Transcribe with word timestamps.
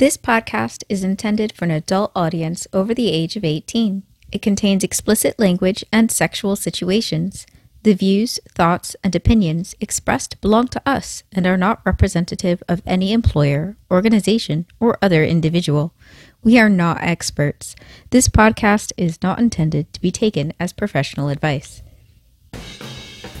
This 0.00 0.16
podcast 0.16 0.82
is 0.88 1.04
intended 1.04 1.52
for 1.52 1.66
an 1.66 1.70
adult 1.70 2.10
audience 2.16 2.66
over 2.72 2.94
the 2.94 3.12
age 3.12 3.36
of 3.36 3.44
18. 3.44 4.02
It 4.32 4.40
contains 4.40 4.82
explicit 4.82 5.38
language 5.38 5.84
and 5.92 6.10
sexual 6.10 6.56
situations. 6.56 7.46
The 7.82 7.92
views, 7.92 8.40
thoughts, 8.48 8.96
and 9.04 9.14
opinions 9.14 9.74
expressed 9.78 10.40
belong 10.40 10.68
to 10.68 10.80
us 10.86 11.22
and 11.32 11.46
are 11.46 11.58
not 11.58 11.82
representative 11.84 12.62
of 12.66 12.80
any 12.86 13.12
employer, 13.12 13.76
organization, 13.90 14.64
or 14.80 14.96
other 15.02 15.22
individual. 15.22 15.92
We 16.42 16.58
are 16.58 16.70
not 16.70 17.02
experts. 17.02 17.76
This 18.08 18.26
podcast 18.26 18.92
is 18.96 19.22
not 19.22 19.38
intended 19.38 19.92
to 19.92 20.00
be 20.00 20.10
taken 20.10 20.54
as 20.58 20.72
professional 20.72 21.28
advice. 21.28 21.82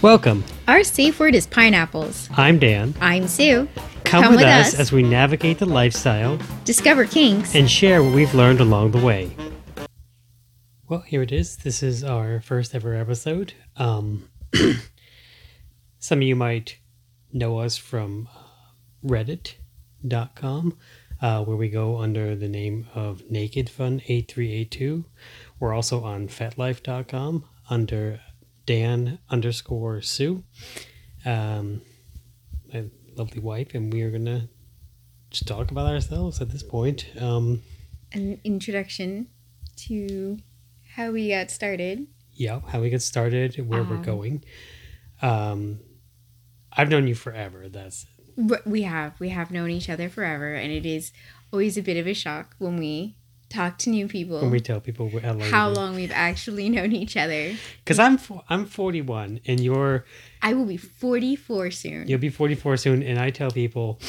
Welcome. 0.02 0.44
Our 0.66 0.82
safe 0.82 1.20
word 1.20 1.34
is 1.34 1.46
pineapples. 1.46 2.30
I'm 2.34 2.58
Dan. 2.58 2.94
I'm 3.02 3.28
Sue. 3.28 3.68
Come, 4.04 4.34
with, 4.34 4.40
us, 4.40 4.72
as 4.72 4.92
we 4.92 5.02
navigate 5.02 5.58
the 5.58 5.66
lifestyle 5.66 6.38
discover 6.64 7.04
kinks 7.04 7.54
and 7.54 7.70
share 7.70 8.02
what 8.02 8.14
we've 8.14 8.32
learned 8.32 8.60
along 8.60 8.92
the 8.92 8.98
way. 9.04 9.30
Well, 10.88 11.00
here 11.00 11.20
it 11.20 11.32
is. 11.32 11.58
This 11.58 11.82
is 11.82 12.02
our 12.02 12.40
first 12.40 12.74
ever 12.74 12.94
episode. 12.94 13.52
Um, 13.76 14.30
some 15.98 16.20
of 16.20 16.22
you 16.22 16.34
might 16.34 16.78
know 17.30 17.58
us 17.58 17.76
from 17.76 18.30
uh, 18.34 18.38
Reddit.com, 19.06 20.78
uh, 21.20 21.44
where 21.44 21.56
we 21.58 21.68
go 21.68 21.98
under 21.98 22.34
the 22.34 22.48
name 22.48 22.86
of 22.94 23.30
Naked 23.30 23.68
Fun 23.68 24.00
8382. 24.06 25.04
We're 25.58 25.74
also 25.74 26.02
on 26.02 26.28
FetLife.com 26.28 27.44
under 27.68 28.20
Dan 28.70 29.18
underscore 29.28 30.00
Sue, 30.00 30.44
um, 31.24 31.82
my 32.72 32.84
lovely 33.16 33.40
wife, 33.40 33.74
and 33.74 33.92
we 33.92 34.02
are 34.02 34.12
gonna 34.12 34.48
just 35.28 35.48
talk 35.48 35.72
about 35.72 35.88
ourselves 35.88 36.40
at 36.40 36.50
this 36.50 36.62
point. 36.62 37.06
Um, 37.20 37.62
An 38.12 38.40
introduction 38.44 39.26
to 39.88 40.38
how 40.94 41.10
we 41.10 41.30
got 41.30 41.50
started. 41.50 42.06
yeah, 42.32 42.60
how 42.68 42.80
we 42.80 42.90
got 42.90 43.02
started, 43.02 43.56
where 43.68 43.82
we're 43.82 43.96
Um, 43.96 44.02
going. 44.04 44.44
Um, 45.20 45.80
I've 46.72 46.90
known 46.90 47.08
you 47.08 47.16
forever. 47.16 47.68
That's 47.68 48.06
We 48.64 48.82
have 48.82 49.18
we 49.18 49.30
have 49.30 49.50
known 49.50 49.70
each 49.70 49.90
other 49.90 50.08
forever, 50.08 50.54
and 50.54 50.70
it 50.70 50.86
is 50.86 51.12
always 51.52 51.76
a 51.76 51.82
bit 51.82 51.96
of 51.96 52.06
a 52.06 52.14
shock 52.14 52.54
when 52.60 52.76
we 52.76 53.16
talk 53.50 53.76
to 53.78 53.90
new 53.90 54.08
people 54.08 54.40
when 54.40 54.50
we 54.50 54.60
tell 54.60 54.80
people 54.80 55.10
how 55.20 55.32
long. 55.32 55.40
how 55.50 55.68
long 55.68 55.94
we've 55.96 56.12
actually 56.14 56.68
known 56.68 56.92
each 56.92 57.16
other. 57.16 57.54
Because 57.84 57.98
I'm 57.98 58.18
I'm 58.48 58.64
41, 58.64 59.40
and 59.46 59.60
you're 59.60 60.04
I 60.40 60.54
will 60.54 60.64
be 60.66 60.76
forty 60.78 61.36
four 61.36 61.70
soon. 61.70 62.08
you'll 62.08 62.18
be 62.20 62.30
44 62.30 62.76
soon, 62.78 63.02
and 63.02 63.18
I 63.18 63.30
tell 63.30 63.50
people 63.50 64.00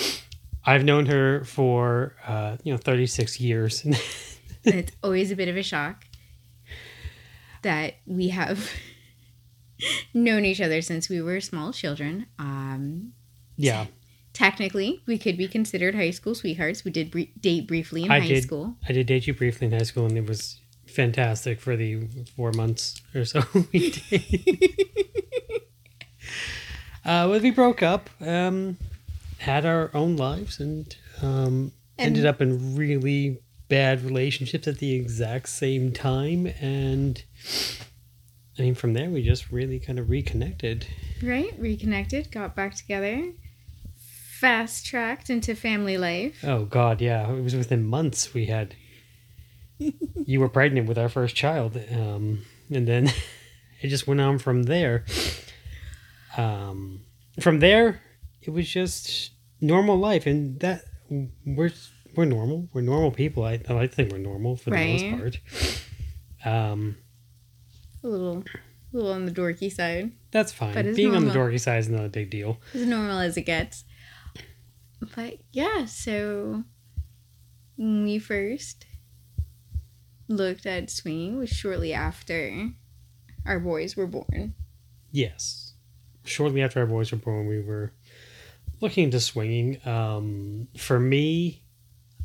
I've 0.63 0.83
known 0.85 1.07
her 1.07 1.43
for 1.43 2.15
uh, 2.25 2.57
you 2.63 2.71
know 2.71 2.77
36 2.77 3.39
years. 3.41 3.83
and 3.83 3.95
it's 4.63 4.91
always 5.03 5.31
a 5.31 5.35
bit 5.35 5.49
of 5.49 5.57
a 5.57 5.63
shock 5.63 6.05
that 7.63 7.95
we 8.05 8.29
have 8.29 8.69
known 10.13 10.45
each 10.45 10.61
other 10.61 10.81
since 10.81 11.09
we 11.09 11.21
were 11.21 11.41
small 11.41 11.73
children. 11.73 12.27
Um, 12.39 13.13
yeah, 13.57 13.87
technically, 14.33 15.01
we 15.05 15.17
could 15.17 15.37
be 15.37 15.47
considered 15.47 15.95
high 15.95 16.11
school 16.11 16.35
sweethearts. 16.35 16.83
We 16.83 16.91
did 16.91 17.11
bre- 17.11 17.31
date 17.39 17.67
briefly 17.67 18.03
in 18.03 18.11
I 18.11 18.19
high 18.19 18.27
did. 18.27 18.43
school. 18.43 18.75
I 18.87 18.93
did 18.93 19.07
date 19.07 19.27
you 19.27 19.33
briefly 19.33 19.67
in 19.67 19.73
high 19.73 19.83
school, 19.83 20.05
and 20.05 20.17
it 20.17 20.27
was 20.27 20.59
fantastic 20.85 21.59
for 21.59 21.75
the 21.75 22.07
four 22.35 22.51
months 22.51 23.01
or 23.15 23.25
so 23.25 23.41
we 23.73 23.91
did. 23.91 24.87
uh, 27.05 27.27
when 27.27 27.41
we 27.41 27.51
broke 27.51 27.81
up, 27.81 28.09
um, 28.21 28.77
had 29.39 29.65
our 29.65 29.89
own 29.93 30.17
lives, 30.17 30.59
and, 30.59 30.95
um, 31.21 31.71
ended 31.97 32.25
up 32.25 32.41
in 32.41 32.75
really 32.75 33.39
bad 33.67 34.03
relationships 34.03 34.67
at 34.67 34.79
the 34.79 34.93
exact 34.93 35.47
same 35.47 35.91
time. 35.91 36.47
And 36.59 37.23
I 38.57 38.63
mean, 38.63 38.75
from 38.75 38.93
there, 38.93 39.09
we 39.09 39.23
just 39.23 39.51
really 39.51 39.79
kind 39.79 39.97
of 39.97 40.09
reconnected. 40.09 40.85
Right? 41.23 41.53
Reconnected, 41.57 42.31
got 42.31 42.55
back 42.55 42.75
together, 42.75 43.31
fast 44.41 44.85
tracked 44.85 45.29
into 45.29 45.55
family 45.55 45.97
life. 45.97 46.43
Oh 46.43 46.65
God, 46.65 46.99
yeah, 47.01 47.31
it 47.31 47.41
was 47.43 47.55
within 47.55 47.85
months 47.85 48.33
we 48.33 48.47
had. 48.47 48.75
you 50.25 50.39
were 50.39 50.49
pregnant 50.49 50.87
with 50.87 50.97
our 50.97 51.09
first 51.09 51.35
child, 51.35 51.77
um, 51.91 52.41
and 52.69 52.87
then 52.87 53.03
it 53.81 53.87
just 53.89 54.07
went 54.07 54.19
on 54.21 54.39
from 54.39 54.63
there. 54.63 55.05
Um, 56.37 57.01
from 57.39 57.59
there, 57.59 58.01
it 58.41 58.51
was 58.51 58.67
just 58.69 59.31
normal 59.59 59.97
life, 59.97 60.25
and 60.25 60.59
that 60.59 60.83
we're 61.45 61.71
we're 62.15 62.25
normal. 62.25 62.67
We're 62.73 62.81
normal 62.81 63.11
people. 63.11 63.43
I 63.43 63.59
I 63.69 63.87
think 63.87 64.11
we're 64.11 64.17
normal 64.19 64.55
for 64.55 64.69
the 64.69 64.75
Right. 64.75 65.11
most 65.11 65.19
part. 65.19 65.39
Um, 66.43 66.97
A 68.03 68.07
little, 68.07 68.43
a 68.93 68.97
little 68.97 69.11
on 69.11 69.25
the 69.25 69.31
dorky 69.31 69.71
side, 69.71 70.11
that's 70.31 70.51
fine. 70.51 70.73
But 70.73 70.95
Being 70.95 71.15
on 71.15 71.25
the 71.25 71.31
dorky 71.33 71.59
side 71.59 71.79
is 71.79 71.89
not 71.89 72.05
a 72.05 72.09
big 72.09 72.29
deal. 72.31 72.59
as 72.73 72.85
normal 72.85 73.19
as 73.19 73.37
it 73.37 73.43
gets. 73.43 73.83
But 75.15 75.37
yeah, 75.51 75.85
so 75.85 76.63
when 77.75 78.03
we 78.03 78.19
first 78.19 78.85
looked 80.27 80.65
at 80.65 80.89
swinging 80.89 81.37
was 81.37 81.49
shortly 81.49 81.93
after 81.93 82.69
our 83.45 83.59
boys 83.59 83.95
were 83.95 84.07
born. 84.07 84.53
Yes. 85.11 85.73
Shortly 86.23 86.61
after 86.61 86.79
our 86.79 86.85
boys 86.85 87.11
were 87.11 87.17
born, 87.17 87.47
we 87.47 87.61
were 87.61 87.91
looking 88.79 89.05
into 89.05 89.19
swinging. 89.19 89.85
Um, 89.87 90.67
for 90.77 90.99
me, 90.99 91.63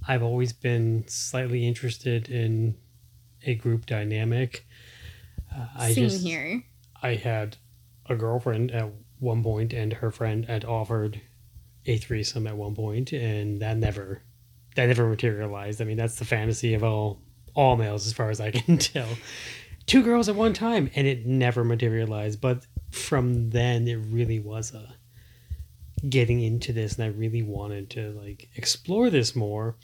I've 0.06 0.22
always 0.22 0.52
been 0.52 1.04
slightly 1.08 1.66
interested 1.66 2.28
in 2.28 2.76
a 3.44 3.54
group 3.54 3.86
dynamic. 3.86 4.66
Uh, 5.54 5.66
I 5.76 5.92
Same 5.92 6.08
just, 6.08 6.22
here. 6.22 6.64
I 7.02 7.14
had 7.14 7.56
a 8.08 8.14
girlfriend 8.14 8.70
at 8.70 8.90
one 9.18 9.42
point, 9.42 9.72
and 9.72 9.94
her 9.94 10.10
friend 10.10 10.44
had 10.44 10.64
offered 10.64 11.20
a 11.86 11.96
threesome 11.96 12.46
at 12.46 12.56
one 12.56 12.74
point, 12.74 13.12
and 13.12 13.60
that 13.60 13.76
never, 13.76 14.22
that 14.74 14.86
never 14.86 15.08
materialized. 15.08 15.80
I 15.80 15.84
mean, 15.84 15.96
that's 15.96 16.16
the 16.16 16.24
fantasy 16.24 16.74
of 16.74 16.84
all 16.84 17.20
all 17.54 17.76
males, 17.76 18.06
as 18.06 18.12
far 18.12 18.30
as 18.30 18.40
I 18.40 18.50
can 18.52 18.78
tell. 18.78 19.08
Two 19.86 20.02
girls 20.02 20.28
at 20.28 20.36
one 20.36 20.52
time, 20.52 20.90
and 20.94 21.06
it 21.06 21.26
never 21.26 21.64
materialized. 21.64 22.40
But 22.40 22.66
from 22.90 23.50
then, 23.50 23.88
it 23.88 23.96
really 23.96 24.40
was 24.40 24.74
a 24.74 24.94
getting 26.08 26.42
into 26.42 26.72
this, 26.72 26.96
and 26.96 27.04
I 27.04 27.08
really 27.08 27.42
wanted 27.42 27.90
to 27.90 28.10
like 28.12 28.48
explore 28.56 29.10
this 29.10 29.34
more. 29.34 29.76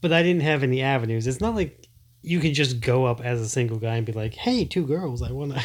But 0.00 0.12
I 0.12 0.22
didn't 0.22 0.42
have 0.42 0.62
any 0.62 0.82
avenues. 0.82 1.26
It's 1.26 1.40
not 1.40 1.54
like 1.54 1.86
you 2.22 2.40
can 2.40 2.54
just 2.54 2.80
go 2.80 3.04
up 3.04 3.20
as 3.20 3.40
a 3.40 3.48
single 3.48 3.78
guy 3.78 3.96
and 3.96 4.06
be 4.06 4.12
like, 4.12 4.34
"Hey, 4.34 4.64
two 4.64 4.86
girls, 4.86 5.22
I 5.22 5.32
want 5.32 5.54
to." 5.54 5.64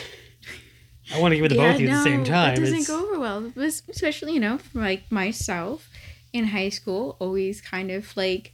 I 1.13 1.19
want 1.19 1.33
to 1.33 1.37
give 1.37 1.45
it 1.45 1.49
to 1.49 1.55
both 1.55 1.75
of 1.75 1.81
you 1.81 1.89
at 1.89 1.97
the 1.97 2.03
same 2.03 2.23
time. 2.23 2.53
It 2.53 2.59
doesn't 2.59 2.73
It's- 2.79 2.87
go 2.87 3.05
over 3.07 3.19
well. 3.19 3.51
Especially, 3.55 4.33
you 4.33 4.39
know, 4.39 4.57
for 4.57 4.79
like 4.79 5.11
myself 5.11 5.89
in 6.31 6.45
high 6.45 6.69
school, 6.69 7.15
always 7.19 7.61
kind 7.61 7.91
of 7.91 8.15
like 8.17 8.53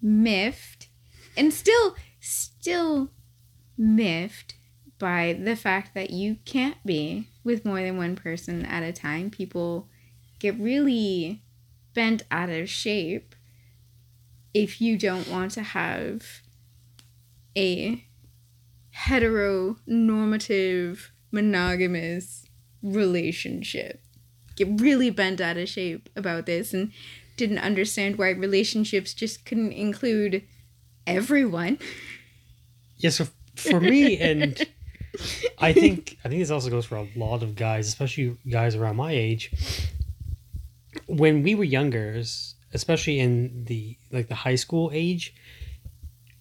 miffed 0.00 0.88
and 1.36 1.52
still, 1.52 1.96
still 2.20 3.10
miffed 3.76 4.54
by 4.98 5.32
the 5.32 5.56
fact 5.56 5.94
that 5.94 6.10
you 6.10 6.36
can't 6.44 6.76
be 6.86 7.26
with 7.44 7.64
more 7.64 7.82
than 7.82 7.96
one 7.96 8.16
person 8.16 8.64
at 8.64 8.82
a 8.82 8.92
time. 8.92 9.30
People 9.30 9.88
get 10.38 10.58
really 10.58 11.42
bent 11.94 12.22
out 12.30 12.48
of 12.48 12.68
shape 12.68 13.34
if 14.54 14.80
you 14.80 14.96
don't 14.96 15.28
want 15.28 15.50
to 15.52 15.62
have 15.62 16.42
a 17.56 18.04
heteronormative 18.94 21.08
monogamous 21.36 22.46
relationship 22.82 24.00
get 24.56 24.80
really 24.80 25.10
bent 25.10 25.40
out 25.40 25.56
of 25.56 25.68
shape 25.68 26.08
about 26.16 26.46
this 26.46 26.72
and 26.72 26.92
didn't 27.36 27.58
understand 27.58 28.16
why 28.16 28.30
relationships 28.30 29.12
just 29.12 29.44
couldn't 29.44 29.72
include 29.72 30.42
everyone 31.06 31.78
Yeah, 32.98 33.10
so 33.10 33.26
for 33.56 33.80
me, 33.80 34.18
and 34.18 34.66
I 35.58 35.72
think 35.72 36.18
I 36.24 36.28
think 36.28 36.40
this 36.40 36.50
also 36.50 36.70
goes 36.70 36.86
for 36.86 36.96
a 36.96 37.08
lot 37.16 37.42
of 37.42 37.54
guys, 37.56 37.88
especially 37.88 38.36
guys 38.48 38.74
around 38.74 38.96
my 38.96 39.12
age. 39.12 39.52
When 41.06 41.42
we 41.42 41.54
were 41.54 41.64
younger, 41.64 42.22
especially 42.72 43.20
in 43.20 43.64
the 43.64 43.96
like 44.10 44.28
the 44.28 44.34
high 44.34 44.54
school 44.54 44.90
age, 44.92 45.34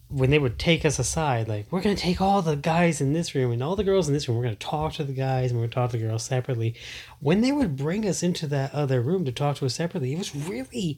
when 0.10 0.30
they 0.30 0.40
would 0.40 0.60
take 0.60 0.86
us 0.86 1.00
aside, 1.00 1.48
like 1.48 1.72
we're 1.72 1.82
gonna 1.82 1.96
take 1.96 2.22
all 2.22 2.42
the 2.42 2.56
guys 2.56 3.02
in 3.02 3.14
this 3.14 3.34
room 3.34 3.52
and 3.52 3.64
all 3.64 3.76
the 3.76 3.84
girls 3.84 4.08
in 4.08 4.14
this 4.14 4.28
room, 4.28 4.38
we're 4.38 4.44
gonna 4.44 4.56
talk 4.56 4.94
to 4.94 5.04
the 5.04 5.14
guys 5.14 5.52
and 5.52 5.60
we're 5.60 5.66
gonna 5.66 5.74
talk 5.74 5.92
to 5.92 5.98
the 5.98 6.04
girls 6.04 6.24
separately. 6.24 6.76
When 7.20 7.42
they 7.42 7.52
would 7.52 7.76
bring 7.76 8.08
us 8.08 8.24
into 8.24 8.48
that 8.48 8.74
other 8.74 9.02
room 9.02 9.26
to 9.26 9.32
talk 9.32 9.58
to 9.58 9.66
us 9.66 9.76
separately, 9.76 10.14
it 10.14 10.18
was 10.18 10.36
really 10.36 10.98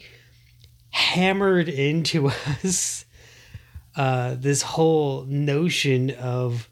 hammered 0.90 1.70
into 1.70 2.28
us 2.64 3.06
uh, 3.96 4.36
this 4.38 4.62
whole 4.62 5.24
notion 5.24 6.12
of 6.12 6.70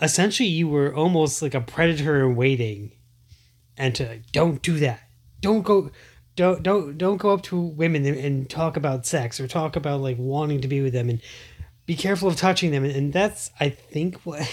essentially 0.00 0.48
you 0.48 0.68
were 0.68 0.94
almost 0.94 1.42
like 1.42 1.54
a 1.54 1.60
predator 1.60 2.24
in 2.24 2.36
waiting 2.36 2.92
and 3.76 3.94
to 3.94 4.06
like, 4.06 4.32
don't 4.32 4.62
do 4.62 4.78
that 4.78 5.00
don't 5.40 5.62
go 5.62 5.90
don't 6.36 6.62
don't 6.62 6.96
don't 6.96 7.16
go 7.16 7.30
up 7.30 7.42
to 7.42 7.60
women 7.60 8.06
and, 8.06 8.16
and 8.16 8.50
talk 8.50 8.76
about 8.76 9.04
sex 9.04 9.40
or 9.40 9.48
talk 9.48 9.76
about 9.76 10.00
like 10.00 10.16
wanting 10.18 10.60
to 10.60 10.68
be 10.68 10.80
with 10.80 10.92
them 10.92 11.10
and 11.10 11.20
be 11.90 11.96
careful 11.96 12.28
of 12.28 12.36
touching 12.36 12.70
them 12.70 12.84
and, 12.84 13.12
that's 13.12 13.50
i 13.58 13.68
think 13.68 14.14
what 14.24 14.48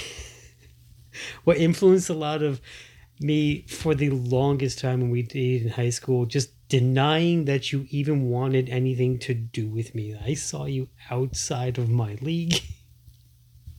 what 1.43 1.55
influenced 1.55 2.09
a 2.09 2.13
lot 2.15 2.41
of 2.41 2.59
me 3.19 3.61
for 3.67 3.93
the 3.93 4.09
longest 4.09 4.79
time 4.79 5.01
when 5.01 5.11
we 5.11 5.21
dated 5.21 5.67
in 5.67 5.69
high 5.73 5.91
school 5.91 6.25
just 6.25 6.49
denying 6.67 7.45
that 7.45 7.71
you 7.71 7.85
even 7.91 8.27
wanted 8.27 8.67
anything 8.69 9.19
to 9.19 9.35
do 9.35 9.67
with 9.67 9.93
me 9.93 10.17
i 10.25 10.33
saw 10.33 10.65
you 10.65 10.89
outside 11.11 11.77
of 11.77 11.87
my 11.87 12.17
league 12.21 12.59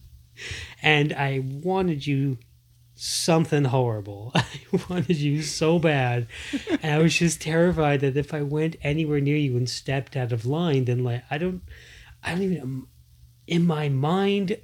and 0.81 1.13
i 1.15 1.41
wanted 1.41 2.07
you 2.07 2.39
something 3.01 3.63
horrible. 3.63 4.33
I 4.35 4.49
wanted 4.91 5.19
you 5.19 5.41
so 5.43 5.79
bad. 5.79 6.27
And 6.83 6.95
I 6.95 6.99
was 6.99 7.17
just 7.17 7.41
terrified 7.41 8.01
that 8.01 8.17
if 8.17 8.35
I 8.35 8.43
went 8.43 8.75
anywhere 8.83 9.21
near 9.21 9.37
you 9.37 9.57
and 9.57 9.71
stepped 9.71 10.17
out 10.17 10.33
of 10.33 10.45
line, 10.45 10.87
then 10.87 11.05
like 11.05 11.23
I 11.31 11.39
don't 11.39 11.63
I 12.25 12.33
don't 12.33 12.43
even 12.43 12.89
in 13.49 13.67
my 13.67 13.89
mind 13.89 14.56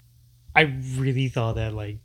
I 0.55 0.63
really 0.97 1.29
thought 1.29 1.57
that 1.57 1.75
like 1.75 1.99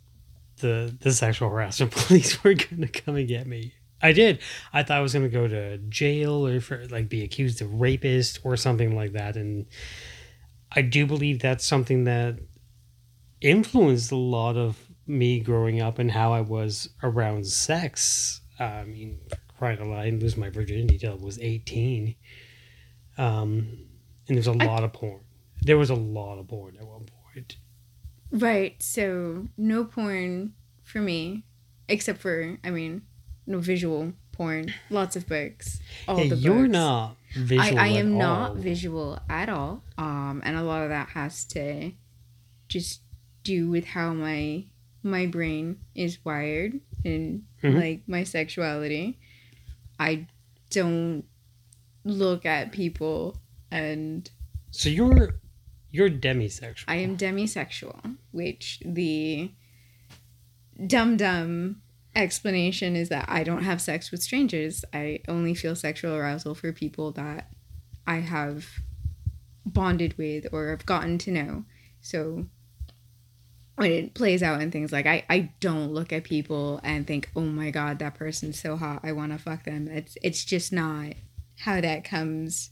the 0.57 0.95
the 0.99 1.11
sexual 1.11 1.49
harassment 1.49 1.91
police 1.95 2.43
were 2.43 2.53
gonna 2.53 2.87
come 2.87 3.15
and 3.15 3.27
get 3.27 3.47
me. 3.47 3.73
I 4.01 4.13
did. 4.13 4.39
I 4.73 4.83
thought 4.83 4.97
I 4.97 5.01
was 5.01 5.13
gonna 5.13 5.29
go 5.29 5.47
to 5.47 5.77
jail 5.77 6.47
or 6.47 6.59
for 6.61 6.85
like 6.87 7.09
be 7.09 7.23
accused 7.23 7.61
of 7.61 7.79
rapist 7.79 8.39
or 8.43 8.57
something 8.57 8.95
like 8.95 9.13
that. 9.13 9.35
And 9.35 9.67
I 10.71 10.81
do 10.81 11.05
believe 11.05 11.41
that's 11.41 11.65
something 11.65 12.05
that 12.05 12.39
influenced 13.41 14.11
a 14.11 14.15
lot 14.15 14.57
of 14.57 14.77
me 15.05 15.39
growing 15.39 15.81
up 15.81 15.99
and 15.99 16.11
how 16.11 16.33
I 16.33 16.41
was 16.41 16.89
around 17.03 17.45
sex. 17.47 18.41
I 18.59 18.83
mean, 18.83 19.19
quite 19.57 19.79
a 19.79 19.85
lot. 19.85 19.99
I 19.99 20.05
didn't 20.05 20.21
lose 20.21 20.37
my 20.37 20.49
virginity 20.49 20.97
till 20.97 21.13
I 21.13 21.15
was 21.15 21.39
18. 21.39 22.15
Um, 23.17 23.85
and 24.27 24.37
there's 24.37 24.47
a 24.47 24.51
I, 24.51 24.65
lot 24.65 24.83
of 24.83 24.93
porn. 24.93 25.21
There 25.61 25.77
was 25.77 25.89
a 25.89 25.95
lot 25.95 26.39
of 26.39 26.47
porn 26.47 26.77
at 26.77 26.85
one 26.85 27.05
point. 27.33 27.57
Right. 28.31 28.81
So, 28.81 29.47
no 29.57 29.83
porn 29.83 30.53
for 30.83 30.99
me, 30.99 31.43
except 31.87 32.19
for, 32.19 32.57
I 32.63 32.69
mean, 32.69 33.01
no 33.45 33.59
visual 33.59 34.13
porn. 34.31 34.73
Lots 34.89 35.15
of 35.15 35.27
books. 35.27 35.79
All 36.07 36.15
hey, 36.15 36.29
the 36.29 36.35
books. 36.35 36.45
You're 36.45 36.67
not 36.67 37.17
visual. 37.35 37.79
I, 37.79 37.85
I 37.85 37.87
am 37.89 38.17
not 38.17 38.55
visual 38.55 39.19
at 39.29 39.49
all. 39.49 39.83
Um, 39.97 40.41
and 40.45 40.55
a 40.55 40.63
lot 40.63 40.83
of 40.83 40.89
that 40.89 41.09
has 41.09 41.43
to 41.45 41.91
just 42.67 43.01
do 43.43 43.69
with 43.69 43.85
how 43.85 44.13
my 44.13 44.65
my 45.01 45.25
brain 45.25 45.79
is 45.95 46.19
wired 46.25 46.79
and 47.05 47.43
mm-hmm. 47.63 47.77
like 47.77 48.01
my 48.07 48.23
sexuality. 48.23 49.19
I 49.99 50.27
don't 50.69 51.25
look 52.05 52.45
at 52.45 52.71
people 52.71 53.37
and 53.71 54.29
so 54.71 54.89
you're 54.89 55.39
you're 55.91 56.09
demisexual. 56.09 56.83
I 56.87 56.97
am 56.97 57.17
demisexual, 57.17 58.17
which 58.31 58.79
the 58.85 59.51
dumb 60.87 61.17
dumb 61.17 61.81
explanation 62.15 62.95
is 62.95 63.09
that 63.09 63.25
I 63.27 63.43
don't 63.43 63.63
have 63.63 63.81
sex 63.81 64.11
with 64.11 64.23
strangers. 64.23 64.83
I 64.93 65.19
only 65.27 65.53
feel 65.53 65.75
sexual 65.75 66.15
arousal 66.15 66.55
for 66.55 66.71
people 66.71 67.11
that 67.13 67.49
I 68.05 68.17
have 68.17 68.67
bonded 69.65 70.17
with 70.17 70.47
or 70.51 70.69
have 70.69 70.85
gotten 70.85 71.17
to 71.19 71.31
know. 71.31 71.65
So 72.01 72.45
when 73.75 73.91
it 73.91 74.13
plays 74.13 74.43
out 74.43 74.61
in 74.61 74.71
things 74.71 74.91
like 74.91 75.05
I, 75.05 75.23
I 75.29 75.51
don't 75.59 75.93
look 75.93 76.11
at 76.11 76.23
people 76.23 76.81
and 76.83 77.07
think, 77.07 77.29
oh 77.35 77.41
my 77.41 77.71
god, 77.71 77.99
that 77.99 78.15
person's 78.15 78.59
so 78.59 78.75
hot, 78.75 79.01
I 79.03 79.11
want 79.11 79.31
to 79.31 79.37
fuck 79.37 79.63
them. 79.63 79.87
It's 79.87 80.17
it's 80.21 80.43
just 80.43 80.73
not 80.73 81.13
how 81.59 81.81
that 81.81 82.03
comes 82.03 82.69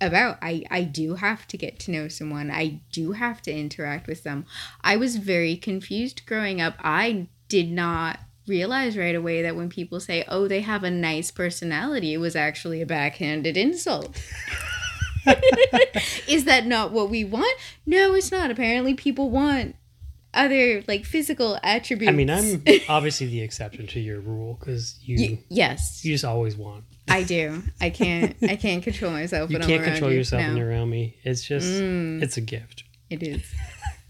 about. 0.00 0.38
I 0.42 0.64
I 0.70 0.82
do 0.82 1.14
have 1.16 1.46
to 1.48 1.56
get 1.56 1.78
to 1.80 1.90
know 1.90 2.08
someone. 2.08 2.50
I 2.50 2.80
do 2.92 3.12
have 3.12 3.42
to 3.42 3.52
interact 3.52 4.06
with 4.06 4.22
them. 4.22 4.46
I 4.82 4.96
was 4.96 5.16
very 5.16 5.56
confused 5.56 6.26
growing 6.26 6.60
up. 6.60 6.74
I 6.80 7.28
did 7.48 7.70
not 7.70 8.20
realize 8.46 8.96
right 8.96 9.14
away 9.14 9.42
that 9.42 9.56
when 9.56 9.68
people 9.68 10.00
say, 10.00 10.24
"Oh, 10.28 10.48
they 10.48 10.60
have 10.60 10.84
a 10.84 10.90
nice 10.90 11.30
personality," 11.30 12.12
it 12.12 12.18
was 12.18 12.36
actually 12.36 12.82
a 12.82 12.86
backhanded 12.86 13.56
insult. 13.56 14.16
Is 16.28 16.44
that 16.44 16.66
not 16.66 16.92
what 16.92 17.08
we 17.08 17.24
want? 17.24 17.58
No, 17.86 18.14
it's 18.14 18.30
not. 18.30 18.50
Apparently, 18.50 18.94
people 18.94 19.30
want 19.30 19.76
other 20.34 20.82
like 20.86 21.04
physical 21.04 21.58
attributes. 21.62 22.08
I 22.08 22.12
mean, 22.12 22.30
I'm 22.30 22.62
obviously 22.88 23.26
the 23.26 23.40
exception 23.40 23.86
to 23.88 24.00
your 24.00 24.20
rule 24.20 24.56
because 24.58 24.98
you 25.02 25.16
y- 25.18 25.44
yes 25.48 26.04
you 26.04 26.12
just 26.12 26.24
always 26.24 26.56
want. 26.56 26.84
I 27.08 27.22
do. 27.22 27.62
I 27.80 27.90
can't. 27.90 28.36
I 28.42 28.56
can't 28.56 28.82
control 28.82 29.12
myself. 29.12 29.50
You 29.50 29.58
can't 29.58 29.84
control 29.84 30.10
you. 30.10 30.18
yourself 30.18 30.42
no. 30.42 30.48
when 30.48 30.56
you're 30.56 30.68
around 30.68 30.90
me. 30.90 31.16
It's 31.22 31.42
just 31.42 31.66
mm, 31.66 32.22
it's 32.22 32.36
a 32.36 32.40
gift. 32.40 32.84
It 33.10 33.22
is. 33.22 33.42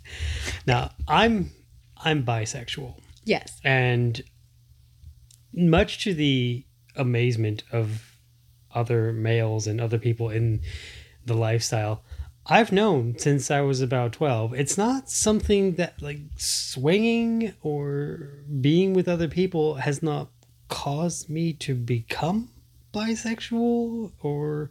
now 0.66 0.90
I'm 1.08 1.50
I'm 1.96 2.24
bisexual. 2.24 2.94
Yes. 3.24 3.60
And 3.64 4.22
much 5.52 6.04
to 6.04 6.14
the 6.14 6.64
amazement 6.96 7.62
of 7.72 8.16
other 8.74 9.12
males 9.12 9.66
and 9.66 9.80
other 9.80 9.98
people 9.98 10.30
in 10.30 10.60
the 11.24 11.34
lifestyle, 11.34 12.03
I've 12.46 12.72
known 12.72 13.18
since 13.18 13.50
I 13.50 13.62
was 13.62 13.80
about 13.80 14.12
12. 14.12 14.52
It's 14.54 14.76
not 14.76 15.08
something 15.08 15.76
that, 15.76 16.02
like, 16.02 16.18
swinging 16.36 17.54
or 17.62 18.44
being 18.60 18.92
with 18.92 19.08
other 19.08 19.28
people 19.28 19.76
has 19.76 20.02
not 20.02 20.28
caused 20.68 21.30
me 21.30 21.54
to 21.54 21.74
become 21.74 22.50
bisexual 22.92 24.12
or 24.20 24.70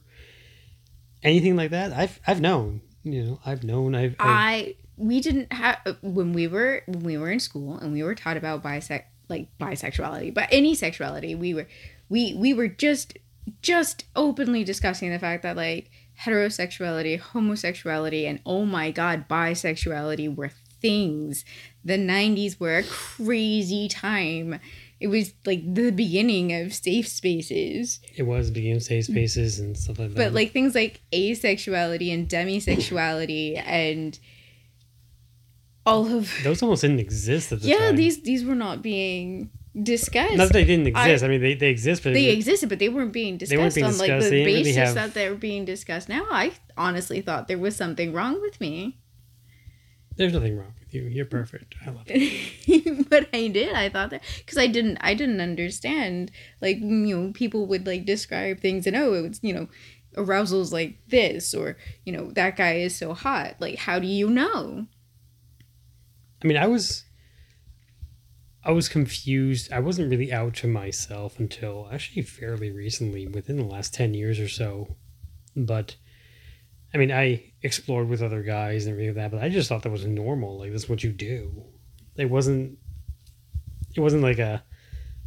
anything 1.23 1.55
like 1.55 1.71
that. 1.71 1.91
I've, 1.93 2.19
I've 2.27 2.41
known, 2.41 2.81
you 3.03 3.23
know, 3.23 3.39
I've 3.43 3.63
known, 3.63 3.95
I've, 3.95 4.15
I've 4.19 4.27
I, 4.29 4.75
we 4.97 5.19
didn't 5.19 5.51
have, 5.51 5.79
when 6.01 6.31
we 6.33 6.47
were, 6.47 6.83
when 6.85 7.03
we 7.03 7.17
were 7.17 7.31
in 7.31 7.39
school 7.39 7.77
and 7.77 7.91
we 7.91 8.03
were 8.03 8.13
taught 8.13 8.37
about 8.37 8.61
bisex, 8.61 9.05
like 9.29 9.47
bisexuality, 9.57 10.31
but 10.31 10.47
any 10.51 10.75
sexuality, 10.75 11.33
we 11.33 11.55
were, 11.55 11.67
we, 12.07 12.35
we 12.35 12.53
were 12.53 12.67
just, 12.67 13.17
just 13.61 14.05
openly 14.15 14.63
discussing 14.63 15.09
the 15.09 15.19
fact 15.19 15.41
that, 15.41 15.55
like, 15.55 15.89
heterosexuality, 16.25 17.19
homosexuality, 17.19 18.25
and 18.25 18.39
oh 18.45 18.65
my 18.65 18.91
god, 18.91 19.27
bisexuality 19.27 20.33
were 20.33 20.51
things. 20.81 21.45
The 21.83 21.97
90s 21.97 22.59
were 22.59 22.77
a 22.77 22.83
crazy 22.83 23.87
time. 23.87 24.59
It 24.99 25.07
was 25.07 25.33
like 25.45 25.61
the 25.73 25.91
beginning 25.91 26.53
of 26.53 26.73
safe 26.73 27.07
spaces. 27.07 27.99
It 28.15 28.23
was 28.23 28.47
the 28.47 28.53
beginning 28.53 28.77
of 28.77 28.83
safe 28.83 29.05
spaces 29.05 29.59
and 29.59 29.77
stuff 29.77 29.99
like 29.99 30.09
that. 30.09 30.17
But 30.17 30.33
like 30.33 30.51
things 30.51 30.75
like 30.75 31.01
asexuality 31.11 32.13
and 32.13 32.29
demisexuality 32.29 33.61
and 33.65 34.17
all 35.85 36.07
of 36.15 36.31
those 36.43 36.61
almost 36.61 36.81
didn't 36.83 36.99
exist 36.99 37.51
at 37.51 37.61
the 37.61 37.67
yeah, 37.67 37.77
time. 37.77 37.85
Yeah, 37.85 37.91
these 37.91 38.21
these 38.21 38.45
were 38.45 38.55
not 38.55 38.81
being 38.81 39.49
discussed. 39.81 40.35
Not 40.35 40.47
that 40.47 40.53
they 40.53 40.65
didn't 40.65 40.87
exist. 40.87 41.23
I, 41.23 41.27
I 41.27 41.29
mean, 41.29 41.41
they, 41.41 41.55
they 41.55 41.69
exist, 41.69 42.03
but 42.03 42.13
they 42.13 42.29
existed, 42.29 42.69
but 42.69 42.79
they 42.79 42.89
weren't 42.89 43.13
being 43.13 43.37
discussed 43.37 43.59
weren't 43.59 43.75
being 43.75 43.85
on 43.85 43.91
discussed. 43.91 44.09
like 44.09 44.29
the 44.29 44.43
basis 44.43 44.65
really 44.65 44.73
have... 44.73 44.95
that 44.95 45.13
they 45.13 45.29
were 45.29 45.35
being 45.35 45.65
discussed. 45.65 46.09
Now, 46.09 46.25
I 46.29 46.53
honestly 46.77 47.21
thought 47.21 47.47
there 47.47 47.57
was 47.57 47.75
something 47.75 48.13
wrong 48.13 48.41
with 48.41 48.59
me. 48.61 48.99
There's 50.15 50.33
nothing 50.33 50.57
wrong 50.57 50.73
with 50.79 50.93
you. 50.93 51.03
You're 51.03 51.25
perfect. 51.25 51.75
I 51.85 51.89
love 51.89 52.05
it. 52.07 53.09
but 53.09 53.29
I 53.33 53.47
did. 53.47 53.73
I 53.73 53.89
thought 53.89 54.11
that 54.11 54.21
because 54.37 54.59
I 54.59 54.67
didn't. 54.67 54.97
I 55.01 55.15
didn't 55.15 55.41
understand. 55.41 56.31
Like 56.61 56.77
you 56.77 57.17
know, 57.17 57.31
people 57.33 57.65
would 57.65 57.87
like 57.87 58.05
describe 58.05 58.59
things 58.59 58.85
and 58.85 58.95
oh, 58.95 59.13
it 59.13 59.27
was 59.27 59.39
you 59.41 59.53
know, 59.53 59.67
arousals 60.15 60.71
like 60.71 60.97
this 61.07 61.55
or 61.55 61.77
you 62.05 62.13
know 62.13 62.31
that 62.33 62.55
guy 62.55 62.75
is 62.75 62.95
so 62.95 63.15
hot. 63.15 63.55
Like 63.59 63.79
how 63.79 63.97
do 63.97 64.05
you 64.05 64.29
know? 64.29 64.85
I 66.43 66.47
mean, 66.47 66.57
I 66.57 66.67
was 66.67 67.05
I 68.65 68.71
was 68.71 68.87
confused. 68.87 69.71
I 69.73 69.79
wasn't 69.79 70.09
really 70.09 70.31
out 70.31 70.53
to 70.55 70.67
myself 70.67 71.39
until 71.39 71.89
actually 71.91 72.21
fairly 72.21 72.71
recently, 72.71 73.27
within 73.27 73.57
the 73.57 73.63
last 73.63 73.93
10 73.93 74.13
years 74.13 74.39
or 74.39 74.47
so. 74.47 74.95
But 75.55 75.95
I 76.93 76.97
mean, 76.97 77.11
I 77.11 77.51
explored 77.61 78.07
with 78.07 78.21
other 78.21 78.43
guys 78.43 78.85
and 78.85 78.93
everything 78.93 79.15
like 79.15 79.31
that, 79.31 79.37
but 79.37 79.43
I 79.43 79.49
just 79.49 79.67
thought 79.67 79.81
that 79.83 79.91
was 79.91 80.05
normal. 80.05 80.59
Like, 80.59 80.71
that's 80.71 80.87
what 80.87 81.03
you 81.03 81.11
do. 81.11 81.63
It 82.15 82.29
wasn't, 82.29 82.77
it 83.95 83.99
wasn't 83.99 84.21
like 84.21 84.39
a 84.39 84.63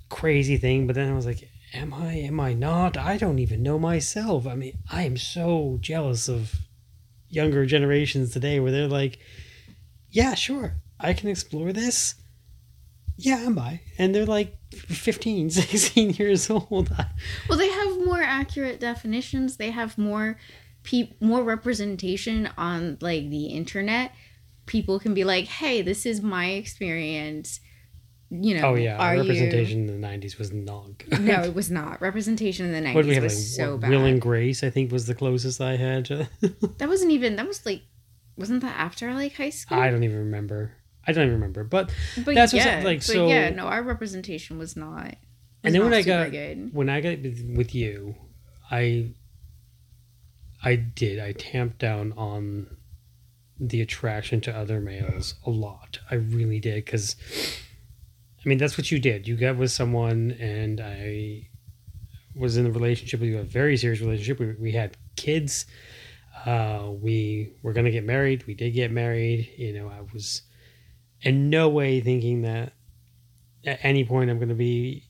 crazy 0.09 0.57
thing, 0.57 0.87
but 0.87 0.95
then 0.95 1.11
I 1.11 1.14
was 1.14 1.26
like, 1.26 1.49
am 1.75 1.93
I, 1.93 2.14
am 2.14 2.38
I 2.38 2.55
not? 2.55 2.97
I 2.97 3.16
don't 3.16 3.40
even 3.40 3.64
know 3.64 3.78
myself. 3.78 4.47
I 4.47 4.55
mean, 4.55 4.78
I 4.90 5.02
am 5.02 5.16
so 5.16 5.78
jealous 5.81 6.28
of 6.28 6.55
younger 7.28 7.66
generations 7.66 8.33
today 8.33 8.61
where 8.61 8.71
they're 8.71 8.87
like, 8.87 9.19
yeah, 10.09 10.35
sure, 10.35 10.76
I 11.00 11.12
can 11.12 11.28
explore 11.28 11.73
this 11.73 12.14
yeah, 13.19 13.43
I'm 13.47 13.55
bi. 13.55 13.81
And 13.99 14.15
they're 14.15 14.27
like 14.27 14.57
15, 14.73 15.51
16 15.51 16.11
years 16.11 16.51
old. 16.51 16.91
well, 17.49 17.59
they 17.59 17.71
have 17.71 18.05
more 18.05 18.23
accurate 18.23 18.81
definitions. 18.81 19.57
They 19.57 19.71
have 19.71 19.97
more 19.97 20.39
pe- 20.83 21.13
more 21.21 21.43
representation 21.43 22.49
on 22.57 22.99
like 23.01 23.31
the 23.31 23.47
internet. 23.47 24.13
People 24.67 24.99
can 24.99 25.15
be 25.15 25.25
like, 25.25 25.47
"Hey, 25.47 25.83
this 25.83 26.07
is 26.07 26.21
my 26.21 26.47
experience. 26.51 27.61
you 28.31 28.55
know, 28.61 28.71
Oh 28.71 28.75
yeah, 28.75 28.97
are 28.97 29.17
representation 29.17 29.89
in 29.89 30.01
the 30.01 30.07
'90s 30.07 30.39
was 30.39 30.53
not 30.53 30.99
good. 30.99 31.21
No, 31.21 31.43
it 31.45 31.55
was 31.55 31.71
not. 31.71 32.03
Representation 32.03 32.67
in 32.67 32.85
the 32.85 32.93
what 32.93 33.03
did 33.03 33.09
we 33.09 33.15
have? 33.15 33.25
was 33.25 33.35
Like 33.35 33.67
so 33.67 33.73
what, 33.73 33.83
bad. 33.83 33.91
Will 33.91 34.05
and 34.05 34.21
Grace, 34.21 34.65
I 34.65 34.71
think, 34.71 34.91
was 34.91 35.07
the 35.07 35.15
closest 35.15 35.61
I 35.61 35.77
had. 35.77 36.07
To... 36.07 36.29
That 36.79 36.89
wasn't 36.89 37.13
even. 37.13 37.37
That 37.37 37.47
was 37.47 37.65
like, 37.65 37.83
wasn't 38.37 38.63
that 38.63 38.77
after 38.77 39.15
like 39.15 39.37
high 39.37 39.51
school? 39.51 39.79
I 39.79 39.91
don't 39.91 40.03
even 40.03 40.19
remember. 40.19 40.73
I 41.07 41.13
don't 41.13 41.25
even 41.25 41.35
remember. 41.35 41.65
But 41.65 41.91
But 42.25 42.35
That's 42.35 42.53
yeah, 42.53 42.83
like, 42.85 43.03
so- 43.03 43.29
yeah, 43.29 43.51
no, 43.51 43.67
our 43.67 43.83
representation 43.83 44.59
was 44.59 44.77
not. 44.77 45.05
was 45.05 45.15
And 45.65 45.75
then 45.75 45.85
when 45.85 45.95
I 45.95 46.03
got- 46.03 46.31
good. 46.31 46.73
when 46.75 46.89
I 46.89 47.01
got 47.01 47.19
with 47.57 47.75
you, 47.75 48.15
I 48.71 49.11
I 50.65 50.75
did. 50.77 51.19
I 51.21 51.33
tamped 51.33 51.79
down 51.79 52.13
on 52.17 52.77
the 53.59 53.81
attraction 53.81 54.41
to 54.43 54.55
other 54.57 54.81
males 54.81 55.35
a 55.47 55.51
lot. 55.51 55.99
I 56.11 56.17
really 56.17 56.61
did 56.61 56.85
because 56.85 57.17
I 58.45 58.49
mean 58.49 58.59
that's 58.59 58.77
what 58.77 58.91
you 58.91 58.99
did. 58.99 59.27
You 59.29 59.37
got 59.37 59.57
with 59.57 59.71
someone, 59.71 60.33
and 60.41 60.81
I 60.81 61.49
was 62.35 62.57
in 62.57 62.67
a 62.67 62.71
relationship 62.71 63.21
with 63.21 63.29
you, 63.31 63.39
a 63.39 63.43
very 63.45 63.77
serious 63.77 64.01
relationship. 64.01 64.39
We, 64.41 64.53
we 64.55 64.73
had 64.73 64.97
kids. 65.17 65.67
Uh, 66.45 66.91
we 67.01 67.53
were 67.63 67.73
gonna 67.73 67.91
get 67.91 68.05
married. 68.05 68.47
We 68.47 68.55
did 68.55 68.73
get 68.75 68.91
married. 68.91 69.49
You 69.57 69.73
know, 69.73 69.89
I 69.89 70.01
was 70.13 70.43
in 71.23 71.51
no 71.51 71.69
way 71.69 72.01
thinking 72.01 72.43
that 72.43 72.73
at 73.65 73.79
any 73.83 74.05
point 74.05 74.31
I'm 74.31 74.39
gonna 74.39 74.55
be 74.55 75.05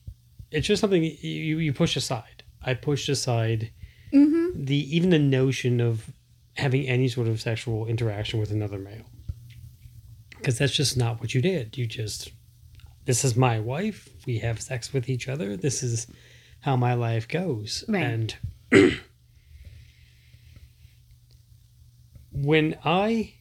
it's 0.51 0.65
just 0.67 0.79
something 0.81 1.03
you 1.03 1.57
you 1.59 1.73
push 1.73 1.95
aside. 1.95 2.43
I 2.63 2.73
pushed 2.73 3.09
aside 3.09 3.71
Mm-hmm. 4.13 4.63
the 4.63 4.95
even 4.95 5.09
the 5.09 5.19
notion 5.19 5.81
of 5.81 6.09
having 6.55 6.87
any 6.87 7.09
sort 7.09 7.27
of 7.27 7.41
sexual 7.41 7.85
interaction 7.87 8.39
with 8.39 8.51
another 8.51 8.79
male 8.79 9.03
because 10.37 10.57
that's 10.57 10.71
just 10.73 10.95
not 10.95 11.19
what 11.19 11.33
you 11.33 11.41
did. 11.41 11.77
You 11.77 11.85
just 11.85 12.31
this 13.03 13.25
is 13.25 13.35
my 13.35 13.59
wife. 13.59 14.07
We 14.25 14.37
have 14.39 14.61
sex 14.61 14.93
with 14.93 15.09
each 15.09 15.27
other. 15.27 15.57
This 15.57 15.83
is 15.83 16.07
how 16.61 16.77
my 16.77 16.93
life 16.93 17.27
goes. 17.27 17.83
Right. 17.89 18.01
And 18.01 18.35
when 22.31 22.77
I 22.85 23.33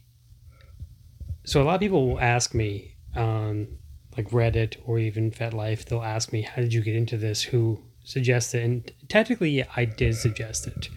so 1.47 1.62
a 1.62 1.65
lot 1.65 1.76
of 1.76 1.81
people 1.81 2.07
will 2.09 2.21
ask 2.21 2.55
me 2.55 2.97
on 3.15 3.79
like 4.17 4.29
Reddit 4.31 4.76
or 4.85 4.99
even 4.99 5.31
FetLife, 5.31 5.87
they'll 5.87 6.03
ask 6.03 6.33
me, 6.33 6.43
"How 6.43 6.61
did 6.62 6.73
you 6.75 6.83
get 6.83 6.97
into 6.97 7.17
this? 7.17 7.43
Who 7.43 7.81
suggested?" 8.05 8.62
And 8.62 8.93
technically, 9.09 9.50
yeah, 9.50 9.67
I 9.75 9.85
did 9.87 10.15
suggest 10.17 10.67
it. 10.67 10.88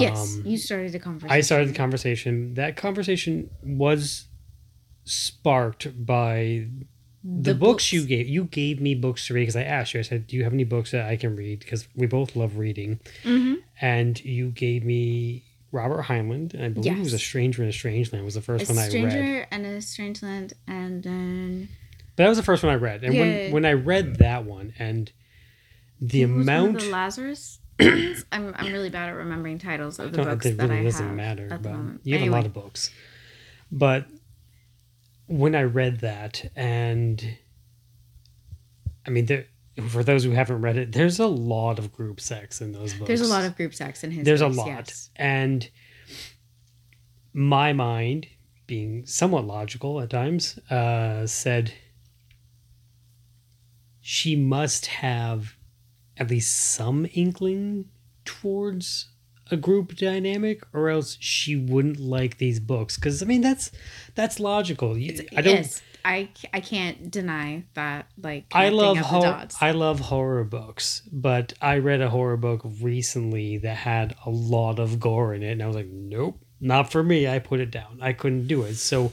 Yes, 0.00 0.36
Um, 0.36 0.42
you 0.44 0.58
started 0.58 0.92
the 0.92 0.98
conversation. 0.98 1.36
I 1.36 1.40
started 1.42 1.68
the 1.68 1.74
conversation. 1.74 2.54
That 2.54 2.76
conversation 2.76 3.50
was 3.62 4.26
sparked 5.04 6.04
by 6.06 6.66
the, 7.22 7.54
books, 7.54 7.92
you 7.92 8.04
gave. 8.06 8.28
You 8.28 8.44
gave 8.44 8.80
me 8.80 8.94
books 8.94 9.26
to 9.26 9.34
read 9.34 9.42
because 9.42 9.56
I 9.56 9.62
asked 9.64 9.94
you. 9.94 10.00
I 10.00 10.02
said, 10.04 10.26
"Do 10.26 10.36
you 10.36 10.44
have 10.44 10.52
any 10.52 10.64
books 10.64 10.90
that 10.92 11.06
I 11.06 11.16
can 11.16 11.34
read?" 11.36 11.60
Because 11.60 11.86
we 11.94 12.06
both 12.06 12.36
love 12.36 12.56
reading, 12.58 13.00
hmm 13.22 13.54
and 13.80 14.24
you 14.24 14.50
gave 14.50 14.84
me 14.84 15.42
Robert 15.76 16.02
Heinlein. 16.04 16.52
And 16.54 16.64
I 16.64 16.68
believe 16.70 16.96
it 16.96 16.98
was 17.00 17.12
A 17.12 17.18
Stranger 17.18 17.62
in 17.62 17.68
a 17.68 17.72
Strange 17.72 18.12
Land 18.12 18.24
was 18.24 18.34
the 18.34 18.40
first 18.40 18.68
A 18.68 18.72
one 18.72 18.78
I 18.78 18.82
read. 18.82 18.90
stranger 18.90 19.20
read. 19.20 19.46
and 19.50 19.66
a 19.66 19.80
strange 19.82 20.22
land, 20.22 20.54
and 20.66 21.02
then 21.02 21.68
But 22.16 22.24
that 22.24 22.28
was 22.28 22.38
the 22.38 22.42
first 22.44 22.62
one 22.62 22.72
I 22.72 22.76
read, 22.76 23.04
and 23.04 23.14
Yeah. 23.14 23.20
when 23.20 23.52
when 23.52 23.64
I 23.64 23.72
read 23.72 24.16
that 24.16 24.44
one 24.44 24.72
and 24.78 25.12
the 26.00 26.24
What 26.26 26.36
was 26.38 26.46
one 26.46 26.56
of 26.56 26.64
amount. 26.64 26.80
the 26.80 26.90
Lazarus. 26.90 27.58
I'm 27.80 28.54
I'm 28.56 28.72
really 28.72 28.88
bad 28.90 29.08
at 29.10 29.12
remembering 29.16 29.58
titles 29.58 29.98
of 29.98 30.12
the 30.12 30.22
books 30.24 30.46
it 30.46 30.56
that 30.56 30.68
really 30.68 30.80
I 30.80 30.84
doesn't 30.84 31.06
have 31.06 31.14
matter, 31.16 31.48
at 31.52 31.62
the 31.62 31.70
moment. 31.70 32.00
you 32.04 32.14
have 32.14 32.22
Anyway, 32.22 32.34
a 32.36 32.38
lot 32.40 32.46
of 32.46 32.52
books. 32.54 32.90
But 33.70 34.06
when 35.26 35.54
I 35.54 35.62
read 35.64 36.00
that, 36.00 36.50
and 36.56 37.36
I 39.06 39.10
mean, 39.10 39.26
there, 39.26 39.46
for 39.88 40.02
those 40.02 40.24
who 40.24 40.30
haven't 40.30 40.60
read 40.62 40.76
it, 40.76 40.92
there's 40.92 41.18
a 41.18 41.26
lot 41.26 41.78
of 41.78 41.92
group 41.92 42.20
sex 42.20 42.60
in 42.60 42.72
those 42.72 42.94
books. 42.94 43.08
There's 43.08 43.20
a 43.20 43.26
lot 43.26 43.44
of 43.44 43.56
group 43.56 43.74
sex 43.74 44.02
in 44.04 44.10
his. 44.10 44.24
There's 44.24 44.40
a 44.40 44.48
lot, 44.48 44.66
yes. 44.68 45.10
and 45.16 45.68
my 47.32 47.72
mind, 47.72 48.26
being 48.66 49.04
somewhat 49.06 49.46
logical 49.46 50.00
at 50.00 50.10
times, 50.10 50.58
uh, 50.70 51.26
said 51.26 51.72
she 54.00 54.36
must 54.36 54.86
have 54.86 55.56
at 56.16 56.30
least 56.30 56.56
some 56.56 57.06
inkling 57.12 57.86
towards 58.24 59.08
a 59.50 59.56
group 59.56 59.94
dynamic 59.96 60.62
or 60.72 60.88
else 60.88 61.16
she 61.20 61.54
wouldn't 61.54 62.00
like 62.00 62.38
these 62.38 62.58
books 62.58 62.96
because 62.96 63.22
i 63.22 63.26
mean 63.26 63.40
that's 63.40 63.70
that's 64.16 64.40
logical 64.40 64.96
You- 64.98 65.24
i 65.36 65.40
don't 65.40 65.56
Yes, 65.56 65.82
I 66.06 66.28
I 66.54 66.60
can't 66.60 67.10
deny 67.10 67.64
that. 67.74 68.06
Like 68.16 68.46
I 68.52 68.68
love 68.68 68.96
horror. 68.98 69.48
I 69.60 69.72
love 69.72 69.98
horror 69.98 70.44
books, 70.44 71.02
but 71.10 71.52
I 71.60 71.78
read 71.78 72.00
a 72.00 72.08
horror 72.08 72.36
book 72.36 72.62
recently 72.80 73.58
that 73.58 73.78
had 73.78 74.14
a 74.24 74.30
lot 74.30 74.78
of 74.78 75.00
gore 75.00 75.34
in 75.34 75.42
it, 75.42 75.50
and 75.50 75.62
I 75.62 75.66
was 75.66 75.74
like, 75.74 75.88
"Nope, 75.88 76.38
not 76.60 76.92
for 76.92 77.02
me." 77.02 77.26
I 77.26 77.40
put 77.40 77.58
it 77.58 77.72
down. 77.72 77.98
I 78.00 78.12
couldn't 78.12 78.46
do 78.46 78.62
it. 78.62 78.76
So, 78.76 79.12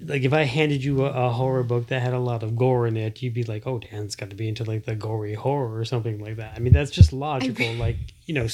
like, 0.00 0.22
if 0.22 0.32
I 0.32 0.42
handed 0.42 0.82
you 0.82 1.04
a, 1.04 1.28
a 1.28 1.30
horror 1.30 1.62
book 1.62 1.86
that 1.86 2.02
had 2.02 2.14
a 2.14 2.18
lot 2.18 2.42
of 2.42 2.56
gore 2.56 2.88
in 2.88 2.96
it, 2.96 3.22
you'd 3.22 3.34
be 3.34 3.44
like, 3.44 3.64
"Oh, 3.64 3.78
Dan's 3.78 4.16
got 4.16 4.30
to 4.30 4.36
be 4.36 4.48
into 4.48 4.64
like 4.64 4.86
the 4.86 4.96
gory 4.96 5.34
horror 5.34 5.78
or 5.78 5.84
something 5.84 6.18
like 6.18 6.36
that." 6.38 6.54
I 6.56 6.58
mean, 6.58 6.72
that's 6.72 6.90
just 6.90 7.12
logical. 7.12 7.72
like, 7.74 7.98
you 8.26 8.34
know, 8.34 8.48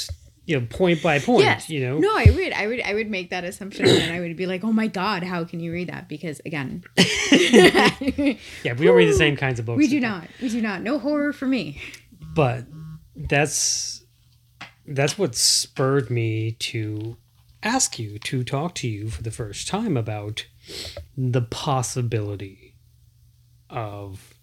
you 0.50 0.58
know, 0.60 0.66
point 0.68 1.00
by 1.00 1.20
point. 1.20 1.44
yes, 1.44 1.70
You 1.70 1.80
know, 1.86 1.98
No, 1.98 2.08
I 2.16 2.24
would, 2.34 2.52
I 2.52 2.66
would, 2.66 2.80
I 2.82 2.94
would 2.94 3.08
make 3.08 3.30
that 3.30 3.44
assumption, 3.44 3.86
and 3.86 4.12
I 4.12 4.18
would 4.18 4.36
be 4.36 4.46
like, 4.46 4.64
"Oh 4.64 4.72
my 4.72 4.88
god, 4.88 5.22
how 5.22 5.44
can 5.44 5.60
you 5.60 5.70
read 5.72 5.88
that?" 5.88 6.08
Because 6.08 6.40
again, 6.44 6.82
yeah, 6.96 7.92
we 8.00 8.84
don't 8.86 8.96
read 8.96 9.08
the 9.08 9.14
same 9.14 9.36
kinds 9.36 9.60
of 9.60 9.66
books. 9.66 9.78
we 9.78 9.86
do 9.86 10.00
not, 10.00 10.26
we 10.42 10.48
do 10.48 10.60
not. 10.60 10.82
No 10.82 10.98
horror 10.98 11.32
for 11.32 11.46
me. 11.46 11.80
but 12.34 12.64
that's 13.14 14.04
that's 14.86 15.16
what 15.16 15.36
spurred 15.36 16.10
me 16.10 16.52
to 16.52 17.16
ask 17.62 17.98
you 17.98 18.18
to 18.18 18.42
talk 18.42 18.74
to 18.74 18.88
you 18.88 19.08
for 19.08 19.22
the 19.22 19.30
first 19.30 19.68
time 19.68 19.96
about 19.96 20.46
the 21.16 21.42
possibility 21.42 22.74
of 23.68 24.34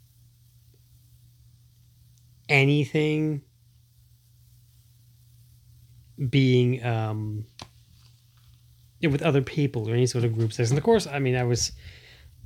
anything 2.48 3.42
being 6.30 6.84
um 6.84 7.46
with 9.02 9.22
other 9.22 9.42
people 9.42 9.90
or 9.90 9.94
any 9.94 10.08
sort 10.08 10.24
of 10.24 10.34
group 10.34 10.52
sex. 10.52 10.70
And 10.70 10.78
of 10.78 10.84
course, 10.84 11.06
I 11.06 11.20
mean, 11.20 11.36
I 11.36 11.44
was 11.44 11.72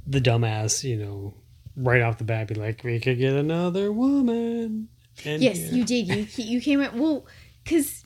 the 0.06 0.20
dumbass, 0.20 0.84
you 0.84 0.98
know, 0.98 1.34
right 1.78 2.02
off 2.02 2.18
the 2.18 2.24
bat, 2.24 2.48
be 2.48 2.56
like, 2.56 2.84
we 2.84 3.00
could 3.00 3.18
get 3.18 3.34
another 3.34 3.92
woman. 3.92 4.90
And 5.24 5.42
Yes, 5.42 5.60
yeah. 5.60 5.72
you 5.72 5.86
did. 5.86 6.08
You 6.08 6.28
you 6.44 6.62
came 6.62 6.82
at 6.82 6.94
well, 6.96 7.26
because 7.64 8.04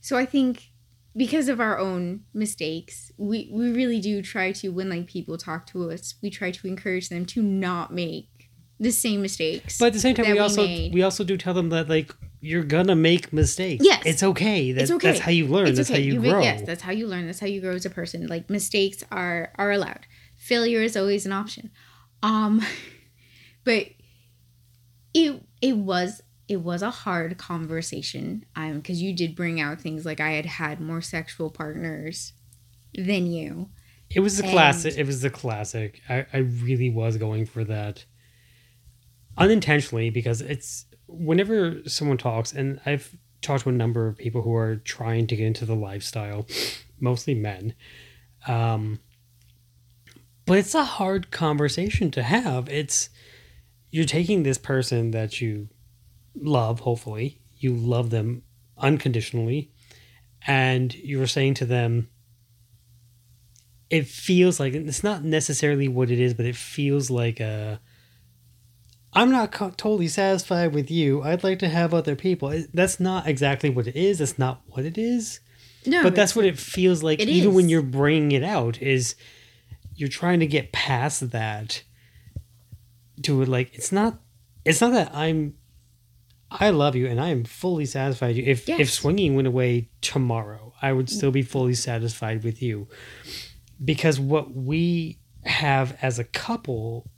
so 0.00 0.16
I 0.16 0.24
think 0.24 0.70
because 1.16 1.48
of 1.48 1.60
our 1.60 1.78
own 1.78 2.22
mistakes, 2.32 3.10
we 3.18 3.50
we 3.52 3.72
really 3.72 4.00
do 4.00 4.22
try 4.22 4.52
to 4.52 4.68
when 4.70 4.88
like 4.88 5.06
people 5.06 5.36
talk 5.36 5.66
to 5.68 5.90
us, 5.90 6.14
we 6.22 6.30
try 6.30 6.50
to 6.50 6.66
encourage 6.66 7.08
them 7.08 7.26
to 7.26 7.42
not 7.42 7.92
make 7.92 8.37
the 8.80 8.90
same 8.90 9.22
mistakes. 9.22 9.78
But 9.78 9.86
at 9.86 9.92
the 9.94 10.00
same 10.00 10.14
time, 10.14 10.26
we 10.26 10.32
we 10.34 10.38
also 10.38 10.64
made. 10.64 10.94
we 10.94 11.02
also 11.02 11.24
do 11.24 11.36
tell 11.36 11.54
them 11.54 11.68
that 11.70 11.88
like 11.88 12.14
you're 12.40 12.62
gonna 12.64 12.94
make 12.94 13.32
mistakes. 13.32 13.84
Yes. 13.84 14.02
it's 14.06 14.22
okay. 14.22 14.72
That, 14.72 14.82
It's 14.82 14.90
okay. 14.92 15.08
That's 15.08 15.20
how 15.20 15.32
you 15.32 15.46
learn. 15.48 15.66
It's 15.68 15.76
that's 15.78 15.90
okay. 15.90 16.00
how 16.00 16.06
you, 16.06 16.20
make- 16.20 16.30
grow. 16.32 16.42
yes, 16.42 16.62
that's 16.64 16.82
how 16.82 16.92
you 16.92 17.06
learn. 17.08 17.26
That's 17.26 17.40
how 17.40 17.46
you 17.48 17.60
grow 17.60 17.74
as 17.74 17.84
a 17.84 17.90
person. 17.90 18.26
Like 18.28 18.48
mistakes 18.48 19.02
are 19.10 19.52
are 19.56 19.72
allowed. 19.72 20.06
Failure 20.36 20.82
is 20.82 20.96
always 20.96 21.26
an 21.26 21.32
option. 21.32 21.70
Um, 22.22 22.62
but 23.64 23.86
it 25.14 25.42
it 25.60 25.76
was 25.76 26.22
it 26.46 26.58
was 26.62 26.82
a 26.82 26.90
hard 26.90 27.36
conversation. 27.38 28.44
Um, 28.56 28.76
because 28.76 29.02
you 29.02 29.12
did 29.12 29.34
bring 29.34 29.60
out 29.60 29.80
things 29.80 30.04
like 30.06 30.20
I 30.20 30.30
had 30.32 30.46
had 30.46 30.80
more 30.80 31.00
sexual 31.02 31.50
partners 31.50 32.32
than 32.94 33.26
you. 33.26 33.68
It 34.10 34.20
was 34.20 34.38
the 34.38 34.44
And- 34.44 34.52
classic. 34.52 34.96
It 34.96 35.06
was 35.06 35.20
the 35.20 35.28
classic. 35.30 36.00
I, 36.08 36.24
I 36.32 36.38
really 36.38 36.88
was 36.88 37.16
going 37.18 37.44
for 37.46 37.64
that 37.64 38.04
unintentionally 39.38 40.10
because 40.10 40.40
it's 40.40 40.86
whenever 41.06 41.78
someone 41.86 42.18
talks, 42.18 42.52
and 42.52 42.80
I've 42.84 43.16
talked 43.40 43.64
to 43.64 43.70
a 43.70 43.72
number 43.72 44.06
of 44.06 44.18
people 44.18 44.42
who 44.42 44.54
are 44.54 44.76
trying 44.76 45.26
to 45.28 45.36
get 45.36 45.46
into 45.46 45.64
the 45.64 45.74
lifestyle, 45.74 46.46
mostly 47.00 47.34
men. 47.34 47.74
Um, 48.46 49.00
but 50.44 50.58
it's 50.58 50.74
a 50.74 50.84
hard 50.84 51.30
conversation 51.30 52.10
to 52.12 52.22
have. 52.22 52.68
It's 52.68 53.10
you're 53.90 54.04
taking 54.04 54.42
this 54.42 54.58
person 54.58 55.12
that 55.12 55.40
you 55.40 55.68
love, 56.34 56.80
hopefully 56.80 57.40
you 57.56 57.74
love 57.74 58.10
them 58.10 58.42
unconditionally, 58.76 59.72
and 60.46 60.94
you're 60.94 61.26
saying 61.26 61.54
to 61.54 61.66
them 61.66 62.08
it 63.90 64.06
feels 64.06 64.60
like 64.60 64.74
it's 64.74 65.02
not 65.02 65.24
necessarily 65.24 65.88
what 65.88 66.10
it 66.10 66.20
is, 66.20 66.34
but 66.34 66.46
it 66.46 66.56
feels 66.56 67.10
like 67.10 67.40
a. 67.40 67.80
I'm 69.14 69.30
not 69.30 69.52
co- 69.52 69.70
totally 69.70 70.08
satisfied 70.08 70.74
with 70.74 70.90
you. 70.90 71.22
I'd 71.22 71.42
like 71.42 71.58
to 71.60 71.68
have 71.68 71.94
other 71.94 72.14
people. 72.14 72.50
It- 72.50 72.70
That's 72.74 73.00
not 73.00 73.26
exactly 73.26 73.70
what 73.70 73.86
it 73.86 73.96
is. 73.96 74.18
That's 74.18 74.38
not 74.38 74.60
what 74.66 74.84
it 74.84 74.98
is. 74.98 75.40
No, 75.86 76.02
but 76.02 76.14
that's 76.14 76.36
what 76.36 76.44
it 76.44 76.58
feels 76.58 77.02
like. 77.02 77.20
It 77.20 77.28
even 77.28 77.54
when 77.54 77.68
you're 77.68 77.82
bringing 77.82 78.32
it 78.32 78.42
out, 78.44 78.82
is 78.82 79.14
you're 79.94 80.08
trying 80.08 80.40
to 80.40 80.46
get 80.46 80.72
past 80.72 81.30
that 81.30 81.82
to 83.22 83.44
like 83.44 83.74
it's 83.74 83.90
not 83.92 84.20
it's 84.64 84.80
not 84.80 84.92
that 84.92 85.14
I'm 85.14 85.54
I 86.50 86.70
love 86.70 86.94
you 86.96 87.06
and 87.06 87.20
I 87.20 87.28
am 87.28 87.44
fully 87.44 87.86
satisfied 87.86 88.28
with 88.28 88.36
you. 88.38 88.44
If 88.44 88.68
if 88.68 88.90
swinging 88.90 89.34
went 89.36 89.48
away 89.48 89.88
tomorrow, 90.00 90.74
I 90.82 90.92
would 90.92 91.08
still 91.08 91.30
be 91.30 91.42
fully 91.42 91.74
satisfied 91.74 92.42
with 92.44 92.60
you. 92.62 92.88
Because 93.82 94.18
what 94.20 94.54
we 94.54 95.18
have 95.44 95.96
as 96.02 96.18
a 96.18 96.24
couple, 96.24 97.08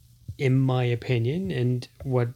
in 0.41 0.59
my 0.59 0.85
opinion, 0.85 1.51
and 1.51 1.87
what 2.03 2.29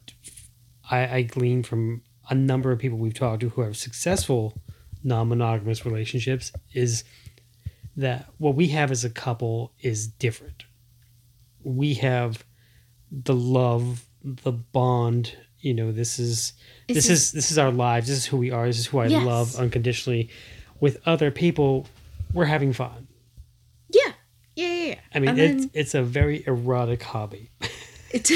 I, 0.91 1.07
I 1.17 1.21
glean 1.23 1.63
from 1.63 2.03
a 2.29 2.35
number 2.35 2.71
of 2.71 2.77
people 2.79 2.97
we've 2.99 3.13
talked 3.15 3.41
to 3.41 3.49
who 3.49 3.61
have 3.61 3.75
successful 3.75 4.57
non-monogamous 5.03 5.85
relationships 5.85 6.51
is 6.73 7.03
that 7.97 8.27
what 8.37 8.55
we 8.55 8.67
have 8.67 8.91
as 8.91 9.03
a 9.03 9.09
couple 9.09 9.71
is 9.79 10.07
different. 10.07 10.65
We 11.63 11.95
have 11.95 12.45
the 13.11 13.35
love, 13.35 14.05
the 14.23 14.51
bond. 14.51 15.35
You 15.59 15.73
know, 15.73 15.91
this 15.91 16.19
is 16.19 16.53
It's 16.87 16.95
this 16.95 17.09
is 17.09 17.31
this 17.31 17.51
is 17.51 17.57
our 17.57 17.71
lives. 17.71 18.07
This 18.07 18.17
is 18.19 18.25
who 18.27 18.37
we 18.37 18.51
are. 18.51 18.67
This 18.67 18.77
is 18.79 18.85
who 18.85 18.99
I 18.99 19.07
Yes. 19.07 19.25
love 19.25 19.55
unconditionally. 19.55 20.29
With 20.79 21.01
other 21.07 21.31
people, 21.31 21.87
we're 22.33 22.45
having 22.45 22.71
fun. 22.73 23.07
Yeah. 23.89 24.11
Yeah, 24.55 24.67
yeah, 24.67 24.85
yeah. 24.89 24.99
I 25.13 25.19
mean, 25.19 25.37
it's 25.39 25.67
it's 25.73 25.95
a 25.95 26.03
very 26.03 26.43
erotic 26.45 27.01
hobby. 27.03 27.49
it's 28.15 28.31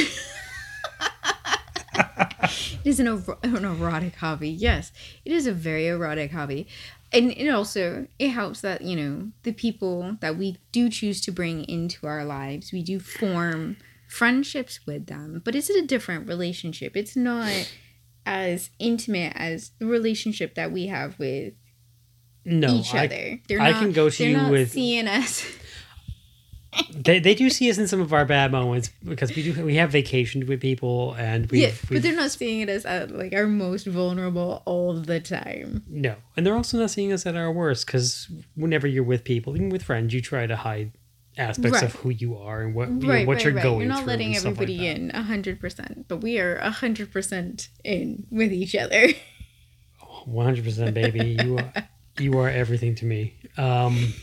it 2.84 2.86
is 2.86 3.00
an, 3.00 3.08
an 3.44 3.66
erotic 3.66 4.16
hobby. 4.16 4.50
Yes, 4.50 4.92
it 5.26 5.32
is 5.32 5.46
a 5.48 5.52
very 5.52 5.88
erotic 5.88 6.32
hobby, 6.32 6.68
and 7.12 7.32
it 7.32 7.50
also 7.50 8.08
it 8.18 8.30
helps 8.30 8.62
that 8.62 8.82
you 8.82 8.96
know 8.96 9.30
the 9.44 9.52
people 9.52 10.18
that 10.22 10.38
we 10.38 10.58
do 10.72 10.90
choose 10.90 11.22
to 11.22 11.32
bring 11.32 11.64
into 11.66 12.08
our 12.08 12.24
lives, 12.26 12.72
we 12.72 12.82
do 12.84 13.00
form 13.00 13.78
friendships 14.08 14.80
with 14.88 15.06
them, 15.08 15.42
but 15.46 15.56
it's 15.56 15.70
a 15.70 15.86
different 15.86 16.28
relationship. 16.28 16.96
It's 16.98 17.16
not 17.16 17.72
as 18.26 18.70
intimate 18.80 19.34
as 19.36 19.72
the 19.80 19.86
relationship 19.86 20.56
that 20.56 20.72
we 20.72 20.88
have 20.88 21.18
with 21.20 21.54
No, 22.46 22.74
each 22.76 22.94
I, 22.94 23.06
other. 23.06 23.40
They're 23.48 23.62
I 23.62 23.72
not, 23.72 23.82
can 23.82 23.92
go 23.92 24.10
to 24.10 24.26
you 24.28 24.48
with- 24.50 24.72
seeing 24.72 25.08
us. 25.08 25.46
They, 26.94 27.20
they 27.20 27.34
do 27.34 27.50
see 27.50 27.70
us 27.70 27.78
in 27.78 27.88
some 27.88 28.02
of 28.02 28.14
our 28.14 28.26
bad 28.26 28.52
moments 28.52 28.90
because 29.04 29.36
we 29.36 29.44
do 29.44 29.66
we 29.66 29.76
have 29.76 29.92
vacationed 29.92 30.48
with 30.48 30.62
people 30.62 31.14
and 31.14 31.50
we've, 31.50 31.62
yeah, 31.62 31.72
but 31.90 32.02
they're 32.02 32.16
not 32.16 32.32
seeing 32.32 32.62
it 32.62 32.70
as 32.70 32.86
uh, 32.86 33.08
like 33.10 33.34
our 33.34 33.48
most 33.48 33.88
vulnerable 33.88 34.62
all 34.66 34.94
the 34.94 35.20
time. 35.20 35.84
no, 35.88 36.16
and 36.38 36.46
they're 36.46 36.56
also 36.56 36.78
not 36.78 36.92
seeing 36.92 37.12
us 37.12 37.26
at 37.26 37.36
our 37.36 37.52
worst 37.52 37.86
because 37.86 38.32
whenever 38.56 38.88
you're 38.88 39.04
with 39.04 39.24
people, 39.24 39.56
even 39.56 39.70
with 39.70 39.84
friends, 39.84 40.14
you 40.14 40.22
try 40.22 40.46
to 40.46 40.56
hide 40.56 40.92
aspects 41.38 41.82
of 41.82 41.94
who 41.96 42.10
you 42.10 42.38
are 42.38 42.62
and 42.62 42.76
what 42.76 42.90
you 42.90 42.96
know, 42.96 43.08
right, 43.08 43.28
what 43.28 43.36
right, 43.36 43.46
you're 43.46 43.54
right. 43.54 43.64
going 43.64 43.80
You're 43.80 43.90
not 43.90 44.06
letting 44.06 44.34
like 44.34 44.38
everybody 44.38 44.78
that. 44.80 44.98
in 44.98 45.10
hundred 45.10 45.60
percent, 45.60 46.06
but 46.08 46.18
we 46.18 46.40
are 46.40 46.60
hundred 46.60 47.12
percent 47.12 47.70
in 47.84 48.28
with 48.30 48.52
each 48.52 48.76
other. 48.76 49.08
One 50.26 50.46
hundred 50.46 50.66
percent, 50.66 50.94
baby. 50.94 51.38
You 51.42 51.58
are 51.58 51.74
you 52.20 52.38
are 52.38 52.50
everything 52.50 52.96
to 52.96 53.06
me. 53.06 53.36
Um, 53.58 54.14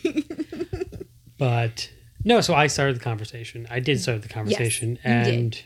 but 1.38 1.90
no, 2.26 2.40
so 2.40 2.54
I 2.54 2.66
started 2.66 2.96
the 2.96 3.00
conversation. 3.00 3.66
I 3.70 3.78
did 3.80 4.00
start 4.00 4.22
the 4.22 4.28
conversation, 4.28 4.90
you 4.90 4.96
did. 4.96 5.34
and 5.34 5.62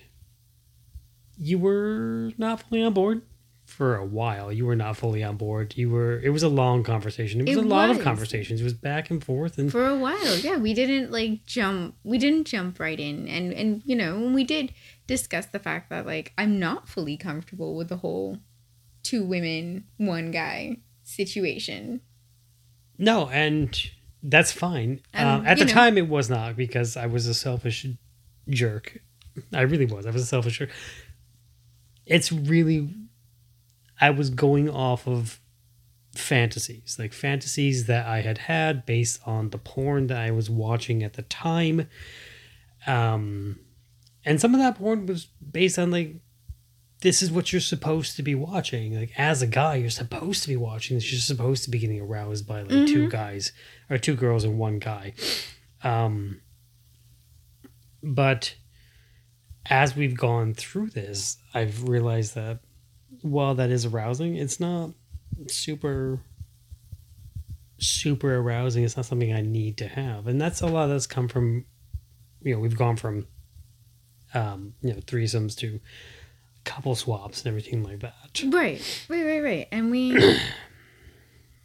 you 1.39 1.59
were 1.59 2.33
not 2.37 2.63
fully 2.63 2.83
on 2.83 2.93
board 2.93 3.23
for 3.65 3.97
a 3.97 4.05
while. 4.05 4.53
You 4.53 4.67
were 4.67 4.77
not 4.77 4.97
fully 4.99 5.23
on 5.25 5.37
board. 5.39 5.75
You 5.77 5.89
were. 5.89 6.21
It 6.21 6.31
was 6.31 6.43
a 6.43 6.51
long 6.51 6.83
conversation. 6.85 7.41
It 7.41 7.49
was 7.49 7.57
It 7.57 7.65
a 7.65 7.67
lot 7.67 7.89
of 7.89 8.03
conversations. 8.03 8.61
It 8.61 8.65
was 8.65 8.75
back 8.75 9.11
and 9.11 9.25
forth, 9.25 9.57
and 9.57 9.73
For 9.73 9.87
a 9.89 9.97
while, 9.97 10.37
yeah, 10.37 10.59
we 10.59 10.75
didn't 10.75 11.11
like 11.11 11.47
jump. 11.47 11.95
We 12.05 12.19
didn't 12.19 12.45
jump 12.47 12.79
right 12.79 13.01
in, 13.01 13.27
and 13.27 13.55
and 13.55 13.83
you 13.87 13.97
know 13.97 14.21
when 14.21 14.35
we 14.35 14.45
did 14.45 14.75
discuss 15.07 15.47
the 15.47 15.59
fact 15.59 15.89
that 15.89 16.05
like 16.05 16.35
I'm 16.37 16.59
not 16.59 16.89
fully 16.89 17.17
comfortable 17.17 17.75
with 17.75 17.89
the 17.89 17.97
whole 17.97 18.39
two 19.03 19.25
women, 19.25 19.85
one 19.97 20.31
guy 20.31 20.77
situation. 21.05 22.03
no, 22.99 23.29
and 23.31 23.91
that's 24.23 24.53
fine. 24.53 25.01
Um, 25.15 25.47
at 25.47 25.59
the 25.59 25.65
know- 25.65 25.73
time, 25.73 25.99
it 25.99 26.09
was 26.09 26.29
not 26.29 26.57
because 26.57 26.97
I 26.97 27.07
was 27.07 27.27
a 27.27 27.35
selfish 27.35 27.87
jerk. 28.49 28.99
I 29.53 29.63
really 29.63 29.87
was. 29.87 30.07
I 30.07 30.11
was 30.11 30.23
a 30.23 30.27
selfish 30.27 30.59
jerk. 30.59 30.71
It's 32.07 32.33
really, 32.33 32.95
I 34.01 34.11
was 34.11 34.31
going 34.31 34.69
off 34.69 35.07
of 35.07 35.41
fantasies, 36.15 36.97
like 36.99 37.13
fantasies 37.13 37.87
that 37.87 38.07
I 38.07 38.21
had 38.21 38.39
had 38.39 38.85
based 38.85 39.21
on 39.27 39.51
the 39.51 39.59
porn 39.59 40.09
that 40.09 40.19
I 40.19 40.33
was 40.33 40.51
watching 40.51 41.03
at 41.03 41.15
the 41.15 41.23
time. 41.23 41.89
Um, 42.87 43.61
and 44.25 44.41
some 44.41 44.55
of 44.55 44.61
that 44.61 44.77
porn 44.77 45.07
was 45.07 45.27
based 45.27 45.79
on 45.79 45.91
like, 45.91 46.17
this 47.03 47.23
is 47.23 47.31
what 47.31 47.53
you're 47.53 47.61
supposed 47.61 48.17
to 48.17 48.23
be 48.23 48.35
watching. 48.35 48.99
Like 48.99 49.13
as 49.17 49.41
a 49.41 49.47
guy, 49.47 49.77
you're 49.77 49.89
supposed 49.91 50.43
to 50.43 50.49
be 50.49 50.57
watching 50.57 50.97
this. 50.97 51.11
You're 51.11 51.21
supposed 51.21 51.65
to 51.65 51.71
be 51.71 51.79
getting 51.79 52.01
aroused 52.01 52.47
by 52.47 52.63
like 52.63 52.87
two 52.89 53.09
guys 53.09 53.53
or 53.91 53.99
two 53.99 54.15
girls 54.15 54.45
and 54.45 54.59
one 54.59 54.79
guy. 54.79 55.13
Um, 55.83 56.41
but 58.03 58.55
as 59.67 59.95
we've 59.95 60.17
gone 60.17 60.55
through 60.55 60.91
this, 60.91 61.37
I've 61.53 61.89
realized 61.89 62.35
that 62.37 62.61
while 63.23 63.55
that 63.57 63.71
is 63.71 63.85
arousing, 63.85 64.37
it's 64.37 64.61
not 64.61 64.91
super 65.49 66.21
super 67.79 68.37
arousing. 68.37 68.85
It's 68.85 68.97
not 68.97 69.07
something 69.07 69.33
I 69.33 69.41
need 69.41 69.79
to 69.79 69.89
have. 69.89 70.27
And 70.27 70.39
that's 70.39 70.61
a 70.61 70.67
lot 70.67 70.89
that's 70.89 71.07
come 71.07 71.29
from 71.29 71.65
you 72.43 72.55
know, 72.55 72.61
we've 72.61 72.77
gone 72.77 72.97
from 72.97 73.27
um, 74.33 74.75
you 74.81 74.93
know, 74.93 75.01
threesomes 75.01 75.57
to 75.59 75.81
couple 76.65 76.95
swaps 76.95 77.41
and 77.41 77.49
everything 77.49 77.83
like 77.83 78.01
that. 78.01 78.43
Right, 78.47 79.07
right, 79.09 79.25
right, 79.25 79.43
right. 79.43 79.69
And 79.73 79.91
we, 79.91 80.13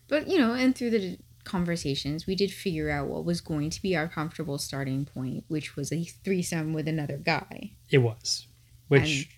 but 0.07 0.27
you 0.27 0.37
know, 0.37 0.53
and 0.53 0.75
through 0.75 0.91
the 0.91 1.17
conversations, 1.45 2.27
we 2.27 2.35
did 2.35 2.51
figure 2.51 2.89
out 2.89 3.07
what 3.07 3.25
was 3.25 3.41
going 3.41 3.69
to 3.69 3.81
be 3.81 3.95
our 3.95 4.07
comfortable 4.07 4.57
starting 4.57 5.05
point, 5.05 5.45
which 5.47 5.75
was 5.75 5.91
a 5.91 6.03
threesome 6.03 6.73
with 6.73 6.87
another 6.87 7.17
guy. 7.17 7.71
It 7.89 7.99
was. 7.99 8.47
Which 8.87 9.29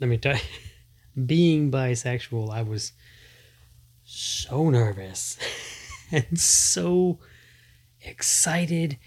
let 0.00 0.08
me 0.08 0.18
tell 0.18 0.34
you, 0.34 0.42
being 1.26 1.70
bisexual, 1.70 2.52
I 2.52 2.62
was 2.62 2.92
so 4.04 4.70
nervous 4.70 5.38
and 6.10 6.38
so 6.38 7.18
excited, 8.02 8.98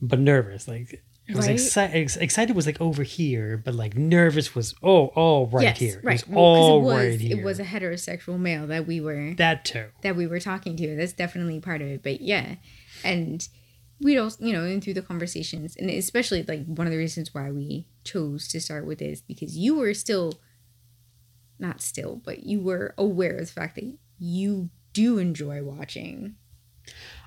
but 0.00 0.18
nervous. 0.18 0.66
Like 0.66 1.02
it 1.30 1.36
was 1.36 1.46
Right? 1.46 1.54
excited. 1.54 1.96
Ex- 1.96 2.16
excited 2.16 2.54
was 2.56 2.66
like 2.66 2.80
over 2.80 3.02
here, 3.02 3.56
but 3.56 3.74
like 3.74 3.96
nervous 3.96 4.54
was 4.54 4.74
oh 4.82 5.06
all 5.08 5.46
right 5.48 5.62
yes, 5.64 5.78
here. 5.78 6.00
right. 6.02 6.20
It 6.20 6.28
was 6.28 6.34
Well, 6.36 6.44
all 6.44 6.80
it 6.80 6.84
was 6.84 6.94
right 7.10 7.20
here. 7.20 7.38
it 7.38 7.44
was 7.44 7.58
a 7.60 7.64
heterosexual 7.64 8.38
male 8.38 8.66
that 8.68 8.86
we 8.86 9.00
were 9.00 9.34
that 9.34 9.64
too. 9.64 9.86
that 10.02 10.16
we 10.16 10.26
were 10.26 10.40
talking 10.40 10.76
to. 10.76 10.96
That's 10.96 11.12
definitely 11.12 11.60
part 11.60 11.80
of 11.82 11.88
it. 11.88 12.02
But 12.02 12.20
yeah, 12.20 12.56
and 13.04 13.46
we'd 14.00 14.18
also, 14.18 14.44
you 14.44 14.52
know, 14.52 14.64
and 14.64 14.82
through 14.82 14.94
the 14.94 15.02
conversations, 15.02 15.76
and 15.76 15.90
especially 15.90 16.42
like 16.42 16.64
one 16.66 16.86
of 16.86 16.90
the 16.92 16.98
reasons 16.98 17.34
why 17.34 17.50
we 17.50 17.86
chose 18.04 18.48
to 18.48 18.60
start 18.60 18.86
with 18.86 18.98
this 18.98 19.20
because 19.20 19.56
you 19.58 19.76
were 19.76 19.92
still, 19.94 20.34
not 21.58 21.80
still, 21.82 22.16
but 22.24 22.44
you 22.44 22.60
were 22.60 22.94
aware 22.96 23.34
of 23.36 23.46
the 23.46 23.52
fact 23.52 23.74
that 23.76 23.92
you 24.18 24.70
do 24.92 25.18
enjoy 25.18 25.62
watching, 25.62 26.34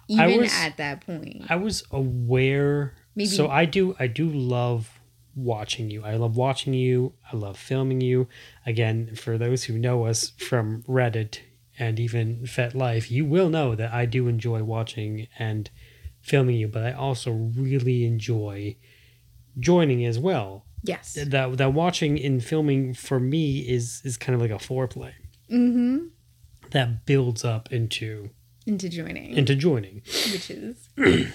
I 0.10 0.28
even 0.28 0.42
was- 0.42 0.54
at 0.54 0.78
that 0.78 1.06
point. 1.06 1.44
I 1.50 1.56
was 1.56 1.84
aware. 1.92 2.96
Maybe- 3.16 3.28
So 3.30 3.48
I 3.50 3.66
do. 3.66 3.96
I 4.00 4.08
do 4.08 4.30
love 4.30 5.00
watching 5.36 5.90
you. 5.90 6.04
I 6.04 6.16
love 6.16 6.36
watching 6.38 6.74
you. 6.74 7.14
I 7.32 7.36
love 7.36 7.58
filming 7.58 8.02
you. 8.02 8.28
Again, 8.66 9.16
for 9.16 9.38
those 9.38 9.64
who 9.66 9.78
know 9.78 10.06
us 10.06 10.32
from 10.38 10.84
Reddit 10.84 11.40
and 11.80 12.00
even 12.00 12.42
FetLife, 12.44 13.10
you 13.10 13.26
will 13.26 13.50
know 13.50 13.74
that 13.76 13.92
I 13.94 14.06
do 14.06 14.28
enjoy 14.28 14.64
watching 14.64 15.28
and 15.40 15.70
filming 16.22 16.56
you. 16.58 16.68
But 16.68 16.84
I 16.84 16.92
also 16.94 17.32
really 17.32 18.06
enjoy 18.06 18.78
joining 19.60 20.06
as 20.06 20.20
well. 20.20 20.66
yes. 20.84 21.14
That 21.14 21.58
that 21.58 21.74
watching 21.74 22.20
and 22.24 22.44
filming 22.44 22.94
for 22.94 23.20
me 23.20 23.60
is 23.60 24.02
is 24.04 24.18
kind 24.18 24.36
of 24.36 24.42
like 24.42 24.52
a 24.52 24.64
foreplay 24.64 25.14
Mm-hmm. 25.52 26.08
that 26.72 27.06
builds 27.06 27.44
up 27.46 27.72
into 27.72 28.30
Into 28.66 28.90
joining, 28.90 29.34
into 29.38 29.56
joining, 29.56 30.02
which 30.32 30.50
is. 30.50 30.90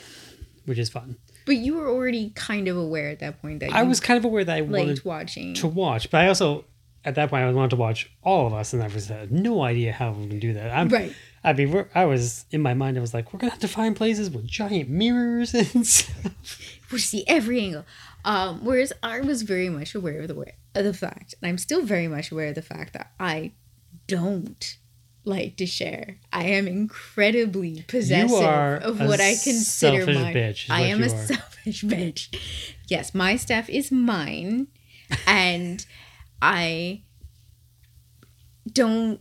which 0.66 0.78
is 0.78 0.88
fun. 0.90 1.16
But 1.48 1.56
you 1.56 1.74
were 1.78 1.88
already 1.88 2.30
kind 2.34 2.68
of 2.68 2.76
aware 2.76 3.08
at 3.08 3.20
that 3.20 3.40
point 3.40 3.60
that 3.60 3.72
I 3.72 3.80
you 3.82 3.88
was 3.88 4.00
kind 4.00 4.18
of 4.18 4.24
aware 4.26 4.44
that 4.44 4.56
I 4.56 4.60
wanted 4.60 4.88
liked 4.88 5.04
watching. 5.04 5.54
to 5.54 5.66
watch, 5.66 6.10
but 6.10 6.20
I 6.20 6.28
also 6.28 6.66
at 7.06 7.14
that 7.14 7.30
point 7.30 7.42
I 7.42 7.50
wanted 7.50 7.70
to 7.70 7.76
watch 7.76 8.10
all 8.22 8.46
of 8.46 8.52
us, 8.52 8.74
and 8.74 8.82
I 8.82 8.88
was 8.88 9.08
had 9.08 9.32
no 9.32 9.62
idea 9.62 9.92
how 9.92 10.12
we 10.12 10.28
can 10.28 10.38
do 10.38 10.52
that. 10.52 10.70
I'm, 10.70 10.88
Right. 10.88 11.14
I 11.42 11.54
mean, 11.54 11.70
we're, 11.70 11.86
I 11.94 12.04
was 12.04 12.44
in 12.50 12.60
my 12.60 12.74
mind. 12.74 12.98
I 12.98 13.00
was 13.00 13.14
like, 13.14 13.32
we're 13.32 13.38
gonna 13.38 13.52
have 13.52 13.60
to 13.60 13.68
find 13.68 13.96
places 13.96 14.30
with 14.30 14.46
giant 14.46 14.90
mirrors 14.90 15.54
and 15.54 15.86
stuff. 15.96 16.60
we 16.92 16.98
see 16.98 17.24
every 17.26 17.60
angle. 17.62 17.86
Um, 18.26 18.62
whereas 18.64 18.92
I 19.02 19.20
was 19.20 19.40
very 19.42 19.70
much 19.70 19.94
aware 19.94 20.20
of 20.20 20.28
the 20.28 20.34
way, 20.34 20.54
of 20.74 20.84
the 20.84 20.92
fact, 20.92 21.34
and 21.40 21.48
I'm 21.48 21.56
still 21.56 21.82
very 21.82 22.08
much 22.08 22.30
aware 22.30 22.48
of 22.48 22.56
the 22.56 22.62
fact 22.62 22.92
that 22.92 23.12
I 23.18 23.52
don't 24.06 24.76
like 25.28 25.56
to 25.56 25.66
share. 25.66 26.16
I 26.32 26.44
am 26.46 26.66
incredibly 26.66 27.84
possessive 27.86 28.82
of 28.82 28.98
what 29.00 29.20
I 29.20 29.34
consider 29.36 30.06
my. 30.06 30.32
bitch 30.34 30.66
I 30.70 30.82
am 30.82 31.02
a 31.02 31.06
are. 31.06 31.08
selfish 31.08 31.82
bitch. 31.84 32.34
Yes, 32.88 33.14
my 33.14 33.36
stuff 33.36 33.68
is 33.68 33.92
mine, 33.92 34.68
and 35.26 35.84
I 36.42 37.02
don't. 38.72 39.20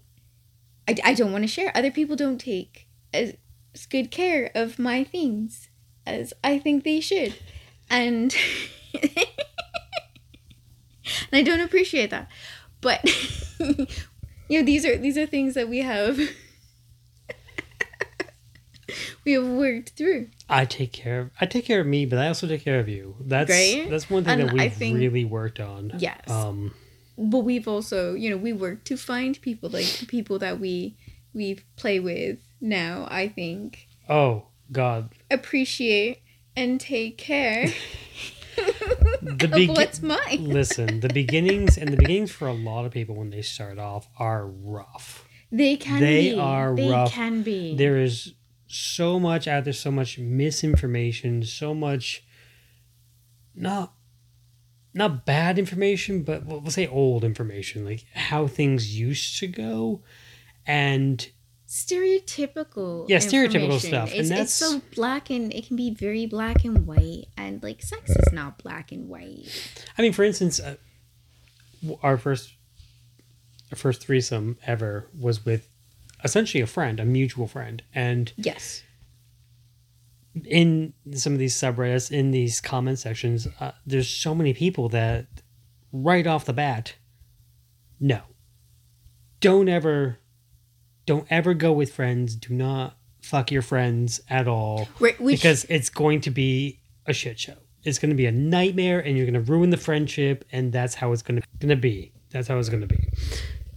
I, 0.88 0.96
I 1.04 1.14
don't 1.14 1.34
want 1.34 1.44
to 1.44 1.50
share. 1.50 1.72
Other 1.76 1.92
people 1.92 2.16
don't 2.16 2.40
take 2.40 2.88
as 3.14 3.36
good 3.90 4.10
care 4.10 4.52
of 4.56 4.80
my 4.80 5.04
things 5.04 5.70
as 6.06 6.34
I 6.44 6.58
think 6.58 6.84
they 6.84 7.02
should, 7.02 7.36
and 7.90 8.36
and 9.04 9.14
I 11.34 11.42
don't 11.44 11.60
appreciate 11.60 12.10
that. 12.10 12.30
But 12.82 13.04
you 14.50 14.60
know, 14.60 14.66
these 14.66 14.86
are 14.86 14.98
these 14.98 15.18
are 15.18 15.26
things 15.26 15.54
that 15.56 15.68
we 15.70 15.80
have 15.80 16.18
we 19.26 19.34
have 19.34 19.46
worked 19.46 19.90
through. 19.92 20.30
I 20.50 20.66
take 20.66 20.94
care 20.94 21.20
of 21.20 21.30
I 21.42 21.46
take 21.46 21.66
care 21.66 21.82
of 21.82 21.88
me, 21.88 22.06
but 22.06 22.20
I 22.20 22.28
also 22.28 22.48
take 22.48 22.64
care 22.64 22.80
of 22.80 22.88
you. 22.88 23.16
That's 23.20 23.50
Right? 23.50 23.88
that's 23.90 24.10
one 24.10 24.24
thing 24.24 24.40
And 24.40 24.50
that 24.50 24.54
we've 24.56 24.74
think- 24.74 24.98
really 24.98 25.26
worked 25.26 25.60
on. 25.60 25.92
Yes. 25.98 26.22
Um 26.30 26.74
but 27.18 27.40
we've 27.40 27.68
also 27.68 28.14
you 28.14 28.30
know 28.30 28.38
we 28.38 28.54
work 28.54 28.84
to 28.86 28.96
find 28.96 29.42
people 29.42 29.70
like 29.70 30.08
people 30.08 30.38
that 30.40 30.60
we 30.60 30.96
we 31.34 31.60
play 31.76 32.00
with 32.00 32.38
now 32.62 33.08
i 33.10 33.28
think 33.28 33.88
oh 34.08 34.46
god. 34.72 35.10
appreciate 35.32 36.22
and 36.56 36.80
take 36.80 37.18
care 37.18 37.74
The 39.22 39.48
begi- 39.48 39.70
what's 39.76 40.02
mine 40.02 40.46
Listen, 40.60 41.00
the 41.02 41.10
beginnings 41.10 41.78
and 41.78 41.90
the 41.92 41.98
beginnings 41.98 42.32
for 42.32 42.48
a 42.48 42.54
lot 42.54 42.86
of 42.86 42.92
people 42.92 43.16
when 43.16 43.30
they 43.30 43.42
start 43.42 43.78
off 43.80 44.08
are 44.18 44.46
rough. 44.48 45.28
they 45.52 45.76
can 45.78 46.00
They 46.00 46.32
be 46.34 46.40
are 46.40 46.76
they 46.76 46.90
rough. 46.90 47.12
can 47.12 47.42
be 47.44 47.76
There 47.76 47.98
is 47.98 48.34
so 48.68 49.20
much 49.20 49.48
out 49.48 49.64
there, 49.64 49.74
so 49.74 49.92
much 49.92 50.20
misinformation, 50.20 51.44
so 51.44 51.74
much 51.74 52.24
not 53.56 53.94
not 54.94 55.26
bad 55.26 55.60
information, 55.60 56.24
but 56.24 56.46
we'll 56.46 56.60
we'll 56.62 56.72
say 56.72 56.88
old 56.88 57.24
information, 57.24 57.86
like 57.86 58.06
how 58.14 58.48
things 58.48 58.98
used 59.00 59.38
to 59.40 59.48
go. 59.48 60.02
And 60.66 61.30
stereotypical 61.68 63.06
Yeah, 63.10 63.18
stereotypical 63.18 63.74
information. 63.76 63.90
stuff, 63.90 64.12
and 64.12 64.20
it's, 64.20 64.30
that's- 64.30 64.48
it's 64.48 64.54
so 64.54 64.82
black 64.96 65.30
and 65.30 65.54
it 65.54 65.68
can 65.68 65.76
be 65.76 65.94
very 65.94 66.26
black 66.26 66.64
and 66.64 66.88
white 66.88 67.26
and 67.38 67.62
like 67.62 67.82
sex 67.82 68.10
is 68.10 68.32
not 68.34 68.58
black 68.58 68.92
and 68.92 69.10
white. 69.10 69.50
I 69.98 70.02
mean, 70.02 70.14
for 70.14 70.24
instance, 70.24 70.60
uh, 70.60 70.76
our 72.02 72.18
first 72.18 72.54
our 73.72 73.76
first 73.78 74.02
threesome 74.02 74.58
ever 74.66 75.10
was 75.18 75.46
with 75.46 75.68
essentially 76.24 76.62
a 76.62 76.68
friend, 76.68 77.00
a 77.00 77.06
mutual 77.06 77.48
friend, 77.48 77.84
and 77.94 78.32
yes. 78.38 78.82
in 80.46 80.94
some 81.14 81.34
of 81.34 81.40
these 81.40 81.54
subreddits, 81.56 82.10
in 82.12 82.32
these 82.32 82.62
comment 82.62 82.98
sections, 82.98 83.48
uh, 83.60 83.72
there's 83.86 84.08
so 84.10 84.34
many 84.34 84.54
people 84.54 84.88
that 84.90 85.28
right 85.92 86.26
off 86.26 86.46
the 86.46 86.54
bat, 86.54 86.96
no, 88.00 88.22
don't 89.42 89.68
ever, 89.70 90.20
don't 91.08 91.26
ever 91.32 91.56
go 91.56 91.72
with 91.72 91.92
friends. 91.92 92.36
Do 92.36 92.54
not 92.54 92.96
fuck 93.24 93.52
your 93.52 93.64
friends 93.64 94.22
at 94.30 94.48
all 94.48 94.88
right 95.00 95.20
which 95.20 95.38
because 95.42 95.66
it's 95.66 95.90
going 95.90 96.22
to 96.22 96.30
be 96.30 96.80
a 97.08 97.14
shit 97.14 97.40
show. 97.40 97.56
It's 97.84 97.98
going 98.00 98.12
to 98.12 98.16
be 98.16 98.26
a 98.28 98.32
nightmare, 98.32 99.00
and 99.00 99.18
you're 99.18 99.26
going 99.26 99.46
to 99.46 99.52
ruin 99.52 99.72
the 99.72 99.78
friendship, 99.78 100.46
and 100.52 100.72
that's 100.72 100.94
how 100.94 101.12
it's 101.14 101.24
going 101.24 101.42
to 101.42 101.48
going 101.60 101.70
to 101.70 101.76
be. 101.76 102.12
That's 102.30 102.48
how 102.48 102.60
it's 102.60 102.70
going 102.70 102.82
to 102.82 102.88
be. 102.88 103.08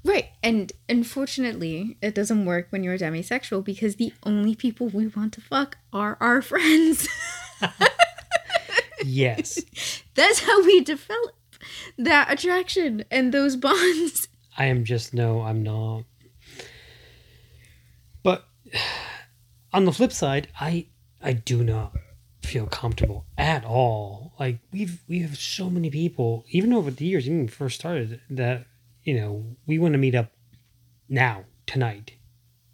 Right. 0.05 0.29
And 0.43 0.73
unfortunately, 0.89 1.97
it 2.03 2.15
doesn't 2.15 2.45
work 2.45 2.69
when 2.71 2.83
you're 2.83 2.99
demisexual 2.99 3.65
because 3.65 3.97
the 3.97 4.13
only 4.25 4.55
people 4.55 4.89
we 4.89 5.07
want 5.07 5.33
to 5.35 5.41
fuck 5.41 5.79
are 5.93 6.17
our 6.21 6.43
friends. 6.53 7.09
Yes, 9.05 9.59
That's 10.15 10.41
how 10.41 10.63
we 10.65 10.83
develop 10.83 11.35
that 11.97 12.31
attraction 12.31 13.05
and 13.11 13.33
those 13.33 13.57
bonds. 13.57 14.29
I 14.59 14.67
am 14.67 14.85
just 14.85 15.15
no, 15.15 15.41
I'm 15.43 15.63
not. 15.63 16.05
On 19.73 19.85
the 19.85 19.93
flip 19.93 20.13
side, 20.13 20.49
I 20.61 20.87
I 21.23 21.33
do 21.33 21.63
not 21.63 21.93
feel 22.43 22.67
comfortable 22.67 23.27
at 23.39 23.65
all. 23.65 24.33
Like 24.41 24.59
we've 24.73 25.01
we 25.09 25.21
have 25.21 25.37
so 25.39 25.71
many 25.71 25.91
people, 25.91 26.45
even 26.51 26.73
over 26.73 26.91
the 26.91 27.05
years, 27.07 27.27
even 27.27 27.39
when 27.39 27.47
we 27.47 27.53
first 27.53 27.79
started, 27.79 28.21
that 28.31 28.67
you 29.05 29.15
know 29.15 29.57
we 29.67 29.79
want 29.79 29.93
to 29.93 29.99
meet 29.99 30.15
up 30.15 30.33
now 31.09 31.45
tonight. 31.67 32.13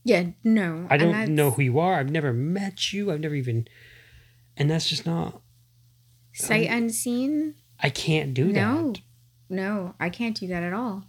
Yeah, 0.05 0.27
no. 0.45 0.87
I 0.89 0.97
don't 0.97 1.35
know 1.35 1.51
who 1.51 1.63
you 1.63 1.79
are. 1.81 1.95
I've 1.95 2.11
never 2.11 2.33
met 2.33 2.93
you. 2.93 3.11
I've 3.11 3.21
never 3.21 3.35
even, 3.35 3.67
and 4.57 4.71
that's 4.71 4.89
just 4.89 5.05
not. 5.05 5.43
Sight 6.33 6.71
um, 6.71 6.77
unseen? 6.77 7.57
I 7.81 7.91
can't 7.91 8.33
do 8.33 8.45
No. 8.47 8.53
that. 8.53 9.01
No, 9.49 9.65
no, 9.65 9.95
I 9.99 10.09
can't 10.11 10.37
do 10.39 10.47
that 10.47 10.63
at 10.63 10.73
all. 10.73 11.05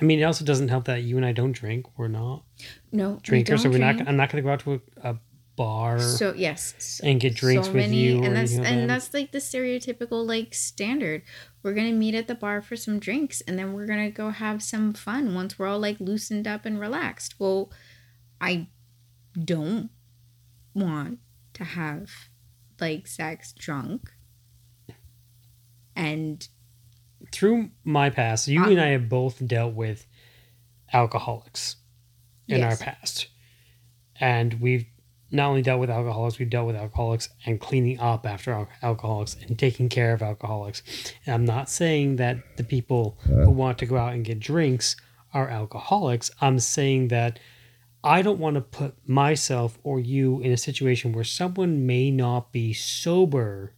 I 0.00 0.04
mean, 0.04 0.20
it 0.20 0.24
also 0.24 0.44
doesn't 0.44 0.68
help 0.68 0.84
that 0.86 1.02
you 1.02 1.16
and 1.16 1.26
I 1.26 1.32
don't 1.32 1.52
drink. 1.52 1.86
We're 1.96 2.08
not 2.08 2.44
No. 2.92 3.12
we 3.12 3.20
drinkers, 3.22 3.62
so 3.62 3.70
don't 3.70 3.80
we're 3.80 3.92
not. 3.92 4.08
I'm 4.08 4.16
not 4.16 4.30
going 4.30 4.42
to 4.42 4.46
go 4.46 4.52
out 4.52 4.60
to 4.60 4.80
a, 5.02 5.10
a 5.10 5.18
bar 5.60 5.98
So 5.98 6.32
yes, 6.34 6.74
so, 6.78 7.06
and 7.06 7.20
get 7.20 7.34
drinks 7.34 7.66
so 7.66 7.74
with 7.74 7.92
you. 7.92 8.22
And 8.22 8.34
that's 8.34 8.56
like 8.56 8.66
and 8.66 8.80
that. 8.82 8.86
that's 8.88 9.12
like 9.12 9.30
the 9.30 9.38
stereotypical 9.38 10.26
like 10.26 10.54
standard. 10.54 11.22
We're 11.62 11.74
gonna 11.74 11.92
meet 11.92 12.14
at 12.14 12.28
the 12.28 12.34
bar 12.34 12.62
for 12.62 12.76
some 12.76 12.98
drinks, 12.98 13.42
and 13.42 13.58
then 13.58 13.74
we're 13.74 13.86
gonna 13.86 14.10
go 14.10 14.30
have 14.30 14.62
some 14.62 14.94
fun 14.94 15.34
once 15.34 15.58
we're 15.58 15.66
all 15.66 15.78
like 15.78 16.00
loosened 16.00 16.48
up 16.48 16.64
and 16.64 16.80
relaxed. 16.80 17.34
Well, 17.38 17.70
I 18.40 18.68
don't 19.38 19.90
want 20.74 21.18
to 21.54 21.64
have 21.64 22.10
like 22.80 23.06
sex 23.06 23.52
drunk, 23.52 24.10
and 25.94 26.48
through 27.32 27.70
my 27.84 28.10
past, 28.10 28.48
you 28.48 28.62
Uh, 28.64 28.68
and 28.70 28.80
I 28.80 28.88
have 28.88 29.08
both 29.08 29.46
dealt 29.46 29.74
with 29.74 30.06
alcoholics 30.92 31.76
in 32.48 32.58
Yes. 32.60 32.80
our 32.80 32.84
past. 32.84 33.28
And 34.18 34.54
we've 34.54 34.86
not 35.30 35.48
only 35.48 35.62
dealt 35.62 35.78
with 35.80 35.90
alcoholics, 35.90 36.38
we've 36.38 36.50
dealt 36.50 36.66
with 36.66 36.74
alcoholics 36.76 37.28
and 37.46 37.60
cleaning 37.60 38.00
up 38.00 38.26
after 38.26 38.52
al- 38.52 38.68
alcoholics 38.82 39.36
and 39.46 39.56
taking 39.58 39.88
care 39.88 40.12
of 40.12 40.22
alcoholics. 40.22 40.82
And 41.24 41.34
I'm 41.34 41.44
not 41.44 41.70
saying 41.70 42.16
that 42.16 42.56
the 42.56 42.64
people 42.64 43.16
who 43.22 43.50
want 43.50 43.78
to 43.78 43.86
go 43.86 43.96
out 43.96 44.12
and 44.12 44.24
get 44.24 44.40
drinks 44.40 44.96
are 45.32 45.48
alcoholics. 45.48 46.30
I'm 46.40 46.58
saying 46.58 47.08
that 47.08 47.38
I 48.02 48.22
don't 48.22 48.40
want 48.40 48.54
to 48.54 48.60
put 48.60 48.96
myself 49.08 49.78
or 49.84 50.00
you 50.00 50.40
in 50.40 50.50
a 50.50 50.56
situation 50.56 51.12
where 51.12 51.22
someone 51.22 51.86
may 51.86 52.10
not 52.10 52.50
be 52.50 52.72
sober 52.72 53.74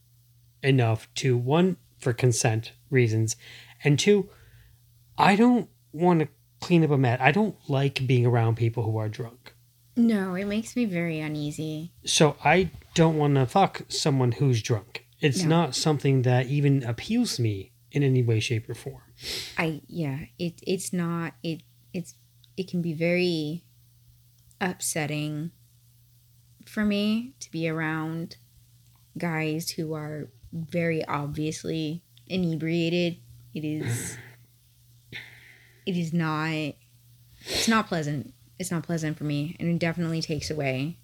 enough 0.63 1.13
to 1.17 1.37
one 1.37 1.77
for 2.03 2.13
consent 2.13 2.73
reasons. 2.91 3.37
And 3.85 3.99
two 3.99 4.29
i 5.19 5.37
don't 5.37 5.69
want 5.93 6.21
to 6.21 6.29
clean 6.61 6.83
up 6.85 6.91
a 6.91 6.97
mess 6.97 7.19
i 7.21 7.31
don't 7.33 7.55
like 7.69 8.07
being 8.07 8.25
around 8.27 8.57
people 8.57 8.83
who 8.85 8.97
are 8.97 9.09
drunk. 9.09 9.55
No, 9.97 10.35
it 10.35 10.47
makes 10.47 10.75
me 10.75 10.85
very 10.87 11.19
uneasy. 11.21 11.93
so 12.05 12.37
i 12.45 12.71
don't 12.95 13.17
want 13.19 13.35
to 13.37 13.47
fuck 13.47 13.83
someone 13.89 14.33
who's 14.33 14.61
drunk. 14.63 15.07
It's 15.21 15.43
No. 15.43 15.49
not 15.57 15.75
something 15.75 16.23
that 16.23 16.47
even 16.47 16.83
appeals 16.83 17.37
to 17.37 17.43
me 17.43 17.73
in 17.91 18.03
any 18.03 18.23
way 18.23 18.41
shape 18.41 18.69
or 18.69 18.75
form. 18.75 19.03
I 19.59 19.81
yeah, 19.87 20.19
it 20.39 20.55
it's 20.67 20.93
not 20.93 21.35
it 21.43 21.63
it's 21.93 22.15
it 22.57 22.69
can 22.71 22.81
be 22.83 22.93
very 22.93 23.65
upsetting 24.61 25.51
for 26.67 26.85
me 26.85 27.35
to 27.41 27.51
be 27.51 27.69
around 27.69 28.37
guys 29.19 29.71
who 29.71 29.95
are 29.95 30.29
very 30.53 31.05
obviously 31.07 32.03
inebriated. 32.27 33.17
It 33.55 33.65
is 33.65 34.17
it 35.87 35.97
is 35.97 36.13
not 36.13 36.75
it's 37.45 37.69
not 37.69 37.89
pleasant. 37.89 38.35
It's 38.59 38.71
not 38.71 38.85
pleasant 38.85 39.19
for 39.19 39.25
me 39.25 39.57
and 39.59 39.69
it 39.69 39.79
definitely 39.79 40.23
takes 40.23 40.51
away 40.51 40.99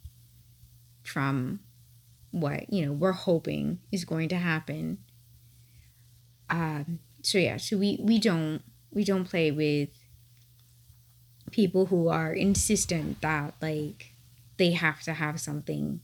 from 1.03 1.61
what, 2.31 2.73
you 2.73 2.85
know, 2.85 2.93
we're 2.93 3.13
hoping 3.13 3.81
is 3.91 4.05
going 4.05 4.29
to 4.29 4.37
happen. 4.37 4.99
Um 6.51 7.01
so 7.23 7.39
yeah 7.39 7.57
so 7.57 7.77
we 7.77 7.99
we 8.01 8.19
don't 8.19 8.63
we 8.91 9.05
don't 9.05 9.25
play 9.25 9.51
with 9.51 9.91
people 11.51 11.87
who 11.87 12.09
are 12.09 12.33
insistent 12.33 13.21
that 13.21 13.55
like 13.61 14.13
they 14.57 14.73
have 14.73 15.01
to 15.03 15.15
have 15.15 15.41
something 15.41 16.01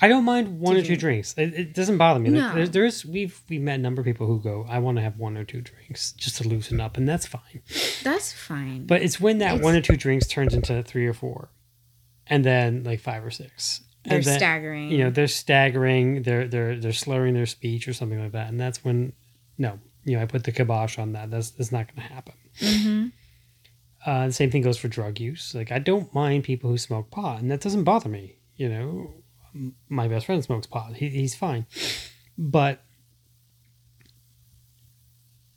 i 0.00 0.08
don't 0.08 0.24
mind 0.24 0.58
one 0.60 0.76
or 0.76 0.82
two 0.82 0.96
drinks 0.96 1.34
it, 1.36 1.52
it 1.54 1.74
doesn't 1.74 1.98
bother 1.98 2.18
me 2.20 2.30
No. 2.30 2.54
there's, 2.54 2.70
there's 2.70 3.04
we've 3.06 3.40
we've 3.48 3.60
met 3.60 3.74
a 3.78 3.82
number 3.82 4.00
of 4.00 4.06
people 4.06 4.26
who 4.26 4.40
go 4.40 4.64
i 4.68 4.78
want 4.78 4.96
to 4.96 5.02
have 5.02 5.18
one 5.18 5.36
or 5.36 5.44
two 5.44 5.60
drinks 5.60 6.12
just 6.12 6.36
to 6.38 6.48
loosen 6.48 6.80
up 6.80 6.96
and 6.96 7.08
that's 7.08 7.26
fine 7.26 7.62
that's 8.02 8.32
fine 8.32 8.86
But 8.86 9.02
it's 9.02 9.20
when 9.20 9.38
that 9.38 9.54
It's- 9.54 9.64
one 9.64 9.74
or 9.74 9.80
two 9.80 9.96
drinks 9.96 10.26
turns 10.26 10.54
into 10.54 10.82
three 10.82 11.06
or 11.06 11.12
four, 11.14 11.50
and 12.26 12.44
then 12.44 12.82
like 12.84 13.00
five 13.00 13.24
or 13.24 13.30
six. 13.30 13.82
they're 14.04 14.16
and 14.18 14.24
then, 14.24 14.38
staggering 14.38 14.90
You 14.90 14.98
know, 15.04 15.10
they're 15.10 15.28
staggering, 15.28 16.22
they're 16.22 16.48
they're 16.48 16.76
they're 16.80 16.92
slurring 16.92 17.34
their 17.34 17.46
speech 17.46 17.86
or 17.88 17.92
something 17.92 18.20
like 18.20 18.32
that, 18.32 18.48
and 18.48 18.58
that's 18.60 18.82
when 18.84 19.12
no, 19.58 19.78
you 20.04 20.16
know, 20.16 20.22
I 20.22 20.26
put 20.26 20.44
the 20.44 20.52
kibosh 20.52 20.98
on 20.98 21.12
that. 21.12 21.30
That's 21.30 21.50
that's 21.50 21.70
not 21.72 21.86
going 21.94 22.08
to 22.08 22.14
happen. 22.14 22.34
hmm 22.58 23.06
Uh, 24.04 24.26
the 24.26 24.32
same 24.32 24.50
thing 24.50 24.62
goes 24.62 24.78
for 24.78 24.88
drug 24.88 25.20
use. 25.20 25.54
Like 25.54 25.70
I 25.70 25.78
don't 25.78 26.12
mind 26.14 26.42
people 26.44 26.70
who 26.70 26.78
smoke 26.78 27.10
pot, 27.10 27.40
and 27.40 27.50
that 27.50 27.60
doesn't 27.60 27.84
bother 27.84 28.08
me. 28.08 28.38
You 28.56 28.68
know, 28.68 29.14
my 29.88 30.08
best 30.08 30.26
friend 30.26 30.42
smokes 30.42 30.66
pot. 30.66 30.96
He, 30.96 31.08
he's 31.08 31.34
fine, 31.34 31.66
but 32.36 32.82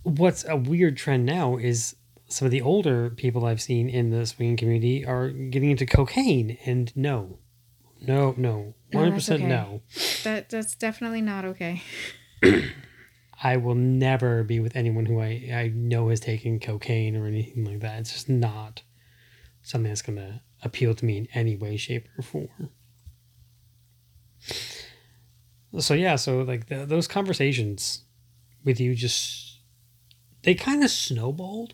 what's 0.04 0.46
a 0.48 0.56
weird 0.56 0.98
trend 0.98 1.26
now 1.26 1.58
is 1.58 1.96
some 2.28 2.46
of 2.46 2.52
the 2.52 2.62
older 2.62 3.10
people 3.10 3.46
I've 3.46 3.62
seen 3.62 3.90
in 3.90 4.10
the 4.10 4.26
swinging 4.26 4.58
community 4.58 5.06
are 5.06 5.30
getting 5.30 5.72
into 5.72 5.86
cocaine, 5.86 6.58
and 6.66 6.96
no, 6.96 7.40
no, 8.02 8.34
no, 8.38 8.74
one 8.92 9.04
hundred 9.04 9.16
percent 9.16 9.44
no. 9.44 9.82
That 10.24 10.50
that's 10.50 10.76
definitely 10.76 11.22
not 11.22 11.46
okay. 11.46 11.82
I 13.44 13.58
will 13.58 13.76
never 13.76 14.44
be 14.44 14.60
with 14.60 14.76
anyone 14.76 15.06
who 15.06 15.20
I, 15.20 15.50
I 15.54 15.72
know 15.76 16.10
has 16.10 16.20
taken 16.20 16.60
cocaine 16.60 17.16
or 17.16 17.28
anything 17.28 17.66
like 17.66 17.82
that. 17.82 18.00
It's 18.00 18.14
just 18.14 18.30
not 18.30 18.82
something 19.62 19.90
that's 19.90 20.02
going 20.02 20.18
to 20.18 20.42
appeal 20.64 20.96
to 20.96 21.06
me 21.06 21.18
in 21.18 21.28
any 21.34 21.56
way, 21.56 21.76
shape, 21.76 22.08
or 22.18 22.24
form. 22.24 22.70
So, 25.80 25.94
yeah, 25.94 26.16
so 26.16 26.42
like 26.42 26.68
the, 26.68 26.86
those 26.86 27.08
conversations 27.08 28.04
with 28.64 28.80
you 28.80 28.96
just, 28.96 29.60
they 30.44 30.56
kind 30.56 30.84
of 30.84 30.90
snowballed 30.90 31.74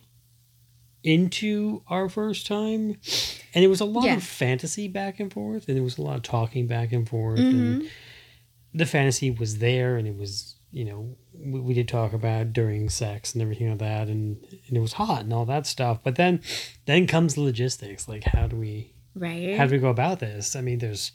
into 1.03 1.83
our 1.87 2.09
first 2.09 2.47
time. 2.47 2.97
And 3.53 3.63
it 3.63 3.67
was 3.67 3.81
a 3.81 3.85
lot 3.85 4.05
Yeah. 4.05 4.15
of 4.15 4.23
fantasy 4.23 4.87
back 4.87 5.19
and 5.19 5.31
forth, 5.31 5.67
and 5.67 5.77
it 5.77 5.81
was 5.81 5.97
a 5.97 6.01
lot 6.01 6.15
of 6.17 6.23
talking 6.23 6.67
back 6.67 6.91
and 6.91 7.07
forth. 7.07 7.39
And 7.39 7.81
Mhm. 7.83 7.87
the 8.73 8.85
fantasy 8.85 9.29
was 9.29 9.57
there 9.59 9.97
and 9.97 10.07
it 10.07 10.15
was 10.15 10.55
you 10.71 10.85
know 10.85 11.17
we, 11.33 11.59
we 11.59 11.73
did 11.73 11.89
talk 11.89 12.13
about 12.13 12.53
during 12.53 12.87
sex 12.87 13.33
and 13.33 13.41
everything 13.41 13.67
like 13.69 13.79
that 13.79 14.07
and, 14.07 14.37
and 14.69 14.77
it 14.77 14.79
was 14.79 14.93
hot 14.93 15.23
and 15.23 15.33
all 15.33 15.43
that 15.43 15.67
stuff 15.67 15.99
but 16.01 16.15
then 16.15 16.39
then 16.85 17.05
comes 17.05 17.35
the 17.35 17.41
logistics 17.41 18.07
like 18.07 18.23
how 18.23 18.47
do 18.47 18.55
we 18.55 18.93
Right. 19.13 19.57
how 19.57 19.65
do 19.67 19.73
we 19.73 19.79
go 19.79 19.89
about 19.89 20.21
this 20.21 20.55
i 20.55 20.61
mean 20.61 20.79
there's 20.79 21.11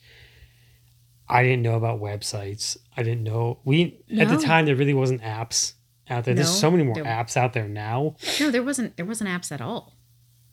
i 1.28 1.42
didn't 1.42 1.62
know 1.62 1.74
about 1.74 2.00
websites 2.00 2.76
i 2.96 3.02
didn't 3.02 3.22
know 3.24 3.58
we 3.64 3.98
at 4.18 4.28
the 4.28 4.36
time 4.38 4.64
there 4.66 4.76
really 4.76 4.94
wasn't 4.94 5.20
apps 5.22 5.72
out 6.08 6.24
there 6.24 6.34
there's 6.34 6.48
so 6.60 6.70
many 6.70 6.82
more 6.84 6.94
there- 6.94 7.04
apps 7.04 7.36
out 7.36 7.52
there 7.52 7.68
now 7.68 8.14
no, 8.40 8.50
there 8.50 8.62
wasn't. 8.62 8.96
There 8.96 9.06
wasn't 9.06 9.28
apps 9.30 9.50
at 9.50 9.60
all. 9.60 9.94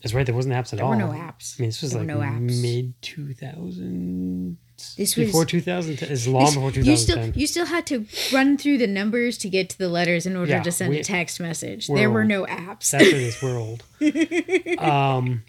that's 0.01 0.13
right 0.13 0.25
there 0.25 0.33
wasn't 0.35 0.53
apps 0.55 0.73
at 0.73 0.77
There 0.77 0.85
all 0.85 0.97
There 0.97 1.05
were 1.07 1.13
no 1.13 1.19
apps. 1.19 1.59
i 1.59 1.61
mean 1.61 1.69
this 1.69 1.81
was 1.81 1.91
There 1.91 1.99
like 2.01 2.07
no 2.07 2.21
mid 2.39 2.93
2000 3.03 4.57
This 4.97 5.15
was- 5.15 5.27
before 5.27 5.45
2010 5.45 6.11
it's 6.11 6.27
long 6.27 6.45
This- 6.45 6.55
before 6.55 6.71
you 6.83 6.97
still 6.97 7.29
you 7.29 7.45
still 7.47 7.65
had 7.67 7.85
to 7.87 8.05
run 8.33 8.57
through 8.57 8.79
the 8.79 8.87
numbers 8.87 9.37
to 9.39 9.49
get 9.49 9.69
to 9.69 9.77
the 9.77 9.89
letters 9.89 10.25
in 10.25 10.35
order 10.35 10.51
Yeah, 10.53 10.63
to 10.63 10.71
send 10.71 10.89
we- 10.89 10.99
a 10.99 11.03
text 11.03 11.39
message. 11.39 11.87
There 11.87 12.09
were 12.09 12.25
no 12.25 12.45
apps. 12.47 12.89
that's 12.91 13.05
in 13.05 13.11
this 13.11 13.41
world. 13.41 13.83
Um, 14.79 15.43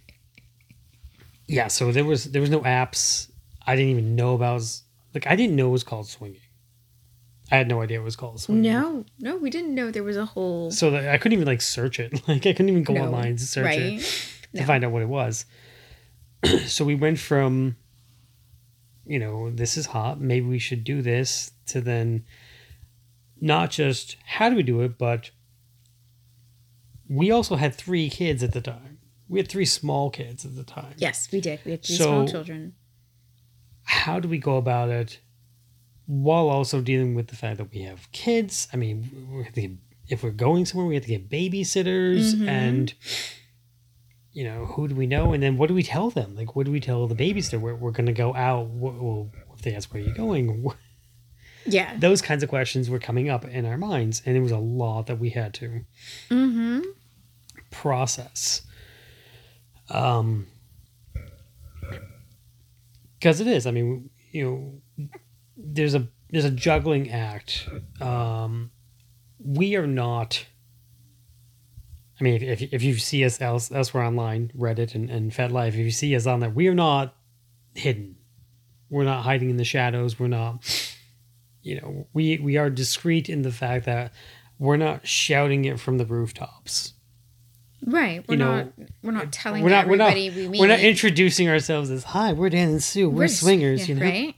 yeah, 1.46 1.68
so 1.68 1.92
there 1.92 2.04
was 2.04 2.24
there 2.24 2.40
was 2.40 2.50
no 2.50 2.60
apps. 2.60 3.30
I 3.66 3.76
didn't 3.76 3.90
even 3.92 4.14
know 4.16 4.34
about 4.34 4.62
like 5.14 5.26
I 5.26 5.36
didn't 5.36 5.56
know 5.56 5.68
it 5.68 5.72
was 5.72 5.84
called 5.84 6.08
swinging. 6.08 6.40
I 7.52 7.56
had 7.58 7.68
no 7.68 7.82
idea 7.82 8.00
it 8.00 8.04
was 8.04 8.16
called 8.16 8.40
swinging. 8.40 8.62
no, 8.72 9.04
no, 9.18 9.36
we 9.36 9.50
didn't 9.50 9.74
know 9.74 9.90
there 9.90 10.02
was 10.02 10.16
a 10.16 10.24
whole 10.24 10.70
So 10.70 10.90
that 10.90 11.08
I 11.08 11.18
couldn't 11.18 11.34
even 11.34 11.46
like 11.46 11.60
search 11.62 12.00
it. 12.00 12.12
Like 12.28 12.46
I 12.46 12.52
couldn't 12.52 12.70
even 12.70 12.82
go 12.84 12.94
No, 12.94 13.04
online 13.04 13.36
to 13.36 13.46
search 13.46 13.66
right. 13.66 13.78
it 13.80 14.00
to 14.54 14.60
No. 14.60 14.66
find 14.66 14.82
out 14.84 14.92
what 14.92 15.02
it 15.02 15.08
was. 15.08 15.44
so 16.66 16.84
we 16.84 16.94
went 16.94 17.18
from, 17.18 17.76
you 19.06 19.18
know, 19.18 19.50
this 19.50 19.76
is 19.76 19.86
hot. 19.86 20.20
Maybe 20.20 20.46
we 20.46 20.58
should 20.58 20.84
do 20.84 21.02
this. 21.02 21.52
To 21.68 21.80
then, 21.80 22.24
not 23.40 23.70
just 23.70 24.16
how 24.24 24.48
do 24.50 24.56
we 24.56 24.62
do 24.62 24.80
it, 24.82 24.96
but 24.98 25.30
we 27.08 27.30
also 27.30 27.56
had 27.56 27.74
three 27.74 28.08
kids 28.10 28.42
at 28.42 28.52
the 28.52 28.60
time. 28.60 28.98
We 29.28 29.38
had 29.38 29.48
three 29.48 29.64
small 29.64 30.10
kids 30.10 30.44
at 30.44 30.54
the 30.56 30.64
time. 30.64 30.94
Yes, 30.98 31.28
we 31.32 31.40
did. 31.40 31.60
We 31.64 31.72
had 31.72 31.84
three 31.84 31.96
So- 31.96 32.04
small 32.04 32.28
children. 32.28 32.74
How 33.84 34.18
do 34.20 34.28
we 34.28 34.38
go 34.38 34.56
about 34.56 34.88
it 34.90 35.18
while 36.06 36.48
also 36.48 36.80
dealing 36.80 37.14
with 37.14 37.28
the 37.28 37.36
fact 37.36 37.58
that 37.58 37.70
we 37.72 37.82
have 37.82 38.10
kids? 38.12 38.68
I 38.72 38.76
mean, 38.76 39.28
we 39.30 39.44
have 39.44 39.54
to 39.54 39.60
get, 39.60 39.70
if 40.08 40.22
we're 40.22 40.30
going 40.30 40.66
somewhere, 40.66 40.86
we 40.86 40.94
have 40.94 41.04
to 41.04 41.08
get 41.10 41.28
babysitters 41.30 42.34
Mhm. 42.34 42.48
and 42.48 42.94
you 44.32 44.42
know 44.44 44.66
who 44.66 44.88
do 44.88 44.96
we 44.96 45.06
know 45.06 45.32
and 45.32 45.40
then 45.42 45.56
what 45.56 45.68
do 45.68 45.74
we 45.74 45.82
tell 45.84 46.10
them 46.10 46.34
like 46.34 46.56
what 46.56 46.66
do 46.66 46.72
we 46.72 46.80
tell 46.80 47.06
the 47.06 47.14
babysitter 47.14 47.60
we're, 47.60 47.76
we're 47.76 47.92
going 47.92 48.06
to 48.06 48.12
go 48.12 48.34
out 48.34 48.66
well 48.68 49.30
if 49.54 49.62
they 49.62 49.72
ask 49.72 49.94
where 49.94 50.02
you're 50.02 50.12
going 50.12 50.66
Yeah. 51.66 51.96
those 51.96 52.20
kinds 52.20 52.42
of 52.42 52.48
questions 52.48 52.90
were 52.90 52.98
coming 52.98 53.28
up 53.30 53.44
in 53.44 53.64
our 53.64 53.78
minds 53.78 54.22
and 54.26 54.36
it 54.36 54.40
was 54.40 54.50
a 54.50 54.58
lot 54.58 55.06
that 55.06 55.20
we 55.20 55.30
had 55.30 55.54
to 55.54 55.84
Mm-hmm. 56.30 56.80
process 57.70 58.62
um 59.88 60.48
because 63.24 63.40
it 63.40 63.46
is. 63.46 63.66
I 63.66 63.70
mean 63.70 64.10
you 64.32 64.44
know 64.44 65.08
there's 65.56 65.94
a 65.94 66.06
there's 66.28 66.44
a 66.44 66.50
juggling 66.50 67.10
act. 67.10 67.66
Um 68.00 68.70
we 69.38 69.76
are 69.76 69.86
not 69.86 70.46
i 72.18 72.24
mean 72.24 72.42
if, 72.42 72.62
if 72.62 72.82
you 72.82 72.96
see 72.96 73.24
us 73.24 73.40
else 73.42 73.70
elsewhere 73.70 74.04
online 74.04 74.50
reddit 74.56 74.94
and, 74.94 75.10
and 75.10 75.32
fetlife 75.32 75.68
if 75.68 75.74
you 75.74 75.90
see 75.90 76.16
us 76.16 76.24
on 76.24 76.40
there 76.40 76.48
we 76.48 76.68
are 76.68 76.74
not 76.74 77.14
hidden. 77.74 78.16
We're 78.88 79.04
not 79.04 79.24
hiding 79.24 79.50
in 79.50 79.56
the 79.56 79.64
shadows. 79.64 80.18
We're 80.20 80.28
not 80.28 80.62
you 81.62 81.80
know 81.80 82.06
we 82.12 82.38
we 82.38 82.58
are 82.58 82.68
discreet 82.68 83.30
in 83.30 83.40
the 83.40 83.50
fact 83.50 83.86
that 83.86 84.12
we're 84.58 84.76
not 84.76 85.06
shouting 85.06 85.64
it 85.64 85.80
from 85.80 85.96
the 85.98 86.06
rooftops 86.06 86.92
Right. 87.86 88.24
We're 88.26 88.34
You 88.34 88.38
know, 88.38 88.56
not 88.56 88.72
we're 89.02 89.12
not 89.12 89.32
telling 89.32 89.62
we're 89.62 89.68
not 89.70 89.86
we're 89.88 89.96
not 89.96 90.12
everybody 90.16 90.30
we 90.44 90.48
meet. 90.48 90.60
we're 90.60 90.68
not 90.68 90.80
introducing 90.80 91.48
ourselves 91.48 91.90
as 91.90 92.02
hi 92.04 92.32
we're 92.32 92.48
Dan 92.48 92.68
and 92.70 92.82
Sue 92.82 93.10
we're, 93.10 93.24
s- 93.24 93.40
swingers 93.40 93.80
yeah, 93.88 93.94
you 93.94 94.00
know 94.00 94.06
Right? 94.06 94.34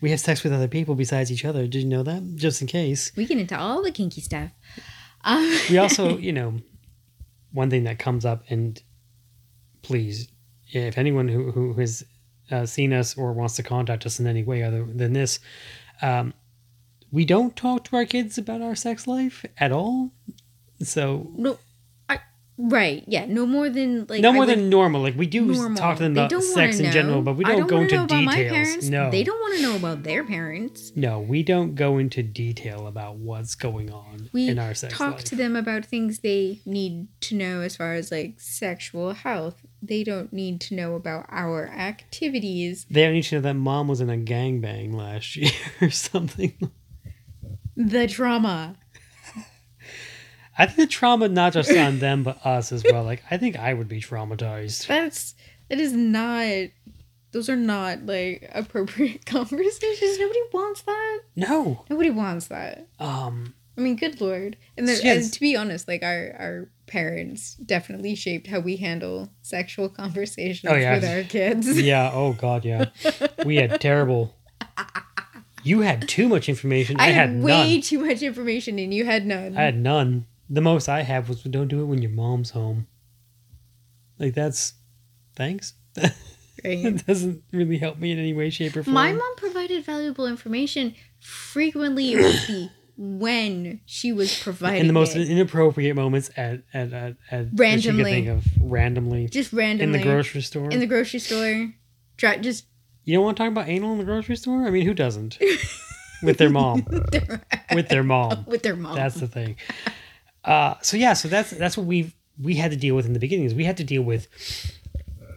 we 0.00 0.10
have 0.10 0.20
sex 0.20 0.42
with 0.42 0.52
other 0.52 0.68
people 0.68 0.94
besides 0.94 1.30
each 1.30 1.44
other 1.44 1.66
did 1.66 1.82
you 1.82 1.88
know 1.88 2.02
that 2.02 2.22
just 2.36 2.60
in 2.62 2.66
case 2.68 3.12
We 3.16 3.26
get 3.26 3.38
into 3.38 3.58
all 3.58 3.82
the 3.82 3.90
kinky 3.90 4.20
stuff. 4.22 4.50
Um, 5.24 5.58
we 5.68 5.76
also 5.78 6.16
you 6.16 6.32
know 6.32 6.54
one 7.52 7.68
thing 7.70 7.84
that 7.84 7.98
comes 7.98 8.24
up 8.24 8.44
and 8.48 8.80
please 9.82 10.28
if 10.72 10.96
anyone 10.98 11.28
who, 11.28 11.50
who 11.52 11.74
has 11.74 12.04
uh, 12.50 12.64
seen 12.66 12.92
us 12.92 13.16
or 13.16 13.32
wants 13.32 13.56
to 13.56 13.62
contact 13.62 14.06
us 14.06 14.18
in 14.20 14.26
any 14.26 14.42
way 14.42 14.62
other 14.62 14.84
than 14.84 15.12
this 15.12 15.38
um, 16.02 16.32
we 17.12 17.24
don't 17.24 17.56
talk 17.56 17.84
to 17.84 17.96
our 17.96 18.04
kids 18.04 18.38
about 18.38 18.60
our 18.62 18.74
sex 18.74 19.06
life 19.06 19.44
at 19.58 19.70
all 19.72 20.12
so 20.82 21.30
no 21.36 21.58
right, 22.58 23.04
yeah. 23.06 23.26
No 23.26 23.46
more 23.46 23.68
than 23.68 24.06
like 24.08 24.20
no 24.20 24.32
more 24.32 24.46
than 24.46 24.68
normal 24.68 25.02
like 25.02 25.16
we 25.16 25.26
do 25.26 25.44
normal. 25.46 25.76
talk 25.76 25.96
to 25.98 26.04
them 26.04 26.12
about 26.12 26.42
sex 26.42 26.78
in 26.78 26.90
general 26.92 27.22
but 27.22 27.36
we 27.36 27.44
I 27.44 27.56
don't, 27.56 27.66
go 27.66 27.80
into 27.80 27.96
know 27.96 28.04
about 28.04 28.22
my 28.24 28.36
details 28.36 28.52
parents. 28.66 28.88
no 28.88 29.10
They 29.10 29.24
don't 29.24 29.38
want 29.40 29.56
to 29.56 29.62
know 29.62 29.76
about 29.76 30.02
their 30.02 30.24
parents. 30.24 30.92
No, 30.96 31.20
we 31.20 31.42
don't 31.42 31.74
go 31.74 31.98
into 31.98 32.22
detail 32.22 32.86
about 32.86 33.16
what's 33.16 33.54
going 33.54 33.90
on 33.92 34.30
We 34.32 34.48
in 34.48 34.58
our 34.58 34.74
sex 34.74 34.96
talk 34.96 35.14
life. 35.16 35.24
to 35.24 35.36
them 35.36 35.54
about 35.56 35.84
things 35.84 36.20
they 36.20 36.60
need 36.64 37.08
to 37.22 37.34
know 37.34 37.60
as 37.60 37.76
far 37.76 37.94
as 37.94 38.10
like 38.10 38.40
sexual 38.40 39.12
health. 39.12 39.56
They 39.82 40.02
don't 40.02 40.32
need 40.32 40.60
to 40.62 40.74
know 40.74 40.94
about 40.94 41.26
our 41.28 41.68
activities. 41.68 42.86
They 42.90 43.04
don't 43.04 43.12
need 43.12 43.24
to 43.24 43.36
know 43.36 43.40
that 43.42 43.54
mom 43.54 43.88
was 43.88 44.00
in 44.00 44.10
a 44.10 44.16
gangbang 44.16 44.94
last 44.94 45.36
year 45.36 45.50
or 45.80 45.90
something. 45.90 46.54
The 47.76 48.06
trauma. 48.08 48.76
I 50.58 50.66
think 50.66 50.76
the 50.78 50.86
trauma 50.86 51.28
not 51.28 51.52
just 51.52 51.70
on 51.76 51.98
them 51.98 52.22
but 52.22 52.44
us 52.46 52.72
as 52.72 52.82
well. 52.90 53.04
Like 53.04 53.22
I 53.30 53.36
think 53.36 53.56
I 53.58 53.74
would 53.74 53.88
be 53.88 54.00
traumatized. 54.00 54.86
That's 54.86 55.34
that 55.68 55.78
is 55.78 55.92
not 55.92 56.68
those 57.32 57.48
are 57.50 57.56
not 57.56 58.06
like 58.06 58.48
appropriate 58.54 59.26
conversations. 59.26 60.18
Nobody 60.18 60.40
wants 60.52 60.82
that. 60.82 61.18
No. 61.36 61.84
Nobody 61.90 62.10
wants 62.10 62.46
that. 62.48 62.88
Um 62.98 63.54
I 63.78 63.82
mean, 63.82 63.96
good 63.96 64.22
lord. 64.22 64.56
And, 64.78 64.88
then, 64.88 64.98
Yes. 65.04 65.24
and 65.24 65.32
to 65.34 65.40
be 65.40 65.54
honest, 65.54 65.86
like 65.86 66.02
our 66.02 66.34
our 66.38 66.68
parents 66.86 67.56
definitely 67.56 68.14
shaped 68.14 68.46
how 68.46 68.60
we 68.60 68.76
handle 68.76 69.28
sexual 69.42 69.90
conversations 69.90 70.72
Oh, 70.72 70.76
yeah. 70.76 70.94
with 70.94 71.04
our 71.04 71.22
kids. 71.24 71.78
yeah, 71.82 72.10
oh 72.14 72.32
god, 72.32 72.64
yeah. 72.64 72.86
We 73.44 73.56
had 73.56 73.78
terrible 73.80 74.34
You 75.62 75.80
had 75.80 76.08
too 76.08 76.28
much 76.28 76.48
information. 76.48 76.96
I, 76.98 77.06
I 77.06 77.06
had 77.08 77.28
had 77.30 77.42
way 77.42 77.72
none. 77.74 77.80
too 77.82 77.98
much 77.98 78.22
information 78.22 78.78
and 78.78 78.94
you 78.94 79.04
had 79.04 79.26
none. 79.26 79.56
I 79.58 79.62
had 79.62 79.76
none. 79.76 80.26
The 80.48 80.60
most 80.60 80.88
I 80.88 81.02
have 81.02 81.28
was 81.28 81.42
don't 81.42 81.68
do 81.68 81.80
it 81.80 81.86
when 81.86 82.02
your 82.02 82.10
mom's 82.10 82.50
home. 82.50 82.86
Like 84.18 84.34
that's 84.34 84.74
thanks. 85.34 85.74
right? 85.96 86.12
it 86.64 87.06
doesn't 87.06 87.42
really 87.52 87.78
help 87.78 87.98
me 87.98 88.12
in 88.12 88.18
any 88.18 88.32
way, 88.32 88.50
shape, 88.50 88.76
or 88.76 88.82
form. 88.82 88.94
My 88.94 89.12
mom 89.12 89.36
provided 89.36 89.84
valuable 89.84 90.26
information. 90.26 90.94
Frequently, 91.20 92.70
when 92.96 93.80
she 93.84 94.12
was 94.12 94.38
providing 94.40 94.82
in 94.82 94.86
the 94.86 94.92
most 94.92 95.16
it. 95.16 95.28
inappropriate 95.28 95.96
moments 95.96 96.30
at 96.36 96.62
at 96.72 96.92
at, 96.92 96.92
at 96.92 97.16
that 97.30 97.34
you 97.34 97.50
could 97.50 97.58
Randomly. 97.58 98.04
think 98.04 98.28
of 98.28 98.44
randomly 98.60 99.28
just 99.28 99.52
randomly 99.52 99.84
in 99.84 99.92
the 99.92 100.02
grocery 100.02 100.40
store. 100.40 100.70
in 100.70 100.80
the 100.80 100.86
grocery 100.86 101.20
store. 101.20 101.74
Try 102.16 102.38
just 102.38 102.66
you 103.04 103.14
don't 103.14 103.24
want 103.24 103.36
to 103.36 103.42
talk 103.42 103.52
about 103.52 103.68
anal 103.68 103.92
in 103.92 103.98
the 103.98 104.04
grocery 104.04 104.36
store? 104.36 104.66
I 104.66 104.70
mean, 104.70 104.84
who 104.84 104.92
doesn't? 104.92 105.38
With 106.22 106.38
their 106.38 106.50
mom. 106.50 106.84
With 107.72 107.88
their 107.88 108.02
mom. 108.02 108.44
with 108.48 108.62
their 108.62 108.74
mom. 108.74 108.96
That's 108.96 109.16
the 109.16 109.28
thing. 109.28 109.56
Uh, 110.46 110.74
so 110.80 110.96
yeah, 110.96 111.12
so 111.12 111.28
that's 111.28 111.50
that's 111.50 111.76
what 111.76 111.86
we 111.86 112.12
we 112.40 112.54
had 112.54 112.70
to 112.70 112.76
deal 112.76 112.94
with 112.94 113.04
in 113.04 113.12
the 113.12 113.18
beginning. 113.18 113.46
Is 113.46 113.54
we 113.54 113.64
had 113.64 113.76
to 113.78 113.84
deal 113.84 114.02
with 114.02 114.28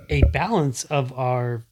a 0.09 0.21
balance 0.31 0.85
of 0.85 1.11
our 1.13 1.65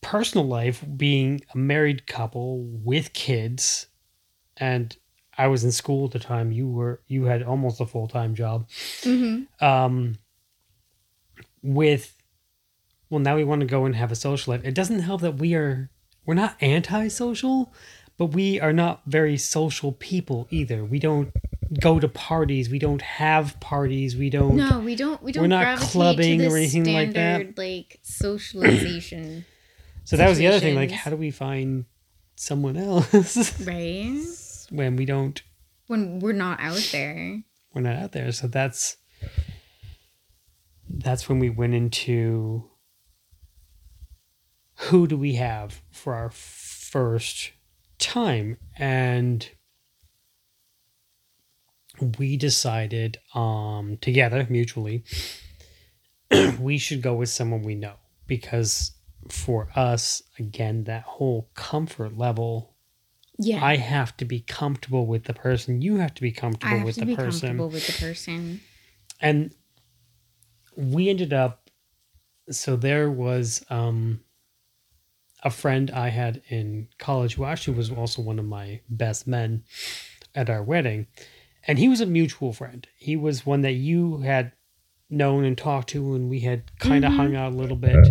personal 0.00 0.46
life, 0.46 0.84
being 0.96 1.40
a 1.54 1.58
married 1.58 2.06
couple 2.06 2.64
with 2.64 3.12
kids, 3.12 3.86
and 4.56 4.96
I 5.38 5.46
was 5.46 5.64
in 5.64 5.72
school 5.72 6.06
at 6.06 6.12
the 6.12 6.18
time. 6.18 6.52
You 6.52 6.68
were 6.68 7.00
you 7.06 7.24
had 7.24 7.42
almost 7.42 7.80
a 7.80 7.86
full 7.86 8.08
time 8.08 8.34
job. 8.34 8.68
Mm-hmm. 9.02 9.64
Um, 9.64 10.18
with 11.62 12.14
well, 13.10 13.20
now 13.20 13.36
we 13.36 13.44
want 13.44 13.60
to 13.60 13.66
go 13.66 13.84
and 13.84 13.94
have 13.94 14.10
a 14.10 14.16
social 14.16 14.52
life. 14.52 14.64
It 14.64 14.74
doesn't 14.74 15.00
help 15.00 15.20
that 15.20 15.36
we 15.36 15.54
are 15.54 15.90
we're 16.26 16.34
not 16.34 16.56
antisocial, 16.62 17.72
but 18.16 18.26
we 18.26 18.60
are 18.60 18.72
not 18.72 19.02
very 19.06 19.36
social 19.36 19.92
people 19.92 20.46
either. 20.50 20.84
We 20.84 20.98
don't 20.98 21.32
go 21.80 21.98
to 21.98 22.08
parties. 22.08 22.70
We 22.70 22.78
don't 22.78 23.02
have 23.02 23.58
parties. 23.60 24.16
We 24.16 24.30
don't. 24.30 24.56
No, 24.56 24.80
we 24.80 24.94
don't. 24.94 25.22
We 25.22 25.32
don't. 25.32 25.42
We're 25.42 25.48
not 25.48 25.78
clubbing 25.78 26.40
to 26.40 26.48
or 26.48 26.56
anything 26.56 26.92
like 26.92 27.12
that. 27.14 27.36
standard, 27.36 27.58
Like 27.58 27.98
socialization, 28.02 29.44
so 30.04 30.16
that 30.16 30.28
was 30.28 30.38
the 30.38 30.46
other 30.46 30.60
thing. 30.60 30.74
Like, 30.76 30.90
how 30.90 31.10
do 31.10 31.16
we 31.16 31.30
find 31.30 31.86
someone 32.36 32.76
else 32.76 33.60
right? 33.66 34.22
when 34.70 34.96
we 34.96 35.04
don't? 35.04 35.42
When 35.86 36.20
we're 36.20 36.32
not 36.32 36.60
out 36.60 36.88
there. 36.92 37.42
We're 37.74 37.82
not 37.82 37.96
out 37.96 38.12
there. 38.12 38.30
So 38.32 38.46
that's 38.46 38.96
that's 40.88 41.28
when 41.28 41.38
we 41.40 41.50
went 41.50 41.74
into 41.74 42.70
who 44.76 45.06
do 45.06 45.16
we 45.16 45.34
have 45.34 45.82
for 45.90 46.14
our 46.14 46.30
first 46.30 47.52
time 47.98 48.56
and 48.76 49.48
we 52.18 52.36
decided 52.36 53.18
um 53.34 53.96
together 54.00 54.46
mutually 54.50 55.04
we 56.58 56.78
should 56.78 57.02
go 57.02 57.14
with 57.14 57.28
someone 57.28 57.62
we 57.62 57.74
know. 57.74 57.94
Because 58.26 58.92
for 59.30 59.68
us 59.76 60.22
again 60.38 60.84
that 60.84 61.02
whole 61.04 61.48
comfort 61.54 62.16
level 62.18 62.74
Yeah, 63.38 63.64
i 63.64 63.76
have 63.76 64.16
to 64.18 64.24
be 64.24 64.40
comfortable 64.40 65.06
with 65.06 65.24
the 65.24 65.34
person. 65.34 65.80
You 65.82 65.96
have 65.96 66.14
to 66.14 66.22
be 66.22 66.28
I 66.30 66.40
comfortable 66.40 66.76
have 66.78 66.86
with 66.86 66.94
to 66.96 67.00
the 67.00 67.06
be 67.06 67.16
person. 67.16 67.40
comfortable 67.40 67.68
with 67.70 67.86
the 67.86 67.92
person. 67.92 68.60
and 69.20 69.54
we 70.76 71.08
ended 71.08 71.32
up 71.32 71.70
so 72.50 72.76
there 72.76 73.10
was 73.10 73.64
um 73.70 74.20
a 75.44 75.50
friend 75.50 75.90
i 75.90 76.08
had 76.08 76.42
in 76.48 76.88
college 76.98 77.34
who 77.34 77.44
actually 77.44 77.76
was 77.76 77.90
also 77.90 78.22
one 78.22 78.38
of 78.38 78.44
my 78.46 78.80
best 78.88 79.26
men 79.26 79.62
at 80.34 80.50
our 80.50 80.62
wedding. 80.62 81.06
And 81.66 81.78
he 81.78 81.88
was 81.88 82.00
a 82.00 82.06
mutual 82.06 82.52
friend. 82.52 82.86
He 82.98 83.14
was 83.16 83.46
one 83.46 83.60
that 83.62 83.72
you 83.74 84.18
had 84.18 84.52
known 85.08 85.44
and 85.44 85.56
talked 85.56 85.90
to 85.90 86.14
and 86.14 86.28
we 86.28 86.40
had 86.40 86.76
kind 86.78 87.04
of 87.04 87.12
Mhm. 87.12 87.16
hung 87.16 87.36
out 87.36 87.52
a 87.52 87.56
little 87.56 87.76
bit. 87.76 88.06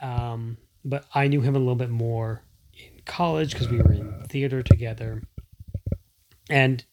Um 0.00 0.56
but 0.84 1.04
i 1.14 1.28
knew 1.28 1.40
him 1.42 1.54
a 1.54 1.58
little 1.60 1.76
bit 1.76 1.90
more 1.90 2.42
in 2.74 3.00
college 3.04 3.52
because 3.52 3.68
we 3.68 3.78
were 3.78 3.92
in 3.92 4.24
theater 4.28 4.62
together. 4.62 5.22
And 6.50 6.84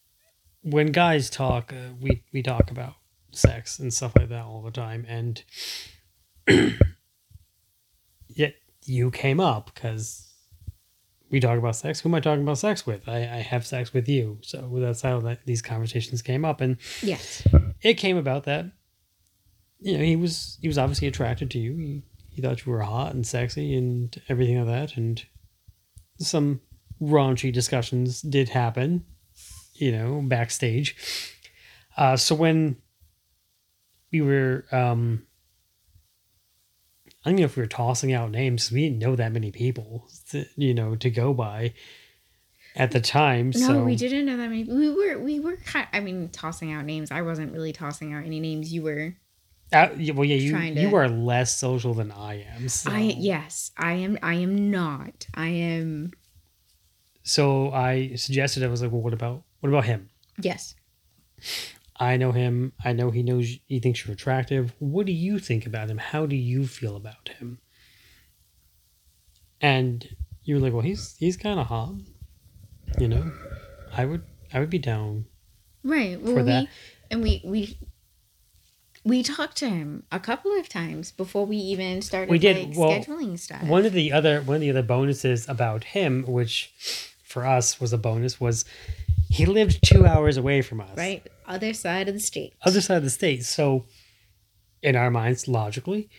when 0.62 0.92
guys 0.92 1.28
talk 1.30 1.72
uh, 1.72 1.94
we 2.00 2.22
we 2.32 2.42
talk 2.42 2.70
about 2.70 2.94
sex 3.32 3.78
and 3.78 3.92
stuff 3.92 4.12
like 4.16 4.28
that 4.28 4.44
all 4.44 4.62
the 4.62 4.70
time. 4.70 5.04
And 5.08 5.42
you 8.90 9.10
came 9.10 9.40
up 9.40 9.72
because 9.74 10.26
we 11.30 11.38
talk 11.40 11.56
about 11.58 11.76
sex. 11.76 12.00
Who 12.00 12.08
am 12.08 12.14
i 12.16 12.20
talking 12.20 12.42
about 12.42 12.58
sex 12.58 12.84
with? 12.86 13.08
I, 13.08 13.18
I 13.18 13.40
have 13.52 13.64
sex 13.64 13.92
with 13.92 14.08
you. 14.08 14.38
So 14.42 14.68
that's 14.74 15.02
how 15.02 15.20
that, 15.20 15.46
these 15.46 15.62
conversations 15.62 16.22
came 16.22 16.44
up. 16.44 16.60
And 16.60 16.76
Yes. 17.02 17.46
it 17.82 17.94
came 17.94 18.16
about 18.16 18.44
that 18.44 18.66
you 19.82 19.96
know 19.96 20.04
he 20.04 20.14
was 20.16 20.58
he 20.60 20.68
was 20.68 20.76
obviously 20.76 21.08
attracted 21.08 21.50
to 21.52 21.58
you. 21.58 21.76
He, 21.76 22.02
he 22.34 22.42
thought 22.42 22.66
you 22.66 22.72
were 22.72 22.82
hot 22.82 23.14
and 23.14 23.26
sexy 23.26 23.74
and 23.74 24.20
everything 24.28 24.58
like 24.58 24.66
that. 24.88 24.96
And 24.96 25.24
some 26.18 26.60
raunchy 27.00 27.50
discussions 27.52 28.20
did 28.22 28.48
happen 28.50 29.04
you 29.74 29.92
know 29.92 30.20
backstage. 30.22 30.96
Uh 31.96 32.16
so 32.16 32.34
when 32.34 32.76
we 34.12 34.20
were 34.20 34.64
um 34.72 35.26
I 37.24 37.28
don't 37.28 37.34
even 37.34 37.42
know 37.42 37.46
if 37.46 37.56
we 37.56 37.62
were 37.62 37.66
tossing 37.66 38.12
out 38.12 38.30
names. 38.30 38.72
We 38.72 38.82
didn't 38.88 38.98
know 38.98 39.14
that 39.16 39.30
many 39.32 39.50
people, 39.50 40.08
to, 40.30 40.46
you 40.56 40.72
know, 40.72 40.96
to 40.96 41.10
go 41.10 41.34
by 41.34 41.74
at 42.74 42.92
the 42.92 43.00
time. 43.00 43.50
No, 43.54 43.66
so 43.66 43.84
we 43.84 43.94
didn't 43.96 44.24
know 44.24 44.36
that 44.38 44.48
many. 44.48 44.64
We 44.64 44.90
were 44.90 45.18
we 45.18 45.38
were 45.40 45.56
kind. 45.56 45.86
I 45.92 46.00
mean, 46.00 46.30
tossing 46.30 46.72
out 46.72 46.84
names. 46.84 47.10
I 47.10 47.22
wasn't 47.22 47.52
really 47.52 47.72
tossing 47.72 48.14
out 48.14 48.24
any 48.24 48.40
names. 48.40 48.72
You 48.72 48.82
were. 48.82 49.14
Uh, 49.72 49.88
well, 50.14 50.24
yeah, 50.24 50.36
you 50.36 50.52
to- 50.52 50.80
you 50.80 50.96
are 50.96 51.08
less 51.08 51.56
social 51.56 51.94
than 51.94 52.10
I 52.10 52.42
am. 52.56 52.68
So. 52.68 52.90
I 52.90 53.00
yes, 53.00 53.70
I 53.76 53.92
am. 53.92 54.18
I 54.22 54.34
am 54.34 54.70
not. 54.70 55.26
I 55.34 55.48
am. 55.48 56.12
So 57.22 57.70
I 57.70 58.14
suggested 58.16 58.64
I 58.64 58.68
was 58.68 58.82
like, 58.82 58.90
well, 58.90 59.02
what 59.02 59.12
about 59.12 59.42
what 59.60 59.68
about 59.68 59.84
him? 59.84 60.08
Yes. 60.40 60.74
I 62.00 62.16
know 62.16 62.32
him. 62.32 62.72
I 62.82 62.94
know 62.94 63.10
he 63.10 63.22
knows 63.22 63.58
he 63.66 63.78
thinks 63.78 64.04
you're 64.06 64.14
attractive. 64.14 64.72
What 64.78 65.04
do 65.04 65.12
you 65.12 65.38
think 65.38 65.66
about 65.66 65.90
him? 65.90 65.98
How 65.98 66.24
do 66.24 66.34
you 66.34 66.66
feel 66.66 66.96
about 66.96 67.28
him? 67.28 67.58
And 69.60 70.08
you 70.42 70.54
were 70.54 70.60
like, 70.62 70.72
well, 70.72 70.82
he's 70.82 71.14
he's 71.18 71.36
kind 71.36 71.60
of 71.60 71.66
hot. 71.66 71.94
You 72.98 73.08
know, 73.08 73.30
I 73.94 74.06
would 74.06 74.22
I 74.52 74.60
would 74.60 74.70
be 74.70 74.78
down. 74.78 75.26
Right. 75.84 76.20
Well, 76.20 76.34
For 76.34 76.42
we 76.42 76.50
that. 76.50 76.68
and 77.10 77.22
we 77.22 77.42
we 77.44 77.78
we 79.04 79.22
talked 79.22 79.58
to 79.58 79.68
him 79.68 80.04
a 80.10 80.20
couple 80.20 80.58
of 80.58 80.68
times 80.68 81.12
before 81.12 81.44
we 81.44 81.56
even 81.56 82.00
started 82.00 82.30
We 82.30 82.38
did, 82.38 82.68
like 82.68 82.78
well, 82.78 82.90
scheduling 82.90 83.38
stuff. 83.38 83.62
One 83.64 83.84
of 83.84 83.92
the 83.92 84.10
other 84.12 84.40
one 84.40 84.56
of 84.56 84.60
the 84.62 84.70
other 84.70 84.82
bonuses 84.82 85.48
about 85.48 85.84
him, 85.84 86.24
which 86.26 86.72
for 87.22 87.46
us 87.46 87.78
was 87.78 87.92
a 87.92 87.98
bonus, 87.98 88.40
was 88.40 88.64
he 89.30 89.46
lived 89.46 89.78
two 89.82 90.04
hours 90.06 90.36
away 90.36 90.60
from 90.60 90.80
us. 90.80 90.90
right 90.96 91.26
other 91.46 91.72
side 91.72 92.08
of 92.08 92.14
the 92.14 92.20
state. 92.20 92.52
other 92.62 92.80
side 92.80 92.98
of 92.98 93.04
the 93.04 93.10
state. 93.10 93.44
So, 93.44 93.86
in 94.82 94.94
our 94.96 95.10
minds, 95.10 95.46
logically, 95.48 96.10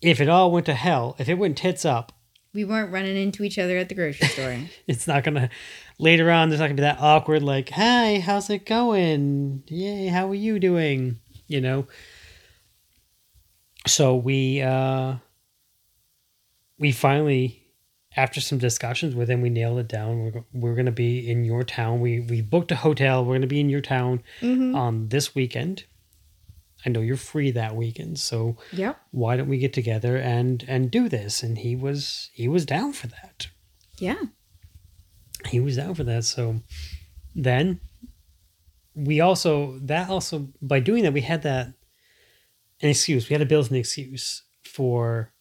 if 0.00 0.20
it 0.20 0.28
all 0.28 0.50
went 0.50 0.66
to 0.66 0.74
hell, 0.74 1.14
if 1.18 1.28
it 1.28 1.34
went 1.34 1.56
tits 1.58 1.84
up, 1.84 2.12
We 2.54 2.64
weren't 2.64 2.92
running 2.92 3.16
into 3.16 3.44
each 3.44 3.58
other 3.58 3.76
at 3.78 3.88
the 3.88 3.94
grocery 3.94 4.28
store. 4.34 4.56
it's 4.86 5.06
not 5.06 5.22
gonna. 5.24 5.48
Later 5.98 6.30
on, 6.30 6.48
there's 6.48 6.60
not 6.60 6.66
gonna 6.66 6.74
be 6.76 6.82
that 6.82 6.98
awkward, 7.00 7.42
like, 7.42 7.68
"Hi, 7.70 8.18
how's 8.20 8.50
it 8.50 8.66
going? 8.66 9.62
Yay, 9.68 10.08
how 10.08 10.28
are 10.30 10.34
you 10.34 10.58
doing?" 10.58 11.18
You 11.46 11.60
know. 11.60 11.86
So 13.86 14.16
we 14.16 14.60
uh 14.62 15.16
we 16.78 16.92
finally, 16.92 17.61
after 18.16 18.40
some 18.40 18.58
discussions 18.58 19.14
with 19.14 19.30
him, 19.30 19.40
we 19.40 19.50
nailed 19.50 19.78
it 19.78 19.88
down. 19.88 20.24
We're 20.24 20.44
we're 20.52 20.74
gonna 20.74 20.92
be 20.92 21.30
in 21.30 21.44
your 21.44 21.62
town. 21.62 22.00
We 22.00 22.20
we 22.20 22.40
booked 22.40 22.72
a 22.72 22.76
hotel. 22.76 23.24
We're 23.24 23.34
gonna 23.36 23.46
be 23.46 23.60
in 23.60 23.70
your 23.70 23.80
town 23.80 24.22
mm-hmm. 24.40 24.74
on 24.74 25.08
this 25.08 25.34
weekend. 25.34 25.84
I 26.84 26.90
know 26.90 27.00
you're 27.00 27.16
free 27.16 27.52
that 27.52 27.76
weekend, 27.76 28.18
so 28.18 28.56
Yep. 28.72 29.00
why 29.12 29.36
don't 29.36 29.48
we 29.48 29.58
get 29.58 29.72
together 29.72 30.16
and 30.16 30.64
and 30.68 30.90
do 30.90 31.08
this? 31.08 31.42
And 31.42 31.58
he 31.58 31.76
was 31.76 32.30
he 32.32 32.48
was 32.48 32.66
down 32.66 32.92
for 32.92 33.06
that. 33.06 33.48
Yeah. 33.98 34.20
He 35.46 35.60
was 35.60 35.76
down 35.76 35.94
for 35.94 36.04
that. 36.04 36.24
So 36.24 36.60
then 37.34 37.80
we 38.94 39.20
also 39.20 39.78
that 39.82 40.10
also 40.10 40.48
by 40.60 40.80
doing 40.80 41.02
that 41.04 41.12
we 41.12 41.22
had 41.22 41.42
that 41.42 41.68
an 42.82 42.90
excuse. 42.90 43.28
We 43.28 43.34
had 43.34 43.40
to 43.40 43.46
build 43.46 43.70
an 43.70 43.76
excuse 43.76 44.42
for 44.64 45.31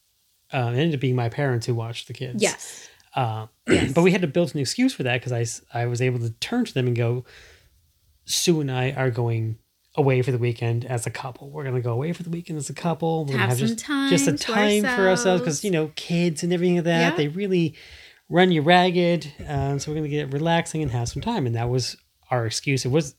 it 0.54 0.78
ended 0.78 0.96
up 0.96 1.00
being 1.00 1.16
my 1.16 1.30
parents 1.30 1.66
who 1.66 1.74
watched 1.76 2.08
the 2.08 2.14
kids. 2.14 2.42
Yes. 2.42 2.90
Uh, 3.16 3.48
Yes. 3.68 3.92
but 3.96 4.02
we 4.04 4.12
had 4.12 4.22
to 4.22 4.28
build 4.28 4.54
an 4.54 4.60
excuse 4.62 4.94
for 4.94 5.04
that 5.04 5.22
because 5.24 5.64
I, 5.74 5.82
I 5.82 5.86
was 5.86 6.02
able 6.02 6.20
to 6.20 6.32
turn 6.40 6.66
to 6.66 6.74
them 6.74 6.88
and 6.88 6.96
go, 6.96 7.24
Sue 8.26 8.62
and 8.62 8.72
I 8.72 8.92
are 8.92 9.10
going 9.12 9.58
away 9.96 10.22
for 10.22 10.32
the 10.32 10.38
weekend 10.38 10.86
as 10.86 11.06
a 11.06 11.10
couple. 11.10 11.50
We're 11.50 11.64
going 11.64 11.76
to 11.76 11.82
go 11.82 11.92
away 11.94 12.14
for 12.14 12.24
the 12.24 12.30
weekend 12.30 12.58
as 12.58 12.70
a 12.70 12.74
couple. 12.74 13.26
We're 13.26 13.34
gonna 13.34 13.48
Have 13.48 13.58
some 13.60 13.68
just, 13.68 13.80
time. 13.80 14.10
just 14.10 14.28
a 14.28 14.38
time 14.38 14.84
for 14.84 15.08
ourselves 15.10 15.42
because, 15.42 15.64
you 15.66 15.72
know, 15.72 15.92
kids 15.96 16.44
and 16.44 16.54
everything 16.54 16.76
like 16.78 16.86
that, 16.86 17.12
Yeah. 17.12 17.16
they 17.18 17.28
really 17.28 17.76
run 18.30 18.52
you 18.52 18.62
ragged. 18.62 19.32
Um, 19.48 19.80
so 19.80 19.92
we're 19.92 19.96
going 19.98 20.10
to 20.10 20.16
get 20.16 20.32
relaxing 20.34 20.82
and 20.82 20.92
have 20.92 21.10
some 21.10 21.22
time. 21.22 21.46
And 21.46 21.56
that 21.56 21.70
was 21.70 21.98
our 22.30 22.46
excuse. 22.46 22.86
It 22.86 22.92
was 22.92 23.16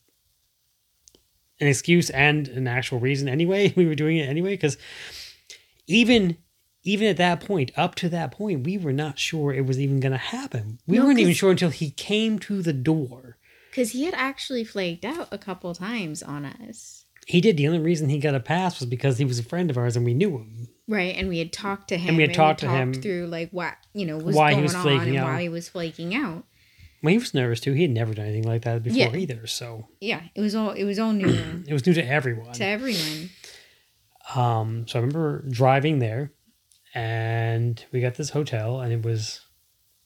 an 1.61 1.69
excuse 1.69 2.09
and 2.11 2.49
an 2.49 2.67
actual 2.67 2.99
reason 2.99 3.29
anyway. 3.29 3.73
We 3.77 3.87
were 3.87 3.95
doing 3.95 4.17
it 4.17 4.29
anyway 4.29 4.51
because 4.55 4.79
even 5.87 6.39
even 6.85 7.07
at 7.09 7.17
that 7.19 7.41
point, 7.41 7.71
up 7.77 7.95
to 7.97 8.09
that 8.09 8.33
point, 8.33 8.65
we 8.67 8.77
were 8.79 8.93
not 8.93 9.19
sure 9.19 9.53
it 9.53 9.67
was 9.67 9.79
even 9.79 10.01
going 10.01 10.13
to 10.13 10.19
happen. 10.19 10.79
We 10.87 10.99
No, 10.99 11.07
weren't 11.07 11.19
even 11.21 11.35
sure 11.35 11.51
until 11.53 11.71
he 11.71 11.91
came 11.91 12.39
to 12.41 12.61
the 12.63 12.73
door. 12.73 13.39
Because 13.71 13.93
he 13.93 14.05
had 14.05 14.15
actually 14.15 14.65
flaked 14.65 15.05
out 15.05 15.29
a 15.33 15.39
couple 15.39 15.75
times 15.75 16.23
on 16.23 16.45
us. 16.45 17.05
He 17.27 17.41
did. 17.41 17.57
The 17.57 17.69
only 17.69 17.79
reason 17.79 18.09
he 18.09 18.19
got 18.19 18.35
a 18.35 18.41
pass 18.41 18.81
was 18.81 18.89
because 18.89 19.19
he 19.19 19.25
was 19.25 19.39
a 19.39 19.45
friend 19.45 19.71
of 19.71 19.79
ours 19.79 19.97
and 19.97 20.05
we 20.05 20.13
knew 20.13 20.37
him. 20.39 20.67
Right, 20.89 21.15
and 21.17 21.29
we 21.29 21.39
had 21.39 21.53
talked 21.53 21.89
to 21.91 21.97
him. 21.97 22.09
And 22.09 22.17
we 22.17 22.25
had 22.25 22.35
talked 22.35 22.61
to 22.61 22.69
him- 22.69 22.93
through 22.95 23.29
like 23.29 23.51
what 23.51 23.75
you 23.95 24.05
know 24.05 24.19
was 24.19 24.35
Why 24.35 24.51
he 24.51 24.55
going 24.57 24.65
was 24.65 24.75
on 24.75 24.83
flaking 24.83 25.09
and 25.11 25.19
out. 25.19 25.27
why 25.29 25.43
he 25.43 25.49
was 25.49 25.69
flaking 25.69 26.15
out. 26.17 26.45
Well, 27.03 27.13
he 27.13 27.19
was 27.19 27.33
nervous 27.33 27.61
too. 27.61 27.73
He 27.73 27.83
had 27.83 27.93
never 27.93 28.13
done 28.13 28.27
anything 28.27 28.43
like 28.45 28.63
that 28.63 28.83
before 28.83 28.99
Yeah. 28.99 29.17
either. 29.17 29.47
So 29.47 29.87
Yeah, 30.01 30.23
it 30.35 30.41
was 30.41 30.55
all 30.57 30.71
it 30.73 30.83
was 30.85 30.99
all 30.99 31.13
new 31.13 31.29
it 31.67 31.73
was 31.73 31.87
new 31.87 31.95
to 31.95 32.05
everyone. 32.05 32.53
to 32.55 32.65
everyone. 32.65 33.31
Um, 34.35 34.87
so 34.89 34.99
I 34.99 35.03
remember 35.03 35.45
driving 35.51 35.99
there 35.99 36.33
and 36.95 37.85
we 37.93 38.01
got 38.01 38.15
this 38.15 38.31
hotel, 38.31 38.81
and 38.81 38.93
it 38.93 39.03
was, 39.03 39.41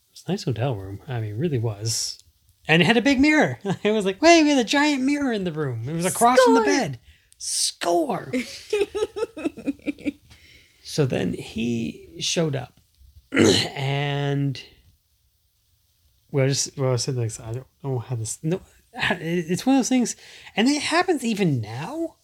it 0.08 0.12
was 0.12 0.24
a 0.26 0.30
nice 0.32 0.44
hotel 0.44 0.76
room. 0.76 1.00
I 1.08 1.20
mean, 1.20 1.32
it 1.32 1.38
really 1.38 1.58
was. 1.58 2.22
And 2.68 2.82
it 2.82 2.86
had 2.86 2.96
a 2.96 3.02
big 3.02 3.20
mirror. 3.20 3.58
It 3.82 3.92
was 3.92 4.04
like, 4.04 4.20
wait, 4.20 4.42
we 4.42 4.50
had 4.50 4.58
a 4.58 4.64
giant 4.64 5.02
mirror 5.02 5.32
in 5.32 5.44
the 5.44 5.52
room. 5.52 5.88
It 5.88 5.94
was 5.94 6.06
across 6.06 6.38
from 6.40 6.54
the 6.54 6.62
bed. 6.62 6.98
Score. 7.38 8.32
so 10.82 11.06
then 11.06 11.34
he 11.34 12.16
showed 12.20 12.56
up, 12.56 12.80
and 13.32 14.60
well, 16.30 16.48
just 16.48 16.76
well, 16.78 16.92
I 16.92 16.96
said 16.96 17.16
like 17.16 17.38
I 17.40 17.52
don't 17.52 17.66
know 17.84 17.98
how 17.98 18.16
this. 18.16 18.38
No, 18.42 18.60
it's 18.94 19.66
one 19.66 19.76
of 19.76 19.80
those 19.80 19.88
things, 19.88 20.16
and 20.56 20.66
it 20.68 20.82
happens 20.82 21.24
even 21.24 21.60
now. 21.60 22.16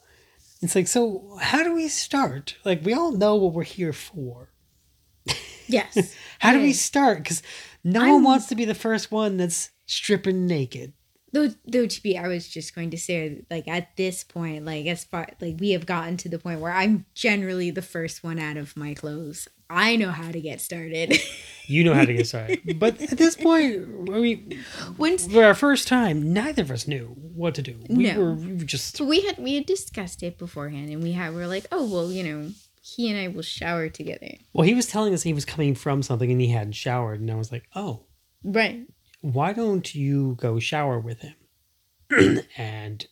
It's 0.62 0.76
like, 0.76 0.86
so 0.86 1.36
how 1.40 1.62
do 1.64 1.74
we 1.74 1.88
start? 1.88 2.56
Like, 2.64 2.84
we 2.84 2.94
all 2.94 3.12
know 3.12 3.34
what 3.34 3.52
we're 3.52 3.64
here 3.64 3.92
for. 3.92 4.51
Yes. 5.68 6.14
How 6.38 6.52
do 6.52 6.60
we 6.60 6.72
start? 6.72 7.18
Because 7.18 7.42
no 7.84 8.00
I'm- 8.02 8.12
one 8.14 8.24
wants 8.24 8.46
to 8.46 8.54
be 8.54 8.64
the 8.64 8.74
first 8.74 9.10
one 9.10 9.36
that's 9.36 9.70
stripping 9.86 10.46
naked. 10.46 10.92
Though, 11.34 11.48
though 11.66 11.86
to 11.86 12.02
be, 12.02 12.18
I 12.18 12.28
was 12.28 12.46
just 12.46 12.74
going 12.74 12.90
to 12.90 12.98
say, 12.98 13.42
like 13.50 13.66
at 13.66 13.96
this 13.96 14.22
point, 14.22 14.66
like 14.66 14.84
as 14.84 15.04
far 15.04 15.28
like 15.40 15.56
we 15.58 15.70
have 15.70 15.86
gotten 15.86 16.18
to 16.18 16.28
the 16.28 16.38
point 16.38 16.60
where 16.60 16.72
I'm 16.72 17.06
generally 17.14 17.70
the 17.70 17.80
first 17.80 18.22
one 18.22 18.38
out 18.38 18.58
of 18.58 18.76
my 18.76 18.92
clothes. 18.92 19.48
I 19.70 19.96
know 19.96 20.10
how 20.10 20.30
to 20.30 20.40
get 20.42 20.60
started. 20.60 21.16
You 21.66 21.84
know 21.84 21.94
how 21.94 22.04
to 22.04 22.12
get 22.12 22.26
started. 22.26 22.60
but 22.78 23.00
at 23.00 23.16
this 23.16 23.34
point, 23.36 23.86
I 24.12 24.18
mean, 24.18 24.62
Once 24.98 25.26
for 25.26 25.42
our 25.42 25.54
first 25.54 25.88
time, 25.88 26.34
neither 26.34 26.60
of 26.60 26.70
us 26.70 26.86
knew 26.86 27.06
what 27.16 27.54
to 27.54 27.62
do. 27.62 27.78
We, 27.88 28.12
No. 28.12 28.18
were, 28.20 28.34
we 28.34 28.52
were 28.54 28.64
just 28.64 28.98
so 28.98 29.06
we 29.06 29.22
had 29.22 29.38
we 29.38 29.54
had 29.54 29.64
discussed 29.64 30.22
it 30.22 30.36
beforehand, 30.36 30.90
and 30.90 31.02
we 31.02 31.12
had 31.12 31.30
we 31.32 31.36
were 31.40 31.46
like, 31.46 31.64
oh 31.72 31.86
well, 31.90 32.12
you 32.12 32.24
know, 32.24 32.50
he 32.82 33.08
and 33.08 33.18
I 33.18 33.28
will 33.28 33.42
shower 33.42 33.88
together, 33.88 34.34
well. 34.52 34.66
He 34.66 34.74
was 34.74 34.86
telling 34.86 35.14
us 35.14 35.22
he 35.22 35.32
was 35.32 35.44
coming 35.44 35.74
from 35.74 36.02
something 36.02 36.30
and 36.30 36.40
he 36.40 36.48
hadn't 36.48 36.72
showered, 36.72 37.20
and 37.20 37.30
I 37.30 37.36
was 37.36 37.50
like, 37.50 37.64
oh, 37.74 38.04
right? 38.42 38.86
why 39.22 39.52
don't 39.52 39.94
you 39.94 40.36
go 40.40 40.58
shower 40.58 40.98
with 40.98 41.20
him 41.20 41.36
and 42.58 43.06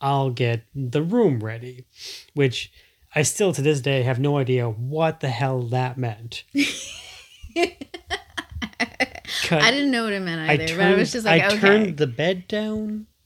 I'll 0.00 0.30
get 0.30 0.62
the 0.74 1.02
room 1.02 1.42
ready, 1.42 1.86
which 2.34 2.70
I 3.14 3.22
still 3.22 3.52
to 3.54 3.62
this 3.62 3.80
day 3.80 4.02
have 4.02 4.20
no 4.20 4.36
idea 4.36 4.68
what 4.68 5.20
the 5.20 5.30
hell 5.30 5.62
that 5.62 5.96
meant. 5.96 6.44
I 9.50 9.70
didn't 9.70 9.90
know 9.90 10.04
what 10.04 10.12
it 10.12 10.20
meant 10.20 10.48
I 10.48 10.52
either, 10.52 10.66
turned, 10.68 10.78
but 10.78 10.86
I 10.86 10.94
was 10.94 11.12
just 11.12 11.24
like, 11.24 11.42
I 11.42 11.46
okay. 11.48 11.58
turned 11.58 11.96
the 11.96 12.06
bed 12.06 12.46
down. 12.46 13.06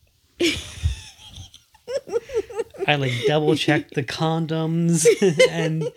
I 2.91 2.97
like 2.97 3.13
double 3.27 3.55
checked 3.55 3.95
the 3.95 4.03
condoms 4.03 5.07
and 5.51 5.91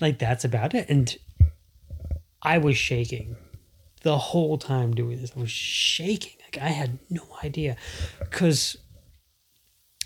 like 0.00 0.18
that's 0.18 0.44
about 0.44 0.74
it. 0.74 0.88
And 0.88 1.16
I 2.42 2.58
was 2.58 2.76
shaking 2.76 3.36
the 4.02 4.16
whole 4.16 4.56
time 4.56 4.94
doing 4.94 5.20
this. 5.20 5.32
I 5.36 5.40
was 5.40 5.50
shaking. 5.50 6.38
Like 6.44 6.62
I 6.62 6.68
had 6.68 6.98
no 7.10 7.26
idea. 7.44 7.76
Cause 8.30 8.76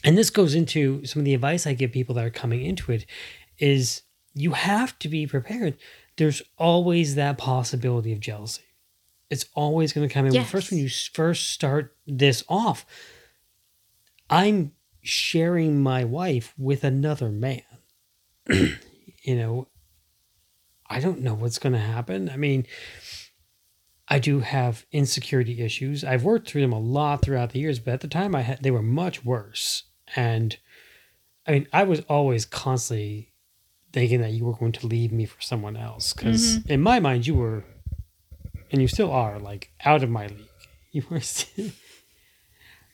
and 0.03 0.19
this 0.19 0.31
goes 0.31 0.55
into 0.55 1.05
some 1.05 1.21
of 1.21 1.25
the 1.25 1.35
advice 1.35 1.67
I 1.67 1.75
give 1.75 1.93
people 1.93 2.15
that 2.17 2.25
are 2.25 2.31
coming 2.31 2.65
into 2.65 2.93
it 2.93 3.07
is 3.59 4.03
you 4.35 4.53
have 4.53 4.99
to 5.01 5.09
be 5.09 5.27
prepared. 5.27 5.77
There's 6.17 6.43
always 6.59 7.15
that 7.15 7.39
possibility 7.39 8.13
of 8.13 8.21
jealousy. 8.21 8.63
It's 9.31 9.47
always 9.55 9.93
going 9.93 10.07
to 10.07 10.13
come 10.13 10.27
in. 10.27 10.35
Yes. 10.35 10.51
First, 10.51 10.71
when 10.71 10.81
you 10.81 10.89
first 10.89 11.51
start 11.51 11.97
this 12.07 12.45
off, 12.49 12.85
I'm 14.29 14.73
sharing 15.05 15.83
my 15.83 16.03
wife 16.03 16.55
with 16.59 16.83
another 16.83 17.29
man. 17.29 17.63
you 18.49 19.37
know, 19.37 19.69
I 20.89 21.01
don't 21.01 21.21
know 21.21 21.35
what's 21.35 21.59
going 21.59 21.75
to 21.75 21.79
happen. 21.79 22.29
I 22.29 22.37
mean, 22.37 22.67
I 24.09 24.19
do 24.19 24.41
have 24.41 24.85
insecurity 24.93 25.61
issues. 25.61 26.05
I've 26.05 26.25
worked 26.25 26.49
through 26.49 26.63
them 26.63 26.73
a 26.73 26.81
lot 26.81 27.23
throughout 27.23 27.51
the 27.51 27.61
years, 27.61 27.79
but 27.79 27.95
at 27.95 28.01
the 28.01 28.09
time 28.09 28.35
I 28.35 28.43
had 28.43 28.63
they 28.63 28.71
were 28.71 28.83
much 28.83 29.25
worse. 29.25 29.85
And 30.17 30.57
I 31.47 31.53
mean, 31.53 31.69
I 31.73 31.85
was 31.85 32.01
always 32.01 32.45
constantly 32.45 33.33
thinking 33.93 34.21
that 34.21 34.33
you 34.33 34.45
were 34.45 34.55
going 34.55 34.73
to 34.73 34.87
leave 34.87 35.13
me 35.13 35.25
for 35.25 35.41
someone 35.41 35.77
else 35.77 36.13
because 36.13 36.59
mm-hmm. 36.59 36.73
in 36.73 36.83
my 36.83 36.99
mind 36.99 37.27
you 37.27 37.35
were 37.35 37.65
and 38.71 38.83
you 38.83 38.89
still 38.89 39.11
are 39.11 39.39
like 39.39 39.71
out 39.85 40.03
of 40.03 40.11
my 40.11 40.27
league. 40.27 40.41
You 40.93 41.03
were 41.11 41.19
still 41.19 41.73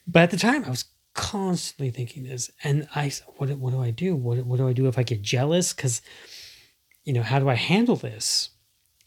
But 0.07 0.23
at 0.23 0.31
the 0.31 0.39
time 0.39 0.65
I 0.65 0.71
was 0.71 0.85
constantly 1.15 1.91
thinking 1.91 2.25
this 2.25 2.51
and 2.63 2.89
I, 2.95 3.13
what 3.37 3.51
what 3.59 3.73
do 3.73 3.83
I 3.83 3.91
do? 3.91 4.15
What 4.17 4.39
what 4.47 4.59
do 4.59 4.69
I 4.69 4.73
do 4.73 4.87
if 4.87 4.99
I 4.99 5.03
get 5.03 5.23
jealous 5.23 5.73
cuz 5.73 6.03
you 7.05 7.13
know, 7.13 7.23
how 7.23 7.39
do 7.39 7.49
I 7.49 7.55
handle 7.55 7.97
this? 7.97 8.51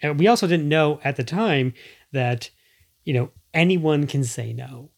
And 0.01 0.19
we 0.19 0.27
also 0.27 0.47
didn't 0.47 0.67
know 0.67 0.99
at 1.03 1.15
the 1.15 1.23
time 1.23 1.73
that, 2.11 2.49
you 3.05 3.13
know, 3.13 3.31
anyone 3.53 4.07
can 4.07 4.23
say 4.23 4.51
no. 4.51 4.89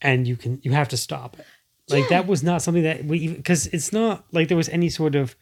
And 0.00 0.28
you 0.28 0.36
can 0.36 0.60
you 0.62 0.72
have 0.72 0.88
to 0.90 0.96
stop 0.96 1.38
it. 1.38 1.46
Like 1.88 2.04
Yeah. 2.04 2.18
that 2.20 2.26
was 2.28 2.42
not 2.42 2.62
something 2.62 2.84
that 2.84 3.04
we 3.04 3.28
because 3.28 3.66
it's 3.68 3.92
not 3.92 4.26
like 4.32 4.48
there 4.48 4.56
was 4.56 4.68
any 4.68 4.90
sort 4.90 5.14
of 5.14 5.34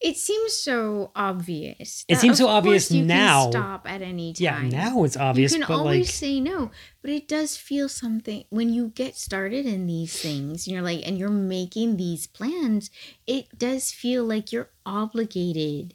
It 0.00 0.16
seems 0.18 0.52
so 0.52 1.10
obvious. 1.16 2.04
It 2.06 2.18
seems 2.18 2.36
so 2.38 2.48
obvious 2.48 2.90
you 2.90 3.00
can 3.00 3.06
now. 3.08 3.50
stop 3.50 3.88
at 3.88 4.02
any 4.02 4.34
time. 4.34 4.44
yeah. 4.44 4.68
Now 4.84 5.04
it's 5.04 5.16
obvious, 5.16 5.52
you 5.54 5.64
can 5.64 5.74
always 5.74 6.06
like 6.08 6.14
say 6.14 6.38
no, 6.40 6.70
but 7.00 7.10
it 7.10 7.26
does 7.26 7.56
feel 7.56 7.88
something 7.88 8.44
when 8.50 8.72
you 8.72 8.88
get 8.88 9.16
started 9.16 9.64
in 9.64 9.86
these 9.86 10.20
things. 10.20 10.68
You're 10.68 10.82
like, 10.82 11.06
and 11.06 11.16
you're 11.18 11.30
making 11.30 11.96
these 11.96 12.26
plans. 12.26 12.90
It 13.26 13.58
does 13.58 13.90
feel 13.90 14.22
like 14.24 14.52
you're 14.52 14.68
obligated 14.84 15.94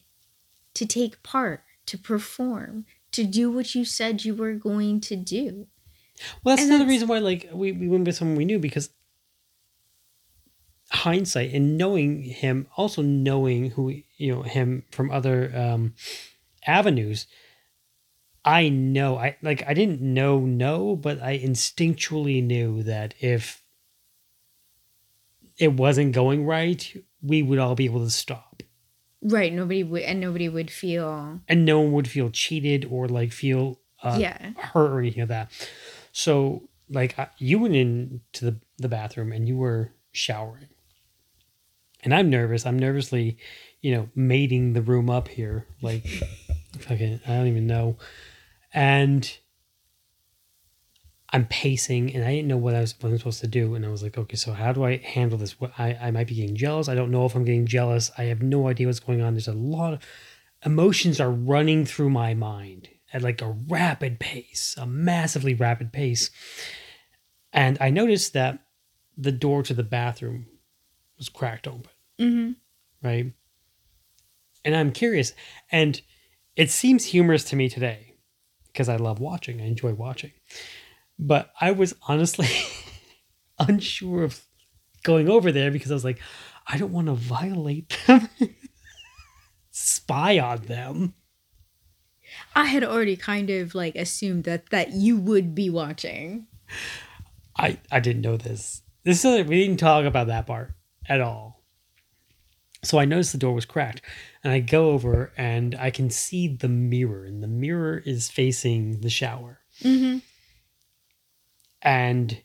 to 0.74 0.86
take 0.86 1.22
part, 1.22 1.64
to 1.86 1.97
perform, 1.97 2.86
to 3.12 3.24
do 3.24 3.52
what 3.52 3.76
you 3.76 3.86
said 3.86 4.26
you 4.26 4.34
were 4.34 4.54
going 4.54 4.99
to 5.02 5.16
do. 5.16 5.68
well, 6.43 6.56
that's 6.56 6.64
and 6.64 6.72
another 6.72 6.86
that's- 6.86 6.89
reason 6.89 7.08
why 7.08 7.20
like 7.20 7.49
we 7.54 7.72
we 7.72 7.88
went 7.88 8.06
with 8.08 8.16
someone 8.16 8.36
we 8.38 8.45
knew 8.45 8.58
because 8.60 8.89
hindsight 11.04 11.54
and 11.54 11.78
knowing 11.78 12.24
him, 12.24 12.68
also 12.78 13.02
knowing 13.02 13.72
who 13.72 13.89
you 14.18 14.34
know 14.36 14.41
him 14.43 14.84
from 14.91 15.10
other 15.12 15.52
um, 15.56 15.93
avenues. 16.66 17.28
I 18.43 18.70
know 18.70 19.18
I 19.18 19.38
like 19.41 19.64
I 19.68 19.74
didn't 19.74 20.02
know 20.02 20.39
no, 20.39 20.95
but 20.95 21.22
I 21.22 21.38
instinctually 21.38 22.43
knew 22.43 22.84
that 22.84 23.14
if 23.20 23.62
it 25.58 25.74
wasn't 25.74 26.14
going 26.14 26.45
right, 26.45 27.04
we 27.22 27.43
would 27.43 27.60
all 27.60 27.76
be 27.76 27.86
able 27.86 28.04
to 28.04 28.10
stop. 28.10 28.64
Right. 29.22 29.54
Nobody 29.54 29.84
would, 29.84 30.02
and 30.02 30.20
nobody 30.20 30.49
would 30.49 30.72
feel. 30.72 31.39
and 31.47 31.66
no 31.66 31.80
one 31.82 31.91
would 31.91 32.08
feel 32.08 32.30
cheated 32.32 32.86
or 32.89 33.08
like 33.08 33.32
feel 33.32 33.80
uh, 34.02 34.18
Yeah. 34.20 34.54
hurt 34.58 34.91
or 34.91 34.99
anything 34.99 35.22
like 35.22 35.30
that. 35.30 35.52
So 36.12 36.68
like 36.89 37.18
I, 37.20 37.28
you 37.38 37.60
went 37.60 37.76
into 37.76 38.45
the 38.45 38.60
the 38.80 38.89
bathroom 38.89 39.32
and 39.32 39.47
you 39.47 39.58
were 39.58 39.91
showering, 40.12 40.70
and 42.04 42.14
I'm 42.14 42.30
nervous. 42.30 42.66
I'm 42.66 42.80
nervously, 42.80 43.38
you 43.82 43.93
know, 43.93 44.10
mating 44.16 44.74
the 44.74 44.82
room 44.82 45.10
up 45.10 45.28
here. 45.28 45.68
Like 45.82 46.06
fucking, 46.80 47.22
I 47.28 47.30
don't 47.30 47.47
even 47.47 47.68
know, 47.68 47.97
and. 48.74 49.38
I'm 51.34 51.45
pacing 51.45 52.14
and 52.14 52.26
I 52.26 52.32
didn't 52.32 52.49
know 52.49 52.58
what 52.58 52.76
I 52.76 52.82
was 52.82 52.93
what 52.99 53.10
I'm 53.10 53.18
supposed 53.18 53.39
to 53.39 53.47
do. 53.47 53.74
And 53.76 53.86
I 53.86 53.88
was 53.88 54.04
like, 54.04 54.18
okay, 54.18 54.36
so 54.36 54.52
how 54.52 54.74
do 54.74 54.84
I 54.84 54.97
handle 54.97 55.38
this? 55.38 55.56
I, 55.78 55.93
I 55.93 56.12
might 56.12 56.28
be 56.28 56.36
getting 56.36 56.58
jealous. 56.58 56.89
I 56.89 56.93
don't 56.93 57.10
know 57.10 57.26
if 57.26 57.36
I'm 57.36 57.45
getting 57.45 57.66
jealous. 57.66 58.12
I 58.18 58.24
have 58.24 58.41
no 58.41 58.68
idea 58.68 58.88
what's 58.88 58.99
going 58.99 59.22
on. 59.22 59.34
There's 59.34 59.47
a 59.47 59.54
lot 59.54 59.93
of 59.93 60.02
emotions 60.66 61.20
are 61.20 61.32
running 61.32 61.86
through 61.86 62.10
my 62.10 62.34
mind 62.34 62.89
at 63.14 63.22
like 63.22 63.41
a 63.41 63.56
rapid 63.68 64.20
pace, 64.20 64.76
a 64.78 64.86
massively 64.86 65.54
rapid 65.54 65.91
pace. 65.91 66.30
And 67.54 67.78
I 67.82 67.89
noticed 67.89 68.34
that 68.34 68.60
the 69.18 69.32
door 69.32 69.64
to 69.64 69.74
the 69.74 69.84
bathroom 69.84 70.47
was 71.18 71.30
cracked 71.30 71.68
open, 71.68 71.91
Mm-hmm. 72.22 72.51
right? 73.07 73.34
And 74.63 74.76
I'm 74.76 74.91
curious. 74.91 75.34
And 75.72 75.99
it 76.55 76.69
seems 76.69 77.05
humorous 77.05 77.43
to 77.45 77.55
me 77.55 77.69
today 77.69 78.15
because 78.67 78.89
I 78.89 78.97
love 78.97 79.19
watching, 79.19 79.61
I 79.61 79.65
enjoy 79.65 79.93
watching. 79.93 80.32
But 81.17 81.51
I 81.59 81.72
was 81.72 81.95
honestly 82.07 82.49
unsure 83.59 84.24
of 84.24 84.45
going 85.03 85.30
over 85.30 85.51
there 85.51 85.72
because 85.72 85.91
I 85.91 85.95
was 85.95 86.05
like, 86.05 86.19
I 86.67 86.78
don't 86.78 86.91
want 86.91 87.07
to 87.07 87.13
violate 87.13 87.97
them, 88.07 88.30
spy 89.72 90.39
on 90.39 90.61
them. 90.63 91.13
I 92.55 92.65
had 92.65 92.84
already 92.84 93.15
kind 93.15 93.49
of 93.49 93.76
like 93.76 93.95
assumed 93.95 94.45
that 94.45 94.69
that 94.69 94.93
you 94.93 95.17
would 95.17 95.53
be 95.53 95.69
watching. 95.69 96.47
I 97.57 97.80
I 97.91 97.99
didn't 97.99 98.22
know 98.22 98.38
this. 98.38 98.82
This 99.03 99.26
is 99.26 99.47
we 99.47 99.65
didn't 99.65 99.80
talk 99.80 100.05
about 100.05 100.28
that 100.28 100.47
part 100.47 100.74
at 101.07 101.22
all. 101.22 101.61
So 102.84 102.97
I 102.97 103.05
noticed 103.05 103.32
the 103.32 103.38
door 103.38 103.53
was 103.53 103.65
cracked, 103.65 104.01
and 104.43 104.51
I 104.51 104.59
go 104.59 104.91
over 104.91 105.32
and 105.38 105.75
I 105.75 105.91
can 105.91 106.09
see 106.09 106.47
the 106.47 106.67
mirror, 106.67 107.25
and 107.25 107.43
the 107.43 107.47
mirror 107.47 108.01
is 108.05 108.29
facing 108.29 109.01
the 109.01 109.09
shower. 109.09 109.59
Mm-hmm. 109.82 110.19
And 111.84 112.41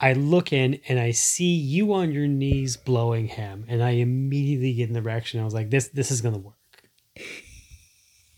I 0.00 0.12
look 0.12 0.52
in 0.52 0.80
and 0.88 0.98
I 1.00 1.12
see 1.12 1.54
you 1.54 1.92
on 1.94 2.12
your 2.12 2.26
knees 2.26 2.76
blowing 2.76 3.28
him, 3.28 3.64
and 3.68 3.82
I 3.82 3.90
immediately 3.90 4.72
get 4.74 4.88
in 4.88 4.94
the 4.94 5.02
reaction. 5.02 5.40
I 5.40 5.44
was 5.44 5.54
like, 5.54 5.70
"This 5.70 5.88
this 5.88 6.10
is 6.10 6.20
gonna 6.20 6.38
work. 6.38 6.54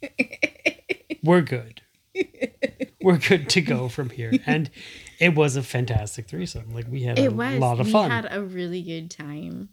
we're 1.22 1.42
good. 1.42 1.82
We're 3.02 3.18
good 3.18 3.48
to 3.50 3.60
go 3.60 3.88
from 3.88 4.10
here. 4.10 4.32
And 4.46 4.70
it 5.20 5.34
was 5.34 5.56
a 5.56 5.62
fantastic 5.62 6.28
threesome. 6.28 6.74
Like 6.74 6.86
we 6.90 7.02
had 7.02 7.18
a 7.18 7.28
was. 7.28 7.58
lot 7.58 7.80
of 7.80 7.88
fun. 7.90 8.08
we 8.08 8.14
had 8.14 8.28
a 8.30 8.42
really 8.42 8.82
good 8.82 9.10
time. 9.10 9.68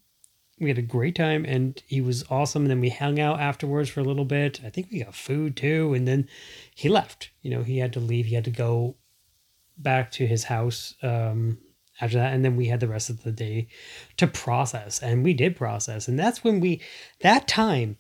We 0.60 0.70
had 0.70 0.78
a 0.78 0.84
great 0.84 1.16
time 1.16 1.46
and 1.46 1.82
he 1.86 2.02
was 2.02 2.24
awesome. 2.30 2.64
And 2.64 2.72
then 2.72 2.80
we 2.80 2.90
hung 2.90 3.20
out 3.20 3.40
afterwards 3.40 3.90
for 3.90 4.00
a 4.00 4.06
little 4.06 4.26
bit. 4.26 4.62
I 4.64 4.70
think 4.70 4.90
we 4.92 5.04
got 5.04 5.16
food 5.16 5.58
too 5.58 5.94
and 5.94 6.08
then 6.08 6.28
he 6.76 6.90
left. 6.90 7.32
You 7.42 7.52
know 7.52 7.64
he 7.64 7.80
had 7.80 7.94
to 7.94 8.00
leave. 8.00 8.26
He 8.26 8.36
had 8.36 8.46
to 8.46 8.52
go 8.52 8.96
back 9.78 10.12
to 10.12 10.28
his 10.28 10.44
house 10.44 10.94
um 11.02 11.58
after 12.00 12.18
that 12.18 12.34
and 12.34 12.46
then 12.46 12.56
we 12.56 12.68
had 12.68 12.80
the 12.80 12.88
rest 12.88 13.10
of 13.10 13.24
the 13.24 13.32
day 13.32 13.68
to 14.18 14.28
process 14.28 15.02
and 15.02 15.24
we 15.24 15.34
did 15.34 15.56
process. 15.56 16.08
And 16.08 16.18
that's 16.18 16.44
when 16.44 16.60
we 16.60 16.82
that 17.22 17.48
time 17.48 17.98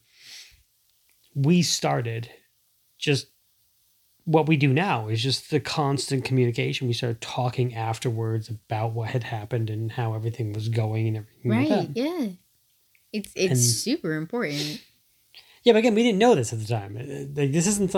we 1.36 1.64
started 1.64 2.30
just 3.00 3.28
what 4.26 4.48
we 4.48 4.56
do 4.56 4.72
now 4.72 5.10
is 5.10 5.22
just 5.22 5.50
the 5.50 5.60
constant 5.60 6.24
communication. 6.24 6.88
We 6.88 6.94
started 6.94 7.20
talking 7.20 7.76
afterwards 7.76 8.50
about 8.50 8.94
what 8.94 9.10
had 9.10 9.24
happened 9.24 9.70
and 9.70 9.92
how 9.92 10.14
everything 10.14 10.54
was 10.54 10.70
going 10.70 11.08
and 11.08 11.18
everything 11.18 11.52
like 11.52 11.68
that. 11.68 11.98
Yeah. 11.98 12.28
It's 13.14 13.32
it's 13.36 13.52
And- 13.52 13.60
super 13.60 14.16
important. 14.16 14.82
Yeah, 15.64 15.72
but 15.74 15.80
again, 15.80 15.96
we 15.96 16.04
didn't 16.04 16.20
know 16.20 16.36
this 16.36 16.52
at 16.52 16.60
the 16.60 16.66
time. 16.66 16.98
Uh, 16.98 17.42
Like, 17.42 17.54
this 17.54 17.68
isn't 17.68 17.94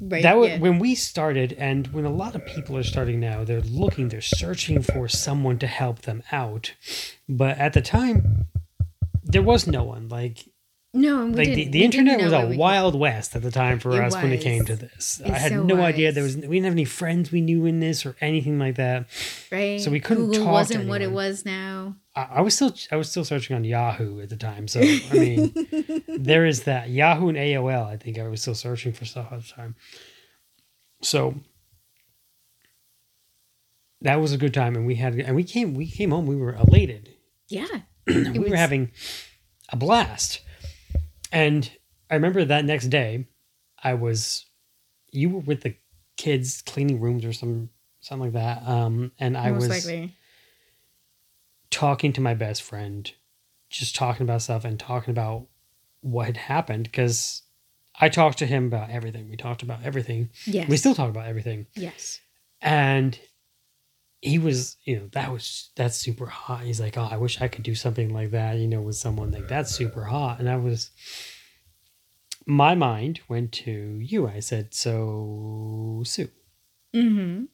Right. 0.00 0.22
that 0.22 0.36
was 0.36 0.48
yeah. 0.48 0.58
when 0.58 0.78
we 0.78 0.94
started, 0.94 1.52
and 1.52 1.86
when 1.88 2.04
a 2.04 2.10
lot 2.10 2.34
of 2.34 2.44
people 2.46 2.76
are 2.76 2.82
starting 2.82 3.20
now, 3.20 3.44
they're 3.44 3.60
looking, 3.60 4.08
they're 4.08 4.20
searching 4.20 4.80
for 4.82 5.06
someone 5.08 5.58
to 5.58 5.66
help 5.66 6.02
them 6.02 6.22
out. 6.32 6.72
But 7.28 7.58
at 7.58 7.74
the 7.74 7.82
time, 7.82 8.46
there 9.22 9.42
was 9.42 9.66
no 9.66 9.84
one. 9.84 10.08
Like, 10.08 10.38
no, 10.94 11.26
like 11.26 11.48
the, 11.48 11.68
the 11.68 11.84
internet 11.84 12.20
was 12.22 12.32
a 12.32 12.56
wild 12.56 12.94
west 12.94 13.34
at 13.34 13.42
the 13.42 13.50
time 13.50 13.80
for 13.80 13.92
It 13.92 14.04
us 14.04 14.14
when 14.14 14.32
it 14.32 14.40
came 14.40 14.64
to 14.64 14.76
this. 14.76 15.20
It 15.24 15.30
I 15.30 15.38
had 15.38 15.50
so 15.50 15.62
no 15.64 15.82
idea 15.82 16.12
there 16.12 16.22
was. 16.22 16.36
We 16.36 16.42
didn't 16.42 16.64
have 16.64 16.72
any 16.74 16.84
friends 16.84 17.32
we 17.32 17.40
knew 17.40 17.66
in 17.66 17.80
this 17.80 18.06
or 18.06 18.16
anything 18.20 18.58
like 18.60 18.76
that. 18.76 19.06
right. 19.50 19.80
so 19.80 19.90
we 19.90 19.98
couldn't 20.00 20.26
Google 20.26 20.44
talk 20.44 20.46
to 20.46 20.52
wasn't 20.52 20.88
what 20.88 21.02
it 21.02 21.10
was 21.10 21.44
now. 21.44 21.96
I, 22.14 22.28
I 22.34 22.40
was 22.42 22.54
still 22.54 22.72
I 22.92 22.96
was 22.96 23.10
still 23.10 23.24
searching 23.24 23.56
on 23.56 23.64
Yahoo 23.64 24.20
at 24.20 24.30
the 24.30 24.36
time. 24.36 24.68
So 24.68 24.80
I 24.80 25.12
mean, 25.12 26.02
there 26.18 26.46
is 26.46 26.62
that 26.62 26.90
Yahoo 26.90 27.28
and 27.28 27.36
AOL. 27.36 27.86
I 27.86 27.96
think 27.96 28.18
I 28.18 28.28
was 28.28 28.40
still 28.40 28.54
searching 28.54 28.92
for 28.92 29.04
stuff 29.04 29.32
at 29.32 29.42
the 29.42 29.48
time. 29.48 29.74
So 31.02 31.34
that 34.00 34.20
was 34.20 34.32
a 34.32 34.38
good 34.38 34.54
time, 34.54 34.76
and 34.76 34.86
we 34.86 34.94
had 34.94 35.14
and 35.14 35.34
we 35.34 35.44
came 35.44 35.74
we 35.74 35.90
came 35.90 36.10
home. 36.10 36.26
We 36.26 36.36
were 36.36 36.54
elated. 36.54 37.10
Yeah. 37.48 37.66
we 38.06 38.38
was- 38.38 38.50
were 38.50 38.56
having 38.56 38.92
a 39.70 39.76
blast. 39.76 40.40
And 41.34 41.70
I 42.10 42.14
remember 42.14 42.44
that 42.44 42.64
next 42.64 42.86
day, 42.86 43.26
I 43.82 43.94
was 43.94 44.46
you 45.10 45.28
were 45.30 45.40
with 45.40 45.62
the 45.62 45.76
kids 46.16 46.62
cleaning 46.62 47.00
rooms 47.00 47.24
or 47.24 47.32
some 47.32 47.70
something 48.00 48.32
like 48.32 48.34
that. 48.34 48.66
Um, 48.68 49.12
and 49.18 49.36
I 49.36 49.50
most 49.50 49.68
was 49.68 49.86
likely. 49.86 50.14
talking 51.70 52.12
to 52.12 52.20
my 52.20 52.34
best 52.34 52.62
friend, 52.62 53.10
just 53.68 53.96
talking 53.96 54.22
about 54.24 54.42
stuff 54.42 54.64
and 54.64 54.78
talking 54.78 55.10
about 55.10 55.46
what 56.00 56.26
had 56.26 56.36
happened 56.36 56.84
because 56.84 57.42
I 58.00 58.08
talked 58.08 58.38
to 58.38 58.46
him 58.46 58.66
about 58.66 58.90
everything. 58.90 59.28
We 59.28 59.36
talked 59.36 59.62
about 59.62 59.82
everything. 59.84 60.30
Yes. 60.44 60.68
We 60.68 60.76
still 60.76 60.94
talk 60.94 61.10
about 61.10 61.26
everything. 61.26 61.66
Yes. 61.74 62.20
And 62.60 63.18
he 64.24 64.38
was, 64.38 64.76
you 64.84 64.96
know, 64.96 65.08
that 65.12 65.30
was 65.30 65.70
that's 65.76 65.96
super 65.96 66.26
hot. 66.26 66.62
He's 66.62 66.80
like, 66.80 66.96
oh, 66.96 67.08
I 67.10 67.16
wish 67.18 67.40
I 67.40 67.48
could 67.48 67.62
do 67.62 67.74
something 67.74 68.12
like 68.12 68.30
that, 68.30 68.56
you 68.56 68.66
know, 68.66 68.80
with 68.80 68.96
someone 68.96 69.30
like 69.30 69.48
that's 69.48 69.70
super 69.74 70.04
hot. 70.04 70.38
And 70.40 70.48
I 70.48 70.56
was, 70.56 70.90
my 72.46 72.74
mind 72.74 73.20
went 73.28 73.52
to 73.52 73.70
you. 74.00 74.26
I 74.26 74.40
said, 74.40 74.74
so 74.74 76.02
Sue, 76.06 76.28
Mm-hmm. 76.94 77.44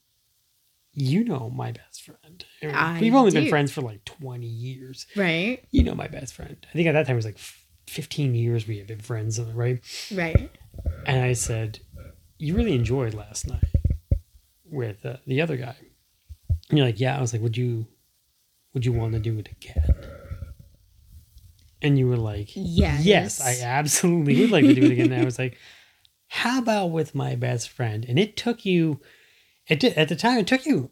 you 0.92 1.24
know 1.24 1.48
my 1.50 1.72
best 1.72 2.02
friend. 2.02 2.44
I 2.62 2.98
We've 3.00 3.14
only 3.14 3.30
been 3.32 3.48
friends 3.48 3.72
for 3.72 3.80
like 3.80 4.04
twenty 4.04 4.46
years. 4.46 5.06
Right. 5.16 5.64
You 5.70 5.82
know 5.84 5.94
my 5.94 6.08
best 6.08 6.34
friend. 6.34 6.56
I 6.68 6.72
think 6.72 6.86
at 6.88 6.92
that 6.92 7.06
time 7.06 7.14
it 7.14 7.16
was 7.16 7.24
like 7.24 7.38
fifteen 7.86 8.34
years 8.34 8.66
we 8.68 8.78
had 8.78 8.86
been 8.86 9.00
friends, 9.00 9.40
right? 9.40 9.80
Right. 10.14 10.50
And 11.06 11.22
I 11.24 11.32
said, 11.32 11.80
you 12.38 12.54
really 12.54 12.74
enjoyed 12.74 13.14
last 13.14 13.48
night 13.48 13.64
with 14.64 15.04
uh, 15.04 15.16
the 15.26 15.40
other 15.40 15.56
guy. 15.56 15.76
And 16.70 16.78
you're 16.78 16.86
like, 16.86 17.00
yeah. 17.00 17.16
I 17.18 17.20
was 17.20 17.32
like, 17.32 17.42
would 17.42 17.56
you, 17.56 17.86
would 18.72 18.86
you 18.86 18.92
want 18.92 19.12
to 19.12 19.18
do 19.18 19.38
it 19.38 19.48
again? 19.50 19.84
And 21.82 21.98
you 21.98 22.06
were 22.08 22.16
like, 22.16 22.50
Yes. 22.54 23.04
yes, 23.04 23.40
I 23.40 23.58
absolutely 23.64 24.40
would 24.40 24.50
like 24.50 24.64
to 24.64 24.74
do 24.74 24.82
it 24.82 24.92
again. 24.92 25.12
And 25.12 25.22
I 25.22 25.24
was 25.24 25.38
like, 25.38 25.56
how 26.28 26.58
about 26.58 26.88
with 26.88 27.14
my 27.14 27.34
best 27.34 27.68
friend? 27.70 28.04
And 28.08 28.18
it 28.18 28.36
took 28.36 28.64
you, 28.64 29.00
it 29.66 29.80
did, 29.80 29.94
at 29.94 30.08
the 30.08 30.16
time, 30.16 30.38
it 30.38 30.46
took 30.46 30.66
you 30.66 30.90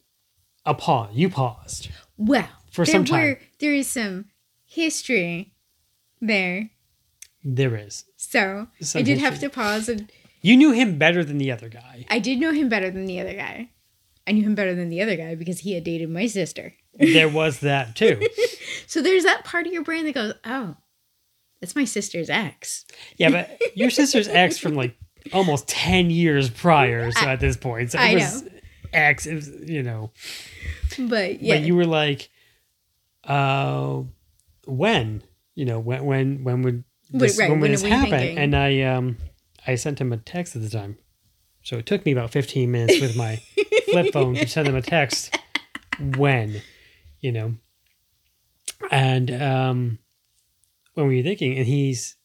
a 0.64 0.74
pause. 0.74 1.10
You 1.14 1.28
paused. 1.28 1.90
Well, 2.16 2.48
For 2.72 2.84
there 2.84 2.92
some 2.92 3.04
time. 3.04 3.22
were 3.22 3.40
there 3.60 3.74
is 3.74 3.88
some 3.88 4.26
history 4.64 5.52
there. 6.20 6.70
There 7.44 7.76
is. 7.76 8.04
So 8.16 8.68
Some 8.80 9.00
I 9.00 9.02
did 9.02 9.18
have 9.18 9.38
to 9.40 9.48
pause 9.48 9.88
and 9.88 10.10
You 10.40 10.56
knew 10.56 10.72
him 10.72 10.98
better 10.98 11.22
than 11.22 11.38
the 11.38 11.52
other 11.52 11.68
guy. 11.68 12.06
I 12.10 12.18
did 12.18 12.38
know 12.40 12.52
him 12.52 12.68
better 12.68 12.90
than 12.90 13.04
the 13.06 13.20
other 13.20 13.34
guy. 13.34 13.70
I 14.28 14.32
knew 14.32 14.42
him 14.44 14.54
better 14.54 14.74
than 14.74 14.90
the 14.90 15.00
other 15.02 15.16
guy 15.16 15.34
because 15.34 15.60
he 15.60 15.72
had 15.72 15.84
dated 15.84 16.10
my 16.10 16.26
sister. 16.26 16.74
There 16.94 17.28
was 17.28 17.60
that 17.60 17.96
too. 17.96 18.20
So 18.86 19.02
there's 19.02 19.24
that 19.24 19.44
part 19.44 19.66
of 19.66 19.72
your 19.72 19.82
brain 19.82 20.06
that 20.06 20.14
goes, 20.14 20.32
"Oh, 20.46 20.74
that's 21.60 21.76
my 21.76 21.84
sister's 21.84 22.30
ex." 22.30 22.86
Yeah, 23.18 23.28
but 23.30 23.60
your 23.76 23.90
sister's 23.90 24.28
ex 24.28 24.56
from 24.56 24.74
like 24.74 24.96
almost 25.32 25.68
10 25.68 26.10
years 26.10 26.48
prior. 26.48 27.10
So 27.12 27.26
at 27.26 27.40
this 27.40 27.56
point, 27.56 27.92
so 27.92 27.98
it 27.98 28.02
I 28.02 28.14
was 28.14 28.44
ex, 28.92 29.26
it 29.26 29.34
was, 29.34 29.48
you 29.48 29.82
know. 29.82 30.10
But 30.98 31.42
yeah, 31.42 31.56
But 31.56 31.64
you 31.64 31.76
were 31.76 31.84
like, 31.84 32.30
uh, 33.24 34.02
when? 34.66 35.22
You 35.54 35.64
know, 35.64 35.80
when, 35.80 36.04
when, 36.04 36.44
when 36.44 36.62
would 36.62 36.84
this, 37.10 37.38
right, 37.38 37.50
when 37.50 37.60
would 37.60 37.70
when 37.70 37.72
this 37.72 37.82
happen? 37.82 38.38
And 38.38 38.56
I, 38.56 38.82
um, 38.82 39.18
I 39.66 39.74
sent 39.74 40.00
him 40.00 40.12
a 40.12 40.16
text 40.16 40.56
at 40.56 40.62
the 40.62 40.70
time. 40.70 40.98
So 41.68 41.76
it 41.76 41.84
took 41.84 42.06
me 42.06 42.12
about 42.12 42.30
15 42.30 42.70
minutes 42.70 42.98
with 42.98 43.14
my 43.14 43.42
flip 43.90 44.10
phone 44.14 44.36
to 44.36 44.48
send 44.48 44.68
them 44.68 44.74
a 44.74 44.80
text 44.80 45.38
when, 46.16 46.62
you 47.20 47.30
know. 47.30 47.56
And 48.90 49.30
um 49.30 49.98
when 50.94 51.04
were 51.04 51.12
you 51.12 51.22
thinking? 51.22 51.58
And 51.58 51.66
he's 51.66 52.16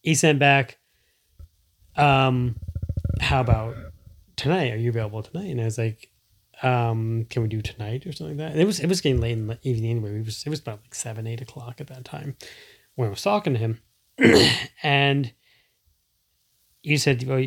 he 0.00 0.14
sent 0.14 0.38
back 0.38 0.78
um 1.94 2.56
how 3.20 3.42
about 3.42 3.76
tonight? 4.36 4.72
Are 4.72 4.78
you 4.78 4.88
available 4.88 5.22
tonight? 5.22 5.50
And 5.50 5.60
I 5.60 5.64
was 5.64 5.76
like, 5.76 6.10
um, 6.62 7.26
can 7.28 7.42
we 7.42 7.48
do 7.48 7.60
tonight 7.60 8.06
or 8.06 8.12
something 8.12 8.38
like 8.38 8.46
that? 8.46 8.52
And 8.52 8.62
it 8.62 8.64
was 8.64 8.80
it 8.80 8.86
was 8.86 9.02
getting 9.02 9.20
late 9.20 9.32
in 9.32 9.46
the 9.46 9.58
evening 9.62 9.90
anyway. 9.90 10.18
It 10.18 10.24
was 10.24 10.42
it 10.46 10.48
was 10.48 10.60
about 10.60 10.80
like 10.80 10.94
seven, 10.94 11.26
eight 11.26 11.42
o'clock 11.42 11.82
at 11.82 11.88
that 11.88 12.06
time 12.06 12.34
when 12.94 13.08
I 13.08 13.10
was 13.10 13.20
talking 13.20 13.52
to 13.52 13.58
him. 13.58 13.82
and 14.82 15.34
you 16.82 16.96
said, 16.96 17.28
well, 17.28 17.44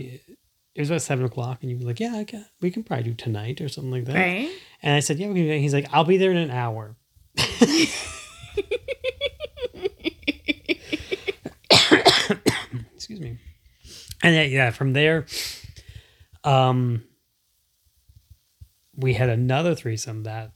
it 0.76 0.82
was 0.82 0.90
about 0.90 1.02
seven 1.02 1.26
o'clock, 1.26 1.60
and 1.62 1.70
you 1.70 1.78
were 1.78 1.86
like, 1.86 2.00
"Yeah, 2.00 2.16
I 2.16 2.24
can, 2.24 2.46
we 2.62 2.72
can 2.72 2.84
probably 2.84 3.04
do 3.04 3.14
tonight 3.14 3.62
or 3.62 3.70
something 3.70 3.92
like 3.92 4.06
that." 4.06 4.16
right? 4.16 4.50
And 4.82 4.96
I 4.96 5.00
said, 5.00 5.20
"Yeah, 5.20 5.28
we 5.28 5.36
can." 5.36 5.44
do 5.44 5.50
that." 5.50 5.58
He's 5.58 5.74
like, 5.74 5.88
"I'll 5.92 6.04
be 6.04 6.18
there 6.18 6.32
in 6.32 6.38
an 6.38 6.52
hour." 6.52 6.96
Excuse 12.96 13.20
me. 13.20 13.38
And 14.24 14.36
yeah, 14.36 14.44
yeah, 14.44 14.72
from 14.72 14.94
there, 14.94 15.26
um, 16.44 17.04
we 18.96 19.14
had 19.14 19.30
another 19.30 19.76
threesome 19.76 20.24
that 20.24 20.52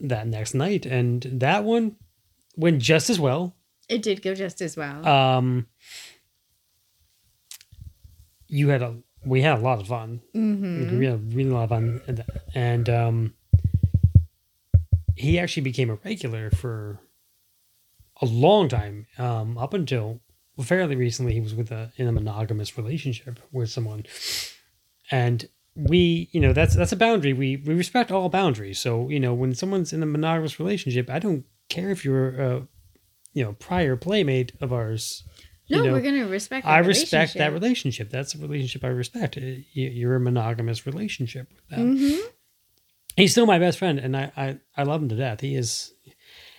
that 0.00 0.26
next 0.26 0.54
night, 0.54 0.86
and 0.86 1.22
that 1.22 1.64
one 1.64 1.96
went 2.56 2.80
just 2.80 3.10
as 3.10 3.20
well. 3.20 3.54
It 3.88 4.02
did 4.02 4.22
go 4.22 4.34
just 4.34 4.60
as 4.60 4.76
well. 4.76 5.06
Um, 5.06 5.66
you 8.48 8.68
had 8.68 8.82
a 8.82 8.96
we 9.24 9.42
had 9.42 9.58
a 9.58 9.62
lot 9.62 9.80
of 9.80 9.88
fun. 9.88 10.20
mm-hmm. 10.34 10.98
We 10.98 11.06
had 11.06 11.14
a 11.14 11.18
really 11.18 11.50
lot 11.50 11.64
of 11.64 11.70
fun, 11.70 12.02
and, 12.06 12.24
and 12.54 12.90
um, 12.90 13.34
he 15.16 15.38
actually 15.38 15.62
became 15.62 15.90
a 15.90 15.98
regular 16.04 16.50
for 16.50 17.00
a 18.20 18.26
long 18.26 18.68
time. 18.68 19.06
Um, 19.18 19.58
up 19.58 19.74
until 19.74 20.20
fairly 20.60 20.96
recently, 20.96 21.32
he 21.32 21.40
was 21.40 21.54
with 21.54 21.70
a 21.70 21.92
in 21.96 22.06
a 22.08 22.12
monogamous 22.12 22.76
relationship 22.76 23.40
with 23.52 23.70
someone, 23.70 24.04
and 25.10 25.48
we, 25.74 26.28
you 26.32 26.40
know, 26.40 26.52
that's 26.52 26.74
that's 26.74 26.92
a 26.92 26.96
boundary. 26.96 27.32
We 27.32 27.56
we 27.56 27.74
respect 27.74 28.10
all 28.10 28.28
boundaries. 28.28 28.78
So 28.78 29.08
you 29.08 29.20
know, 29.20 29.34
when 29.34 29.54
someone's 29.54 29.92
in 29.92 30.02
a 30.02 30.06
monogamous 30.06 30.58
relationship, 30.58 31.08
I 31.08 31.18
don't 31.18 31.44
care 31.68 31.90
if 31.90 32.04
you're 32.04 32.40
a 32.40 32.68
you 33.32 33.44
know 33.44 33.52
prior 33.54 33.96
playmate 33.96 34.52
of 34.60 34.72
ours. 34.72 35.24
No, 35.70 35.78
you 35.78 35.84
know, 35.84 35.92
we're 35.92 36.00
gonna 36.02 36.26
respect. 36.26 36.66
I 36.66 36.78
respect 36.78 37.34
that 37.34 37.52
relationship. 37.52 38.10
That's 38.10 38.34
a 38.34 38.38
relationship 38.38 38.84
I 38.84 38.88
respect. 38.88 39.36
Uh, 39.38 39.40
you- 39.72 39.88
You're 39.90 40.16
a 40.16 40.20
monogamous 40.20 40.86
relationship 40.86 41.48
with 41.54 41.68
them. 41.68 41.96
Mhm. 41.98 42.18
He's 43.16 43.32
still 43.32 43.46
my 43.46 43.58
best 43.58 43.78
friend, 43.78 43.98
and 43.98 44.16
I, 44.16 44.32
I, 44.36 44.58
I 44.76 44.82
love 44.84 45.02
him 45.02 45.08
to 45.10 45.16
death. 45.16 45.40
He 45.40 45.54
is. 45.54 45.92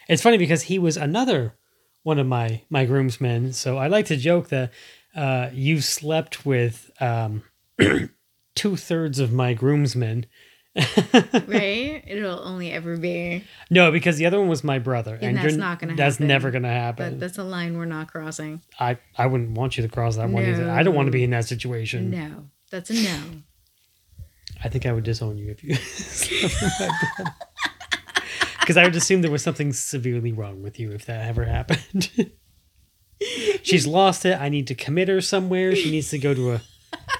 It's 0.07 0.21
funny 0.21 0.37
because 0.37 0.63
he 0.63 0.77
was 0.79 0.97
another 0.97 1.55
one 2.03 2.19
of 2.19 2.27
my 2.27 2.61
my 2.69 2.85
groomsmen. 2.85 3.53
So 3.53 3.77
I 3.77 3.87
like 3.87 4.05
to 4.07 4.17
joke 4.17 4.49
that 4.49 4.71
uh, 5.15 5.49
you 5.53 5.81
slept 5.81 6.45
with 6.45 6.91
um, 6.99 7.43
two 8.55 8.75
thirds 8.75 9.19
of 9.19 9.31
my 9.31 9.53
groomsmen. 9.53 10.25
right? 11.47 12.03
It'll 12.07 12.39
only 12.39 12.71
ever 12.71 12.97
be 12.97 13.43
No, 13.69 13.91
because 13.91 14.17
the 14.17 14.25
other 14.25 14.39
one 14.39 14.47
was 14.49 14.63
my 14.63 14.79
brother, 14.79 15.17
And 15.21 15.37
that's 15.37 15.55
not 15.55 15.79
gonna 15.79 15.95
That's 15.95 16.15
happen. 16.15 16.27
never 16.27 16.49
gonna 16.51 16.67
that. 16.67 16.73
happen. 16.73 17.19
That's 17.19 17.37
a 17.37 17.43
line 17.43 17.77
we're 17.77 17.85
not 17.85 18.11
crossing. 18.11 18.61
I 18.79 18.97
I 19.17 19.27
wouldn't 19.27 19.51
want 19.51 19.77
you 19.77 19.83
to 19.83 19.89
cross 19.89 20.15
that 20.15 20.29
one 20.29 20.43
either. 20.43 20.69
I 20.69 20.81
don't 20.83 20.95
want 20.95 21.07
to 21.07 21.11
be 21.11 21.23
in 21.23 21.29
that 21.31 21.45
situation. 21.45 22.09
No, 22.09 22.49
that's 22.71 22.89
a 22.89 22.93
no. 22.95 23.19
I 24.63 24.69
think 24.69 24.85
I 24.85 24.93
would 24.93 25.03
disown 25.03 25.37
you 25.37 25.51
if 25.51 25.63
you 25.63 25.75
slept 25.75 26.61
with 26.61 26.73
my 26.79 26.89
brother. 27.17 27.31
Because 28.61 28.77
I 28.77 28.85
would 28.85 28.95
assume 28.95 29.21
there 29.21 29.29
was 29.29 29.43
something 29.43 29.73
severely 29.73 30.31
wrong 30.31 30.63
with 30.63 30.79
you 30.79 30.91
if 30.93 31.05
that 31.05 31.27
ever 31.27 31.43
happened. 31.43 32.09
She's 33.61 33.85
lost 33.85 34.25
it. 34.25 34.39
I 34.39 34.49
need 34.49 34.67
to 34.67 34.75
commit 34.75 35.07
her 35.09 35.19
somewhere. 35.21 35.75
She 35.75 35.91
needs 35.91 36.09
to 36.11 36.17
go 36.17 36.33
to 36.33 36.53
a 36.53 36.61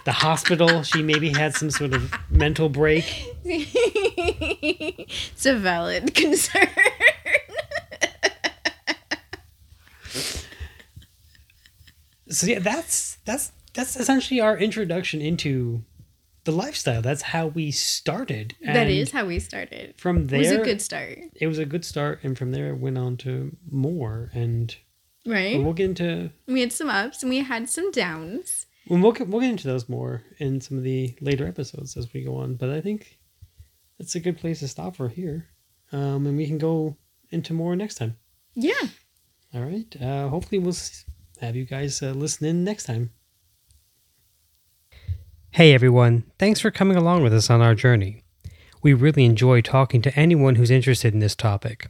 the 0.06 0.12
hospital. 0.12 0.84
She 0.84 1.02
maybe 1.04 1.30
had 1.30 1.56
some 1.56 1.70
sort 1.72 1.94
of 1.94 2.14
mental 2.30 2.70
break. 2.70 3.06
it's 3.46 5.46
a 5.46 5.56
valid 5.56 6.14
concern. 6.14 6.68
So 12.30 12.48
yeah, 12.48 12.60
that's 12.60 13.18
that's 13.26 13.52
that's 13.74 13.96
essentially 13.96 14.40
our 14.40 14.58
introduction 14.58 15.22
into 15.22 15.84
the 16.46 16.52
lifestyle. 16.52 17.02
That's 17.02 17.22
how 17.22 17.48
we 17.48 17.72
started. 17.72 18.56
that 18.62 18.76
And 18.76 18.90
is 18.92 19.12
how 19.12 19.26
we 19.26 19.40
started. 19.40 19.96
from 19.98 20.28
there, 20.28 20.40
It 20.42 20.44
was 20.44 20.52
a 20.52 20.64
good 20.64 20.82
start, 20.82 21.20
it 21.36 21.48
was 21.48 21.60
a 21.60 21.66
good 21.66 21.86
start, 21.86 22.20
and 22.24 22.38
from 22.38 22.52
there 22.52 22.70
it 22.70 22.78
went 22.78 22.98
on 22.98 23.18
to 23.18 23.56
more. 23.70 24.30
And 24.34 24.76
right? 25.26 25.62
we'll 25.62 25.74
get 25.74 25.90
into 25.90 26.32
We 26.48 26.62
had 26.62 26.74
some 26.74 26.90
ups 26.90 27.24
and 27.24 27.30
we 27.30 27.40
had 27.40 27.70
some 27.70 27.92
downs. 27.92 28.66
Well, 28.88 29.02
we'll 29.02 29.12
get, 29.14 29.28
we'll 29.28 29.42
get 29.42 29.50
into 29.50 29.68
those 29.68 29.88
more 29.88 30.24
in 30.40 30.60
some 30.60 30.78
of 30.78 30.84
the 30.84 31.16
later 31.22 31.48
episodes 31.48 31.96
as 31.96 32.12
we 32.14 32.24
go 32.24 32.36
on, 32.36 32.56
but 32.56 32.70
I 32.70 32.82
think 32.82 33.18
it's 34.00 34.16
a 34.16 34.20
good 34.20 34.38
place 34.38 34.60
to 34.60 34.68
stop 34.68 34.98
for 34.98 35.08
here, 35.08 35.48
um, 35.92 36.28
and 36.28 36.36
we 36.38 36.48
can 36.48 36.58
go 36.58 36.98
into 37.30 37.54
more 37.54 37.76
next 37.76 37.96
time. 37.96 38.18
Yeah. 38.56 38.88
All 39.54 39.62
right. 39.64 39.96
Uh, 40.02 40.28
hopefully, 40.28 40.60
we'll 40.60 40.76
have 41.40 41.56
you 41.56 41.66
guys 41.66 42.02
uh, 42.02 42.12
listen 42.12 42.46
in 42.46 42.64
next 42.64 42.86
time. 42.86 43.12
Hey 45.52 45.74
everyone! 45.74 46.24
Thanks 46.40 46.60
for 46.60 46.72
coming 46.72 46.98
along 46.98 47.22
with 47.24 47.34
us 47.34 47.50
on 47.50 47.62
our 47.62 47.76
journey. 47.76 48.24
We 48.82 48.94
really 48.94 49.24
enjoy 49.24 49.62
talking 49.62 50.02
to 50.02 50.20
anyone 50.20 50.56
who's 50.56 50.72
interested 50.72 51.14
in 51.14 51.20
this 51.20 51.36
topic. 51.36 51.90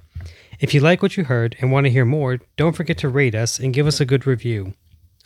If 0.60 0.74
you 0.74 0.82
like 0.82 1.02
what 1.02 1.18
you 1.18 1.24
heard 1.24 1.56
and 1.60 1.72
want 1.72 1.86
to 1.86 1.92
hear 1.92 2.06
more, 2.06 2.40
don't 2.58 2.76
forget 2.76 2.98
to 3.00 3.10
rate 3.10 3.34
us 3.34 3.60
and 3.60 3.74
give 3.74 3.88
us 3.88 4.00
a 4.00 4.06
good 4.06 4.28
review. 4.28 4.74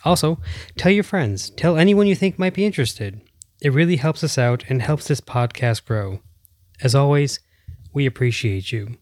Also, 0.07 0.39
tell 0.77 0.89
your 0.89 1.03
friends, 1.03 1.49
tell 1.49 1.75
anyone 1.75 2.07
you 2.07 2.15
think 2.15 2.39
might 2.39 2.53
be 2.53 2.63
interested. 2.65 3.19
It 3.61 3.73
really 3.73 3.97
helps 3.97 4.23
us 4.23 4.37
out 4.37 4.63
and 4.69 4.81
helps 4.81 5.09
this 5.09 5.19
podcast 5.19 5.83
grow. 5.83 6.21
As 6.81 6.95
always, 6.95 7.41
we 7.91 8.05
appreciate 8.05 8.71
you. 8.71 8.95